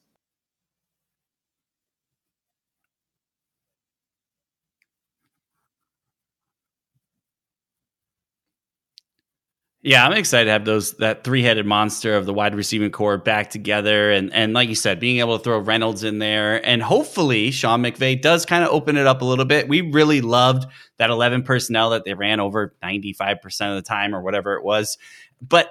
Yeah, 9.86 10.04
I'm 10.04 10.14
excited 10.14 10.46
to 10.46 10.52
have 10.52 10.66
those 10.66 10.94
that 10.94 11.24
three 11.24 11.44
headed 11.44 11.68
monster 11.68 12.16
of 12.16 12.26
the 12.26 12.34
wide 12.34 12.56
receiving 12.56 12.90
core 12.90 13.20
back 13.20 13.52
together, 13.52 14.12
and 14.12 14.34
and 14.34 14.52
like 14.52 14.68
you 14.68 14.74
said, 14.74 15.00
being 15.00 15.20
able 15.20 15.38
to 15.38 15.44
throw 15.44 15.60
Reynolds 15.60 16.04
in 16.04 16.18
there, 16.18 16.66
and 16.66 16.82
hopefully 16.82 17.52
Sean 17.52 17.84
McVay 17.84 18.20
does 18.20 18.48
kind 18.48 18.64
of 18.64 18.72
open 18.72 18.98
it 18.98 19.06
up 19.06 19.22
a 19.22 19.26
little 19.26 19.46
bit. 19.46 19.68
We 19.68 19.82
really 19.82 20.22
loved 20.22 20.66
that 20.98 21.12
11 21.12 21.44
personnel 21.44 21.92
that 21.92 22.04
they 22.04 22.16
ran 22.16 22.40
over 22.40 22.74
95 22.82 23.40
percent 23.44 23.78
of 23.78 23.84
the 23.84 23.88
time 23.88 24.16
or 24.16 24.24
whatever 24.24 24.56
it 24.56 24.64
was, 24.64 24.98
but 25.40 25.70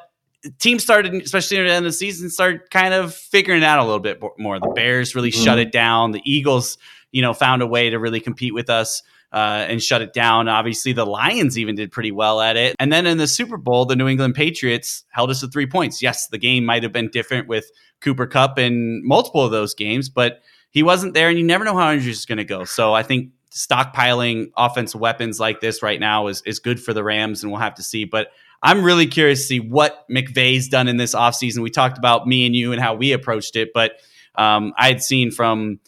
teams 0.61 0.85
started, 0.85 1.13
especially 1.15 1.59
at 1.59 1.65
the 1.65 1.71
end 1.71 1.85
of 1.85 1.91
the 1.91 1.97
season, 1.97 2.31
started 2.31 2.71
kind 2.71 2.95
of 2.95 3.13
figuring 3.13 3.63
it 3.63 3.67
out 3.67 3.81
a 3.81 3.85
little 3.85 3.99
bit 3.99 4.23
more. 4.39 4.61
The 4.61 4.69
Bears 4.77 5.17
really 5.17 5.33
mm-hmm. 5.33 5.43
shut 5.43 5.59
it 5.59 5.73
down. 5.73 6.13
The 6.13 6.23
Eagles, 6.25 6.79
you 7.11 7.21
know, 7.21 7.35
found 7.35 7.63
a 7.63 7.67
way 7.67 7.91
to 7.91 7.99
really 7.99 8.21
compete 8.21 8.55
with 8.55 8.71
us 8.71 9.03
uh, 9.35 9.67
and 9.69 9.83
shut 9.83 10.01
it 10.01 10.13
down. 10.13 10.47
Obviously, 10.47 10.93
the 10.93 11.05
Lions 11.05 11.59
even 11.59 11.75
did 11.75 11.91
pretty 11.91 12.13
well 12.13 12.41
at 12.41 12.57
it. 12.57 12.77
And 12.79 12.93
then 12.93 13.05
in 13.05 13.19
the 13.19 13.27
Super 13.27 13.57
Bowl, 13.57 13.85
the 13.85 13.97
New 13.97 14.07
England 14.07 14.37
Patriots 14.37 15.05
held 15.11 15.29
us 15.29 15.41
to 15.41 15.49
three 15.49 15.67
points. 15.67 16.01
Yes, 16.01 16.29
the 16.29 16.39
game 16.39 16.65
might 16.65 16.85
have 16.85 16.93
been 16.93 17.11
different 17.11 17.49
with 17.49 17.69
Cooper 18.01 18.29
Kupp 18.29 18.61
in 18.61 19.03
multiple 19.05 19.45
of 19.45 19.51
those 19.51 19.75
games, 19.75 20.09
but 20.09 20.41
he 20.71 20.85
wasn't 20.85 21.15
there, 21.15 21.29
and 21.29 21.37
you 21.37 21.45
never 21.45 21.65
know 21.65 21.77
how 21.77 21.89
Andrews 21.89 22.19
is 22.19 22.27
going 22.27 22.39
to 22.39 22.45
go. 22.45 22.63
So 22.63 22.95
I 22.95 23.03
think 23.03 23.31
stockpiling 23.51 24.53
offensive 24.57 25.01
weapons 25.01 25.41
like 25.41 25.61
this 25.61 25.83
right 25.83 25.99
now 25.99 26.29
is, 26.29 26.41
is 26.47 26.61
good 26.61 26.81
for 26.81 26.93
the 26.93 27.03
Rams, 27.03 27.43
and 27.43 27.51
we'll 27.51 27.61
have 27.61 27.75
to 27.75 27.83
see. 27.83 28.05
But 28.05 28.29
I'm 28.63 28.85
really 28.85 29.09
curious 29.09 29.41
to 29.41 29.47
see 29.47 29.61
what 29.61 30.09
McVay's 30.09 30.69
done 30.69 30.87
in 30.87 30.97
this 30.97 31.13
offseason. 31.13 31.59
We 31.63 31.71
talked 31.71 31.99
about 31.99 32.29
me 32.29 32.47
and 32.47 32.55
you 32.55 32.73
and 32.73 32.81
how 32.81 32.95
we 32.95 33.11
approached 33.11 33.57
it, 33.57 33.71
but 33.75 33.95
um, 34.37 34.75
I 34.79 34.87
had 34.89 35.03
seen 35.03 35.33
from 35.33 35.81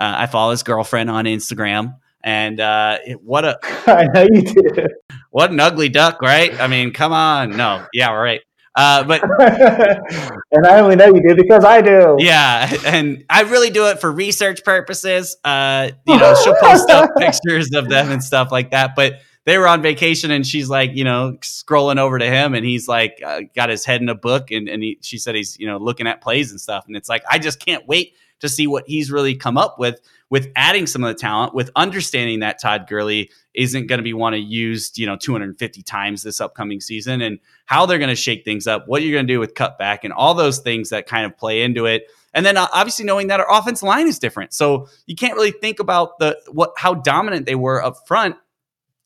uh, 0.00 0.14
I 0.16 0.26
follow 0.26 0.52
his 0.52 0.62
girlfriend 0.62 1.10
on 1.10 1.26
Instagram. 1.26 1.96
And 2.24 2.58
uh, 2.58 2.98
what 3.22 3.44
a 3.44 3.58
I 3.86 4.06
know 4.06 4.22
you 4.22 4.42
did. 4.42 4.92
What 5.30 5.50
an 5.50 5.60
ugly 5.60 5.90
duck, 5.90 6.22
right? 6.22 6.58
I 6.58 6.66
mean, 6.68 6.92
come 6.92 7.12
on. 7.12 7.50
No, 7.50 7.86
yeah, 7.92 8.12
right. 8.12 8.40
Uh, 8.76 9.04
but 9.04 9.22
and 10.52 10.66
I 10.66 10.80
only 10.80 10.96
know 10.96 11.06
you 11.06 11.22
do 11.22 11.36
because 11.36 11.64
I 11.64 11.80
do. 11.80 12.16
Yeah, 12.18 12.72
and 12.86 13.24
I 13.30 13.42
really 13.42 13.70
do 13.70 13.86
it 13.88 14.00
for 14.00 14.10
research 14.10 14.64
purposes. 14.64 15.36
Uh, 15.44 15.90
you 16.06 16.16
know, 16.16 16.34
she'll 16.42 16.56
post 16.56 16.90
up 16.90 17.10
pictures 17.16 17.70
of 17.74 17.88
them 17.88 18.10
and 18.10 18.24
stuff 18.24 18.50
like 18.50 18.72
that. 18.72 18.96
But 18.96 19.20
they 19.44 19.58
were 19.58 19.68
on 19.68 19.82
vacation, 19.82 20.30
and 20.30 20.46
she's 20.46 20.68
like, 20.68 20.92
you 20.94 21.04
know, 21.04 21.36
scrolling 21.42 21.98
over 21.98 22.18
to 22.18 22.26
him, 22.26 22.54
and 22.54 22.64
he's 22.64 22.88
like, 22.88 23.20
uh, 23.24 23.42
got 23.54 23.68
his 23.68 23.84
head 23.84 24.00
in 24.00 24.08
a 24.08 24.14
book, 24.14 24.50
and 24.50 24.68
and 24.68 24.82
he, 24.82 24.98
she 25.02 25.18
said 25.18 25.36
he's 25.36 25.56
you 25.58 25.66
know 25.66 25.76
looking 25.76 26.08
at 26.08 26.20
plays 26.20 26.50
and 26.50 26.60
stuff, 26.60 26.84
and 26.88 26.96
it's 26.96 27.08
like 27.08 27.22
I 27.30 27.38
just 27.38 27.60
can't 27.60 27.86
wait 27.86 28.14
to 28.44 28.48
see 28.48 28.66
what 28.66 28.84
he's 28.86 29.10
really 29.10 29.34
come 29.34 29.58
up 29.58 29.78
with 29.78 30.00
with 30.30 30.50
adding 30.56 30.86
some 30.86 31.04
of 31.04 31.08
the 31.08 31.20
talent, 31.20 31.54
with 31.54 31.70
understanding 31.76 32.40
that 32.40 32.60
Todd 32.60 32.86
Gurley 32.88 33.30
isn't 33.54 33.86
going 33.86 33.98
to 33.98 34.02
be 34.02 34.14
one 34.14 34.32
to 34.32 34.38
use, 34.38 34.90
you 34.96 35.06
know, 35.06 35.16
250 35.16 35.82
times 35.82 36.22
this 36.22 36.40
upcoming 36.40 36.80
season 36.80 37.20
and 37.20 37.38
how 37.66 37.86
they're 37.86 37.98
going 37.98 38.08
to 38.08 38.16
shake 38.16 38.44
things 38.44 38.66
up, 38.66 38.88
what 38.88 39.02
you're 39.02 39.12
going 39.12 39.26
to 39.26 39.32
do 39.32 39.38
with 39.38 39.54
Kupp 39.54 39.78
back 39.78 40.02
and 40.02 40.12
all 40.12 40.34
those 40.34 40.58
things 40.58 40.90
that 40.90 41.06
kind 41.06 41.24
of 41.24 41.36
play 41.36 41.62
into 41.62 41.86
it. 41.86 42.10
And 42.32 42.44
then 42.44 42.56
uh, 42.56 42.66
obviously 42.72 43.04
knowing 43.04 43.28
that 43.28 43.38
our 43.38 43.46
offense 43.48 43.82
line 43.82 44.08
is 44.08 44.18
different. 44.18 44.52
So 44.52 44.88
you 45.06 45.14
can't 45.14 45.34
really 45.34 45.52
think 45.52 45.78
about 45.78 46.18
the 46.18 46.36
what 46.50 46.72
how 46.76 46.94
dominant 46.94 47.46
they 47.46 47.54
were 47.54 47.82
up 47.82 47.96
front 48.08 48.36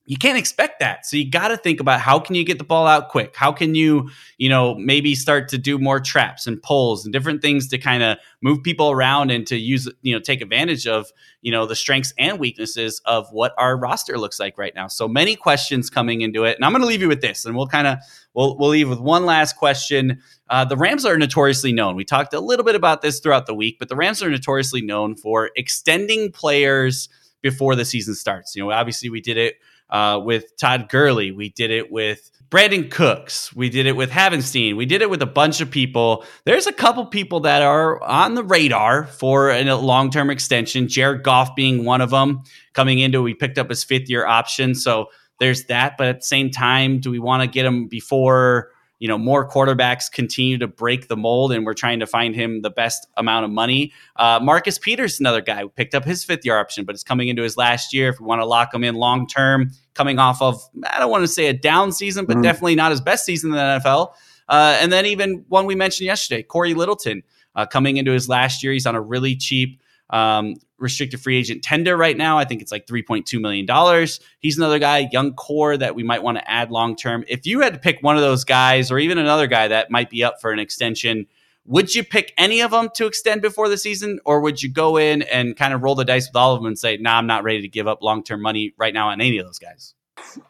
you 0.08 0.16
can't 0.16 0.38
expect 0.38 0.80
that. 0.80 1.04
So 1.04 1.18
you 1.18 1.30
got 1.30 1.48
to 1.48 1.58
think 1.58 1.80
about 1.80 2.00
how 2.00 2.18
can 2.18 2.34
you 2.34 2.42
get 2.42 2.56
the 2.56 2.64
ball 2.64 2.86
out 2.86 3.10
quick? 3.10 3.36
How 3.36 3.52
can 3.52 3.74
you, 3.74 4.08
you 4.38 4.48
know, 4.48 4.74
maybe 4.74 5.14
start 5.14 5.48
to 5.50 5.58
do 5.58 5.78
more 5.78 6.00
traps 6.00 6.46
and 6.46 6.62
pulls 6.62 7.04
and 7.04 7.12
different 7.12 7.42
things 7.42 7.68
to 7.68 7.78
kind 7.78 8.02
of 8.02 8.16
move 8.40 8.62
people 8.62 8.90
around 8.90 9.30
and 9.30 9.46
to 9.48 9.56
use, 9.58 9.86
you 10.00 10.14
know, 10.14 10.18
take 10.18 10.40
advantage 10.40 10.86
of, 10.86 11.12
you 11.42 11.52
know, 11.52 11.66
the 11.66 11.76
strengths 11.76 12.14
and 12.16 12.38
weaknesses 12.38 13.02
of 13.04 13.28
what 13.32 13.52
our 13.58 13.76
roster 13.78 14.16
looks 14.16 14.40
like 14.40 14.56
right 14.56 14.74
now. 14.74 14.86
So 14.86 15.08
many 15.08 15.36
questions 15.36 15.90
coming 15.90 16.22
into 16.22 16.44
it. 16.44 16.56
And 16.56 16.64
I'm 16.64 16.72
going 16.72 16.80
to 16.80 16.88
leave 16.88 17.02
you 17.02 17.08
with 17.08 17.20
this 17.20 17.44
and 17.44 17.54
we'll 17.54 17.68
kind 17.68 17.86
of 17.86 17.98
we'll 18.32 18.56
we'll 18.56 18.70
leave 18.70 18.88
with 18.88 19.00
one 19.00 19.26
last 19.26 19.58
question. 19.58 20.22
Uh, 20.48 20.64
the 20.64 20.78
Rams 20.78 21.04
are 21.04 21.18
notoriously 21.18 21.74
known. 21.74 21.96
We 21.96 22.06
talked 22.06 22.32
a 22.32 22.40
little 22.40 22.64
bit 22.64 22.74
about 22.74 23.02
this 23.02 23.20
throughout 23.20 23.44
the 23.44 23.54
week, 23.54 23.76
but 23.78 23.90
the 23.90 23.96
Rams 23.96 24.22
are 24.22 24.30
notoriously 24.30 24.80
known 24.80 25.16
for 25.16 25.50
extending 25.54 26.32
players 26.32 27.10
before 27.42 27.76
the 27.76 27.84
season 27.84 28.14
starts. 28.14 28.56
You 28.56 28.64
know, 28.64 28.72
obviously 28.72 29.10
we 29.10 29.20
did 29.20 29.36
it 29.36 29.56
uh, 29.90 30.20
with 30.22 30.56
Todd 30.56 30.88
Gurley. 30.88 31.30
We 31.30 31.50
did 31.50 31.70
it 31.70 31.90
with 31.90 32.30
Brandin 32.50 32.90
Cooks. 32.90 33.54
We 33.54 33.68
did 33.68 33.86
it 33.86 33.96
with 33.96 34.10
Havenstein. 34.10 34.76
We 34.76 34.86
did 34.86 35.02
it 35.02 35.10
with 35.10 35.20
a 35.20 35.26
bunch 35.26 35.60
of 35.60 35.70
people. 35.70 36.24
There's 36.44 36.66
a 36.66 36.72
couple 36.72 37.04
people 37.06 37.40
that 37.40 37.62
are 37.62 38.02
on 38.02 38.34
the 38.34 38.44
radar 38.44 39.04
for 39.04 39.50
a 39.50 39.62
long 39.74 40.10
term 40.10 40.30
extension. 40.30 40.88
Jared 40.88 41.22
Goff 41.22 41.54
being 41.54 41.84
one 41.84 42.00
of 42.00 42.10
them. 42.10 42.42
Coming 42.72 43.00
into, 43.00 43.20
we 43.22 43.34
picked 43.34 43.58
up 43.58 43.68
his 43.68 43.84
fifth 43.84 44.08
year 44.08 44.26
option. 44.26 44.74
So 44.74 45.08
there's 45.40 45.64
that. 45.66 45.96
But 45.98 46.08
at 46.08 46.20
the 46.20 46.26
same 46.26 46.50
time, 46.50 47.00
do 47.00 47.10
we 47.10 47.18
want 47.18 47.42
to 47.42 47.48
get 47.48 47.66
him 47.66 47.86
before? 47.86 48.70
You 48.98 49.08
know 49.08 49.18
more 49.18 49.48
quarterbacks 49.48 50.10
continue 50.10 50.58
to 50.58 50.66
break 50.66 51.08
the 51.08 51.16
mold 51.16 51.52
and 51.52 51.64
we're 51.64 51.74
trying 51.74 52.00
to 52.00 52.06
find 52.06 52.34
him 52.34 52.62
the 52.62 52.70
best 52.70 53.06
amount 53.16 53.44
of 53.44 53.50
money. 53.50 53.92
Uh, 54.16 54.40
marcus 54.42 54.78
peters 54.78 55.20
another 55.20 55.40
guy 55.40 55.60
who 55.60 55.68
picked 55.68 55.94
up 55.94 56.04
his 56.04 56.24
fifth 56.24 56.44
year 56.44 56.58
option 56.58 56.84
but 56.84 56.94
it's 56.94 57.04
coming 57.04 57.28
into 57.28 57.42
his 57.42 57.56
last 57.56 57.92
year. 57.92 58.08
If 58.08 58.20
we 58.20 58.26
want 58.26 58.40
to 58.40 58.46
lock 58.46 58.74
him 58.74 58.84
in 58.84 58.94
long 58.94 59.26
term 59.26 59.70
coming 59.94 60.18
off 60.20 60.40
of 60.40 60.62
i 60.90 61.00
don't 61.00 61.10
want 61.10 61.24
to 61.24 61.28
say 61.28 61.48
a 61.48 61.52
down 61.52 61.90
season 61.90 62.24
but 62.24 62.34
mm-hmm. 62.34 62.42
definitely 62.42 62.76
not 62.76 62.92
his 62.92 63.00
best 63.00 63.24
season 63.24 63.50
in 63.50 63.56
the 63.56 63.80
nfl 63.84 64.12
uh, 64.48 64.78
and 64.80 64.92
then 64.92 65.04
even 65.04 65.44
one 65.48 65.66
we 65.66 65.74
mentioned 65.74 66.06
yesterday 66.06 66.40
cory 66.40 66.72
littleton 66.72 67.20
uh, 67.58 67.66
coming 67.66 67.96
into 67.96 68.12
his 68.12 68.28
last 68.28 68.62
year. 68.62 68.72
He's 68.72 68.86
on 68.86 68.94
a 68.94 69.00
really 69.00 69.34
cheap 69.34 69.82
um, 70.10 70.56
restricted 70.78 71.20
free 71.20 71.38
agent 71.38 71.62
tender 71.62 71.96
right 71.96 72.16
now. 72.16 72.38
I 72.38 72.44
think 72.44 72.62
it's 72.62 72.72
like 72.72 72.86
$3.2 72.86 73.40
million. 73.40 74.08
He's 74.40 74.56
another 74.56 74.78
guy, 74.78 75.08
young 75.12 75.34
core 75.34 75.76
that 75.76 75.94
we 75.94 76.02
might 76.02 76.22
want 76.22 76.38
to 76.38 76.50
add 76.50 76.70
long 76.70 76.96
term. 76.96 77.24
If 77.28 77.46
you 77.46 77.60
had 77.60 77.74
to 77.74 77.78
pick 77.78 78.02
one 78.02 78.16
of 78.16 78.22
those 78.22 78.44
guys 78.44 78.90
or 78.90 78.98
even 78.98 79.18
another 79.18 79.46
guy 79.46 79.68
that 79.68 79.90
might 79.90 80.10
be 80.10 80.24
up 80.24 80.40
for 80.40 80.50
an 80.50 80.58
extension, 80.58 81.26
would 81.64 81.94
you 81.94 82.02
pick 82.02 82.32
any 82.38 82.60
of 82.60 82.70
them 82.70 82.88
to 82.94 83.06
extend 83.06 83.42
before 83.42 83.68
the 83.68 83.76
season, 83.76 84.20
or 84.24 84.40
would 84.40 84.62
you 84.62 84.70
go 84.70 84.96
in 84.96 85.20
and 85.22 85.54
kind 85.54 85.74
of 85.74 85.82
roll 85.82 85.94
the 85.94 86.04
dice 86.04 86.26
with 86.26 86.36
all 86.36 86.54
of 86.54 86.60
them 86.60 86.66
and 86.66 86.78
say, 86.78 86.96
"Nah, 86.96 87.18
I'm 87.18 87.26
not 87.26 87.44
ready 87.44 87.60
to 87.60 87.68
give 87.68 87.86
up 87.86 88.02
long 88.02 88.24
term 88.24 88.40
money 88.40 88.72
right 88.78 88.94
now 88.94 89.08
on 89.10 89.20
any 89.20 89.36
of 89.36 89.44
those 89.44 89.58
guys"? 89.58 89.94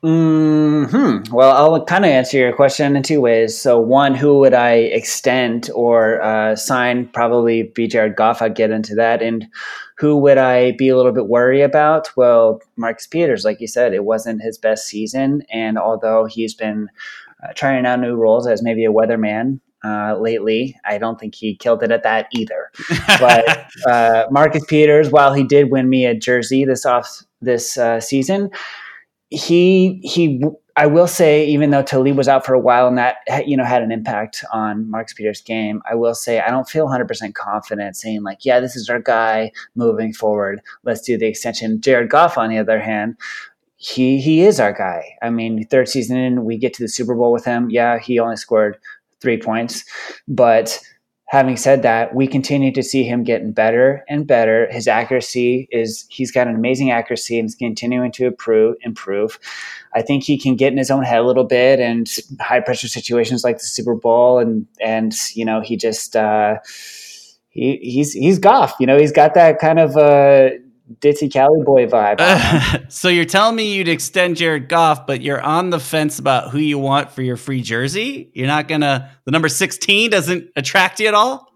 Hmm. 0.03 1.19
Well, 1.31 1.57
I'll 1.57 1.85
kind 1.85 2.05
of 2.05 2.11
answer 2.11 2.39
your 2.39 2.53
question 2.53 2.97
in 2.97 3.03
two 3.03 3.21
ways. 3.21 3.57
So, 3.59 3.79
one, 3.79 4.15
who 4.15 4.39
would 4.41 4.55
I 4.55 4.73
extend 4.73 5.71
or 5.75 6.21
uh, 6.23 6.57
sign? 6.57 7.09
Probably 7.09 7.65
be 7.65 7.87
Jared 7.87 8.17
Goff. 8.17 8.43
I'd 8.43 8.55
get 8.55 8.71
into 8.71 8.95
that. 8.97 9.23
And 9.23 9.47
who 9.97 10.17
would 10.19 10.39
I 10.39 10.73
be 10.73 10.89
a 10.89 10.97
little 10.97 11.13
bit 11.13 11.29
worried 11.29 11.63
about? 11.63 12.11
Well, 12.17 12.61
Marcus 12.77 13.07
Peters, 13.07 13.45
like 13.45 13.61
you 13.61 13.67
said, 13.67 13.95
it 13.95 14.05
wasn't 14.05 14.43
his 14.43 14.59
best 14.59 14.87
season, 14.87 15.43
and 15.53 15.79
although 15.79 16.27
he's 16.27 16.55
been 16.55 16.89
uh, 17.43 17.53
trying 17.55 17.87
out 17.87 18.01
new 18.01 18.15
roles 18.17 18.47
as 18.47 18.63
maybe 18.63 18.85
a 18.85 18.93
weatherman 18.93 19.61
uh, 19.85 20.17
lately. 20.19 20.77
I 20.85 20.99
don't 20.99 21.21
think 21.21 21.35
he 21.35 21.55
killed 21.55 21.83
it 21.83 21.91
at 21.91 22.03
that 22.03 22.27
either. 22.33 22.71
But 23.21 23.67
uh, 23.87 24.27
Marcus 24.31 24.65
Peters, 24.67 25.11
while 25.11 25.35
he 25.35 25.45
did 25.45 25.71
win 25.71 25.89
me 25.89 26.05
a 26.05 26.15
jersey 26.15 26.65
this 26.65 26.85
off 26.85 27.23
this 27.41 27.79
uh, 27.79 28.01
season, 28.01 28.51
he 29.31 30.01
he 30.03 30.43
I 30.77 30.87
will 30.87 31.09
say 31.09 31.45
even 31.47 31.71
though 31.71 31.83
Talib 31.83 32.17
was 32.17 32.29
out 32.29 32.47
for 32.47 32.55
a 32.55 32.59
while 32.59 32.87
and 32.87 32.97
that 32.99 33.17
you 33.47 33.57
know 33.57 33.65
had 33.65 33.83
an 33.83 33.91
impact 33.91 34.45
on 34.53 34.89
Marcus 34.89 35.13
Peters' 35.13 35.41
game, 35.41 35.83
I 35.91 35.97
will 35.97 36.15
say 36.15 36.41
I 36.41 36.51
don't 36.51 36.69
feel 36.69 36.87
100% 36.87 37.35
confident 37.35 37.97
saying 37.97 38.23
like, 38.23 38.45
yeah, 38.45 38.61
this 38.61 38.77
is 38.77 38.89
our 38.89 39.01
guy 39.01 39.51
moving 39.75 40.13
forward. 40.13 40.63
Let's 40.85 41.01
do 41.01 41.19
the 41.19 41.27
extension. 41.27 41.81
Jared 41.81 42.11
Goff, 42.11 42.39
on 42.39 42.51
the 42.51 42.59
other 42.59 42.81
hand, 42.81 43.17
he 43.77 44.21
he 44.21 44.43
is 44.43 44.61
our 44.61 44.73
guy. 44.73 45.17
I 45.21 45.31
mean, 45.31 45.67
third 45.67 45.89
season 45.89 46.17
in, 46.17 46.45
we 46.45 46.57
get 46.57 46.75
to 46.75 46.83
the 46.83 46.89
Super 46.89 47.15
Bowl 47.15 47.33
with 47.33 47.45
him. 47.45 47.69
Yeah, 47.71 47.99
he 47.99 48.19
only 48.19 48.37
scored 48.37 48.79
three 49.21 49.41
points, 49.41 49.85
but 50.29 50.79
having 51.29 51.59
said 51.59 51.83
that, 51.83 52.15
we 52.15 52.27
continue 52.27 52.73
to 52.73 52.83
see 52.83 53.05
him 53.05 53.23
getting 53.23 53.53
better 53.53 54.05
and 54.09 54.27
better. 54.27 54.67
His 54.71 54.89
accuracy 54.89 55.69
is 55.71 56.07
he's 56.09 56.33
got 56.33 56.49
an 56.49 56.55
amazing 56.55 56.91
accuracy 56.91 57.39
and 57.39 57.47
is 57.47 57.55
continuing 57.55 58.11
to 58.13 58.27
improve 58.27 58.77
improve. 58.81 59.39
I 59.95 60.03
think 60.03 60.25
he 60.25 60.39
can 60.39 60.57
get 60.57 60.73
in 60.73 60.79
his 60.79 60.91
own 60.91 61.05
head 61.05 61.21
a 61.21 61.27
little 61.27 61.45
bit 61.45 61.81
and 61.81 62.11
high 62.41 62.61
pressure 62.61 62.89
situations 62.89 63.45
like 63.45 63.59
the 63.59 63.65
Super 63.65 63.95
Bowl 63.95 64.39
and 64.39 64.67
and 64.81 65.15
you 65.35 65.45
know, 65.45 65.61
he 65.61 65.77
just 65.77 66.17
uh 66.17 66.57
he, 67.51 67.77
he's 67.83 68.15
he's 68.15 68.39
Goff, 68.39 68.75
you 68.81 68.87
know, 68.87 68.99
he's 68.99 69.13
got 69.13 69.35
that 69.35 69.59
kind 69.59 69.79
of 69.79 69.97
uh 69.97 70.51
ditzy 71.01 71.33
Cali 71.33 71.63
boy 71.65 71.87
vibe. 71.87 72.91
so 72.93 73.09
you're 73.09 73.25
telling 73.25 73.57
me 73.57 73.75
you'd 73.75 73.89
extend 73.89 74.37
Jared 74.37 74.69
Goff, 74.69 75.07
but 75.07 75.21
you're 75.21 75.41
on 75.41 75.71
the 75.71 75.81
fence 75.81 76.19
about 76.19 76.51
who 76.51 76.59
you 76.59 76.79
want 76.79 77.11
for 77.11 77.23
your 77.23 77.37
free 77.37 77.63
jersey. 77.63 78.31
You're 78.35 78.47
not 78.47 78.69
gonna 78.69 79.11
the 79.25 79.31
number 79.31 79.49
16 79.49 80.11
doesn't 80.11 80.51
attract 80.57 81.01
you 81.01 81.09
at 81.09 81.15
all. 81.15 81.47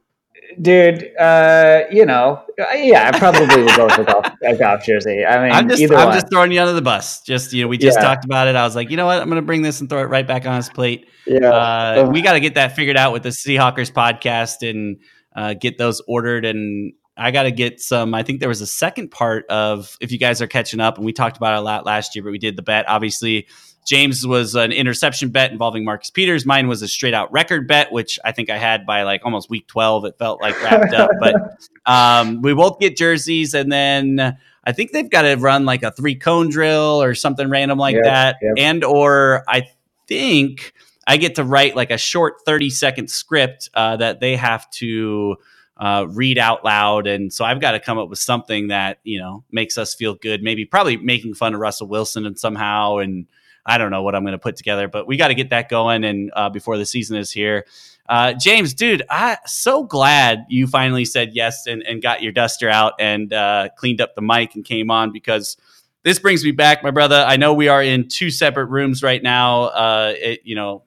Dude, 0.61 1.17
uh, 1.17 1.85
you 1.91 2.05
know, 2.05 2.43
yeah, 2.75 3.11
I 3.13 3.19
probably 3.19 3.47
would 3.47 3.75
go 3.75 3.87
with 3.87 3.99
a 3.99 4.05
Goff, 4.05 4.35
a 4.45 4.57
Goff 4.57 4.85
jersey. 4.85 5.25
I 5.25 5.43
mean, 5.43 5.53
I'm 5.53 5.67
just, 5.67 5.83
I'm 5.83 6.09
one. 6.09 6.13
just 6.13 6.29
throwing 6.31 6.53
you 6.53 6.61
under 6.61 6.75
the 6.75 6.83
bus. 6.83 7.23
Just 7.23 7.55
you 7.55 7.63
know, 7.63 7.69
we 7.69 7.79
just 7.79 7.99
yeah. 7.99 8.05
talked 8.05 8.27
about 8.27 8.49
it. 8.49 8.57
I 8.57 8.65
was 8.65 8.77
like, 8.77 8.91
you 8.91 8.99
know 8.99 9.07
what, 9.07 9.21
I'm 9.23 9.29
gonna 9.29 9.41
bring 9.41 9.63
this 9.63 9.81
and 9.81 9.89
throw 9.89 10.01
it 10.01 10.11
right 10.11 10.27
back 10.27 10.45
on 10.45 10.57
his 10.57 10.69
plate. 10.69 11.09
Yeah, 11.27 11.49
uh, 11.49 12.11
we 12.13 12.21
got 12.21 12.35
to 12.35 12.41
get 12.41 12.57
that 12.57 12.77
figured 12.77 12.99
out 12.99 13.13
with 13.13 13.23
the 13.23 13.31
Seahawkers 13.31 13.93
podcast 13.93 14.69
and 14.69 14.99
uh, 15.35 15.55
get 15.55 15.79
those 15.79 16.03
ordered 16.07 16.45
and 16.45 16.93
I 17.17 17.31
got 17.31 17.43
to 17.45 17.51
get 17.51 17.81
some. 17.81 18.15
I 18.15 18.23
think 18.23 18.41
there 18.41 18.49
was 18.49 18.61
a 18.63 18.67
second 18.67 19.11
part 19.11 19.47
of 19.49 19.97
if 20.01 20.11
you 20.13 20.19
guys 20.19 20.41
are 20.41 20.47
catching 20.47 20.81
up, 20.81 20.97
and 20.97 21.05
we 21.05 21.13
talked 21.13 21.37
about 21.37 21.55
it 21.55 21.59
a 21.59 21.63
lot 21.63 21.85
last 21.85 22.15
year, 22.15 22.25
but 22.25 22.33
we 22.33 22.39
did 22.39 22.57
the 22.57 22.63
bet. 22.63 22.89
Obviously, 22.89 23.47
James 23.87 24.27
was 24.27 24.55
an 24.55 24.73
interception 24.73 25.31
bet 25.31 25.53
involving 25.53 25.85
Marcus 25.85 26.11
Peters. 26.11 26.47
Mine 26.47 26.69
was 26.69 26.83
a 26.83 26.89
straight 26.89 27.15
out 27.15 27.31
record 27.33 27.67
bet, 27.69 27.93
which 27.93 28.19
I 28.25 28.33
think 28.33 28.49
I 28.49 28.57
had 28.57 28.87
by 28.87 29.03
like 29.03 29.23
almost 29.25 29.51
week 29.51 29.67
12. 29.67 30.05
It 30.07 30.19
felt 30.19 30.41
like 30.41 30.61
wrapped 30.63 30.95
up. 30.95 31.11
But 31.21 31.35
um, 31.87 32.41
we 32.43 32.55
both 32.55 32.79
get 32.79 32.97
jerseys. 32.97 33.55
And 33.55 33.71
then 33.71 34.39
I 34.65 34.73
think 34.73 34.93
they've 34.93 35.11
got 35.11 35.23
to 35.23 35.35
run 35.35 35.65
like 35.65 35.83
a 35.83 35.91
three 35.91 36.15
cone 36.15 36.49
drill 36.49 37.03
or 37.03 37.15
something 37.15 37.51
random 37.51 37.77
like 37.79 37.97
Yep, 37.97 38.05
that. 38.05 38.37
yep. 38.41 38.55
And 38.57 38.85
or 38.85 39.45
I 39.49 39.65
think 40.07 40.73
I 41.07 41.17
get 41.17 41.35
to 41.35 41.45
write 41.45 41.75
like 41.75 41.91
a 41.91 41.99
short 41.99 42.37
30 42.47 42.71
second 42.71 43.11
script 43.11 43.69
uh, 43.75 43.97
that 43.97 44.21
they 44.21 44.37
have 44.37 44.71
to 44.73 45.37
uh, 45.77 46.07
read 46.09 46.39
out 46.39 46.65
loud. 46.65 47.07
And 47.07 47.33
so 47.33 47.45
I've 47.45 47.61
got 47.61 47.73
to 47.73 47.81
come 47.81 47.99
up 47.99 48.09
with 48.09 48.19
something 48.19 48.69
that, 48.69 48.99
you 49.03 49.19
know, 49.19 49.45
makes 49.51 49.79
us 49.79 49.95
feel 49.95 50.15
good. 50.15 50.43
Maybe 50.43 50.65
probably 50.65 50.97
making 50.97 51.35
fun 51.35 51.55
of 51.55 51.61
Russell 51.61 51.89
Wilson 51.89 52.27
and 52.27 52.39
somehow. 52.39 52.99
And 52.99 53.27
I 53.65 53.79
don't 53.79 53.91
know 53.91 54.03
what 54.03 54.15
I'm 54.15 54.23
going 54.23 54.33
to 54.33 54.39
put 54.39 54.57
together, 54.57 54.89
but 54.89 55.07
we 55.07 55.17
got 55.17 55.29
to 55.29 55.35
get 55.35 55.51
that 55.51 55.69
going. 55.69 56.05
And 56.05 56.31
uh, 56.35 56.51
before 56.51 56.79
the 56.79 56.87
season 56.87 57.17
is 57.17 57.31
here, 57.31 57.65
uh, 58.09 58.33
James, 58.35 58.75
dude, 58.75 59.03
I 59.09 59.39
so 59.47 59.85
glad 59.85 60.45
you 60.49 60.67
finally 60.67 61.05
said 61.05 61.31
yes 61.35 61.67
and, 61.67 61.83
and 61.85 62.03
got 62.03 62.23
your 62.23 62.33
duster 62.33 62.69
out 62.69 62.95
and 62.99 63.33
uh, 63.33 63.69
cleaned 63.77 64.01
up 64.01 64.15
the 64.15 64.23
mic 64.23 64.55
and 64.55 64.65
came 64.65 64.91
on 64.91 65.13
because 65.13 65.57
this 66.03 66.19
brings 66.19 66.45
me 66.45 66.51
back, 66.51 66.83
my 66.83 66.91
brother. 66.91 67.25
I 67.27 67.37
know 67.37 67.55
we 67.55 67.69
are 67.69 67.83
in 67.83 68.09
two 68.09 68.31
separate 68.31 68.67
rooms 68.67 69.03
right 69.03 69.23
now. 69.23 69.65
Uh, 69.65 70.15
it, 70.17 70.41
you 70.45 70.57
know, 70.57 70.83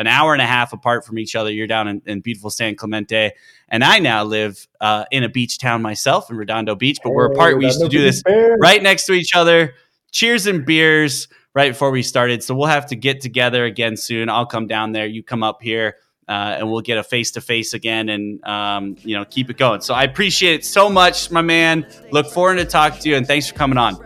an 0.00 0.06
hour 0.06 0.32
and 0.32 0.40
a 0.40 0.46
half 0.46 0.72
apart 0.72 1.04
from 1.04 1.18
each 1.18 1.36
other. 1.36 1.52
You're 1.52 1.66
down 1.66 1.86
in, 1.86 2.02
in 2.06 2.20
beautiful 2.20 2.48
San 2.48 2.74
Clemente, 2.74 3.32
and 3.68 3.84
I 3.84 3.98
now 3.98 4.24
live 4.24 4.66
uh, 4.80 5.04
in 5.10 5.22
a 5.24 5.28
beach 5.28 5.58
town 5.58 5.82
myself 5.82 6.30
in 6.30 6.36
Redondo 6.36 6.74
Beach. 6.74 6.98
But 7.04 7.10
we're 7.10 7.30
apart. 7.30 7.58
We 7.58 7.66
used 7.66 7.80
to 7.80 7.88
do 7.88 8.00
this 8.00 8.22
right 8.58 8.82
next 8.82 9.04
to 9.06 9.12
each 9.12 9.36
other. 9.36 9.74
Cheers 10.10 10.46
and 10.46 10.64
beers 10.64 11.28
right 11.54 11.72
before 11.72 11.90
we 11.90 12.02
started. 12.02 12.42
So 12.42 12.54
we'll 12.54 12.68
have 12.68 12.86
to 12.86 12.96
get 12.96 13.20
together 13.20 13.64
again 13.66 13.96
soon. 13.96 14.30
I'll 14.30 14.46
come 14.46 14.66
down 14.66 14.92
there. 14.92 15.06
You 15.06 15.22
come 15.22 15.42
up 15.42 15.62
here. 15.62 15.96
Uh, 16.26 16.58
and 16.58 16.70
we'll 16.70 16.80
get 16.80 16.96
a 16.96 17.02
face 17.02 17.32
to 17.32 17.40
face 17.40 17.74
again, 17.74 18.08
and 18.08 18.44
um, 18.44 18.94
you 19.00 19.16
know, 19.16 19.24
keep 19.24 19.50
it 19.50 19.56
going. 19.56 19.80
So 19.80 19.94
I 19.94 20.04
appreciate 20.04 20.54
it 20.54 20.64
so 20.64 20.88
much, 20.88 21.28
my 21.32 21.42
man. 21.42 21.84
Look 22.12 22.28
forward 22.28 22.58
to 22.58 22.64
talk 22.64 23.00
to 23.00 23.08
you, 23.08 23.16
and 23.16 23.26
thanks 23.26 23.48
for 23.48 23.54
coming 23.56 23.76
on. 23.76 23.96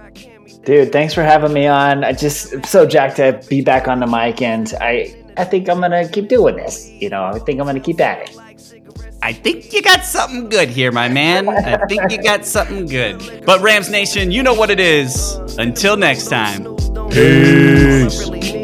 Dude, 0.65 0.91
thanks 0.91 1.13
for 1.13 1.23
having 1.23 1.53
me 1.53 1.67
on. 1.67 2.03
I 2.03 2.15
just 2.15 2.55
I'm 2.55 2.65
so 2.65 2.87
jacked 2.87 3.17
to 3.17 3.45
be 3.51 3.61
back 3.61 3.89
on 3.89 4.01
the 4.01 4.07
mic, 4.07 4.41
and 4.41 4.73
I 4.81 5.24
I 5.37 5.45
think 5.45 5.69
I'm 5.69 5.81
gonna 5.81 6.09
keep 6.09 6.29
doing 6.29 6.57
this. 6.57 6.91
You 6.91 7.11
know, 7.11 7.25
I 7.25 7.39
think 7.39 7.61
I'm 7.61 7.67
gonna 7.67 7.81
keep 7.81 8.01
at 8.01 8.29
it. 8.29 8.37
I 9.23 9.33
think 9.33 9.73
you 9.73 9.81
got 9.81 10.05
something 10.05 10.49
good 10.51 10.69
here, 10.69 10.93
my 10.93 11.09
man. 11.09 11.49
I 11.49 11.79
think 11.87 12.11
you 12.11 12.23
got 12.23 12.45
something 12.45 12.87
good. 12.87 13.45
But 13.47 13.63
Rams 13.63 13.91
Nation, 13.91 14.31
you 14.31 14.43
know 14.43 14.53
what 14.53 14.71
it 14.71 14.81
is. 14.81 15.37
Until 15.59 15.97
next 15.97 16.29
time. 16.29 16.77
Peace. 17.11 18.29
And 18.29 18.64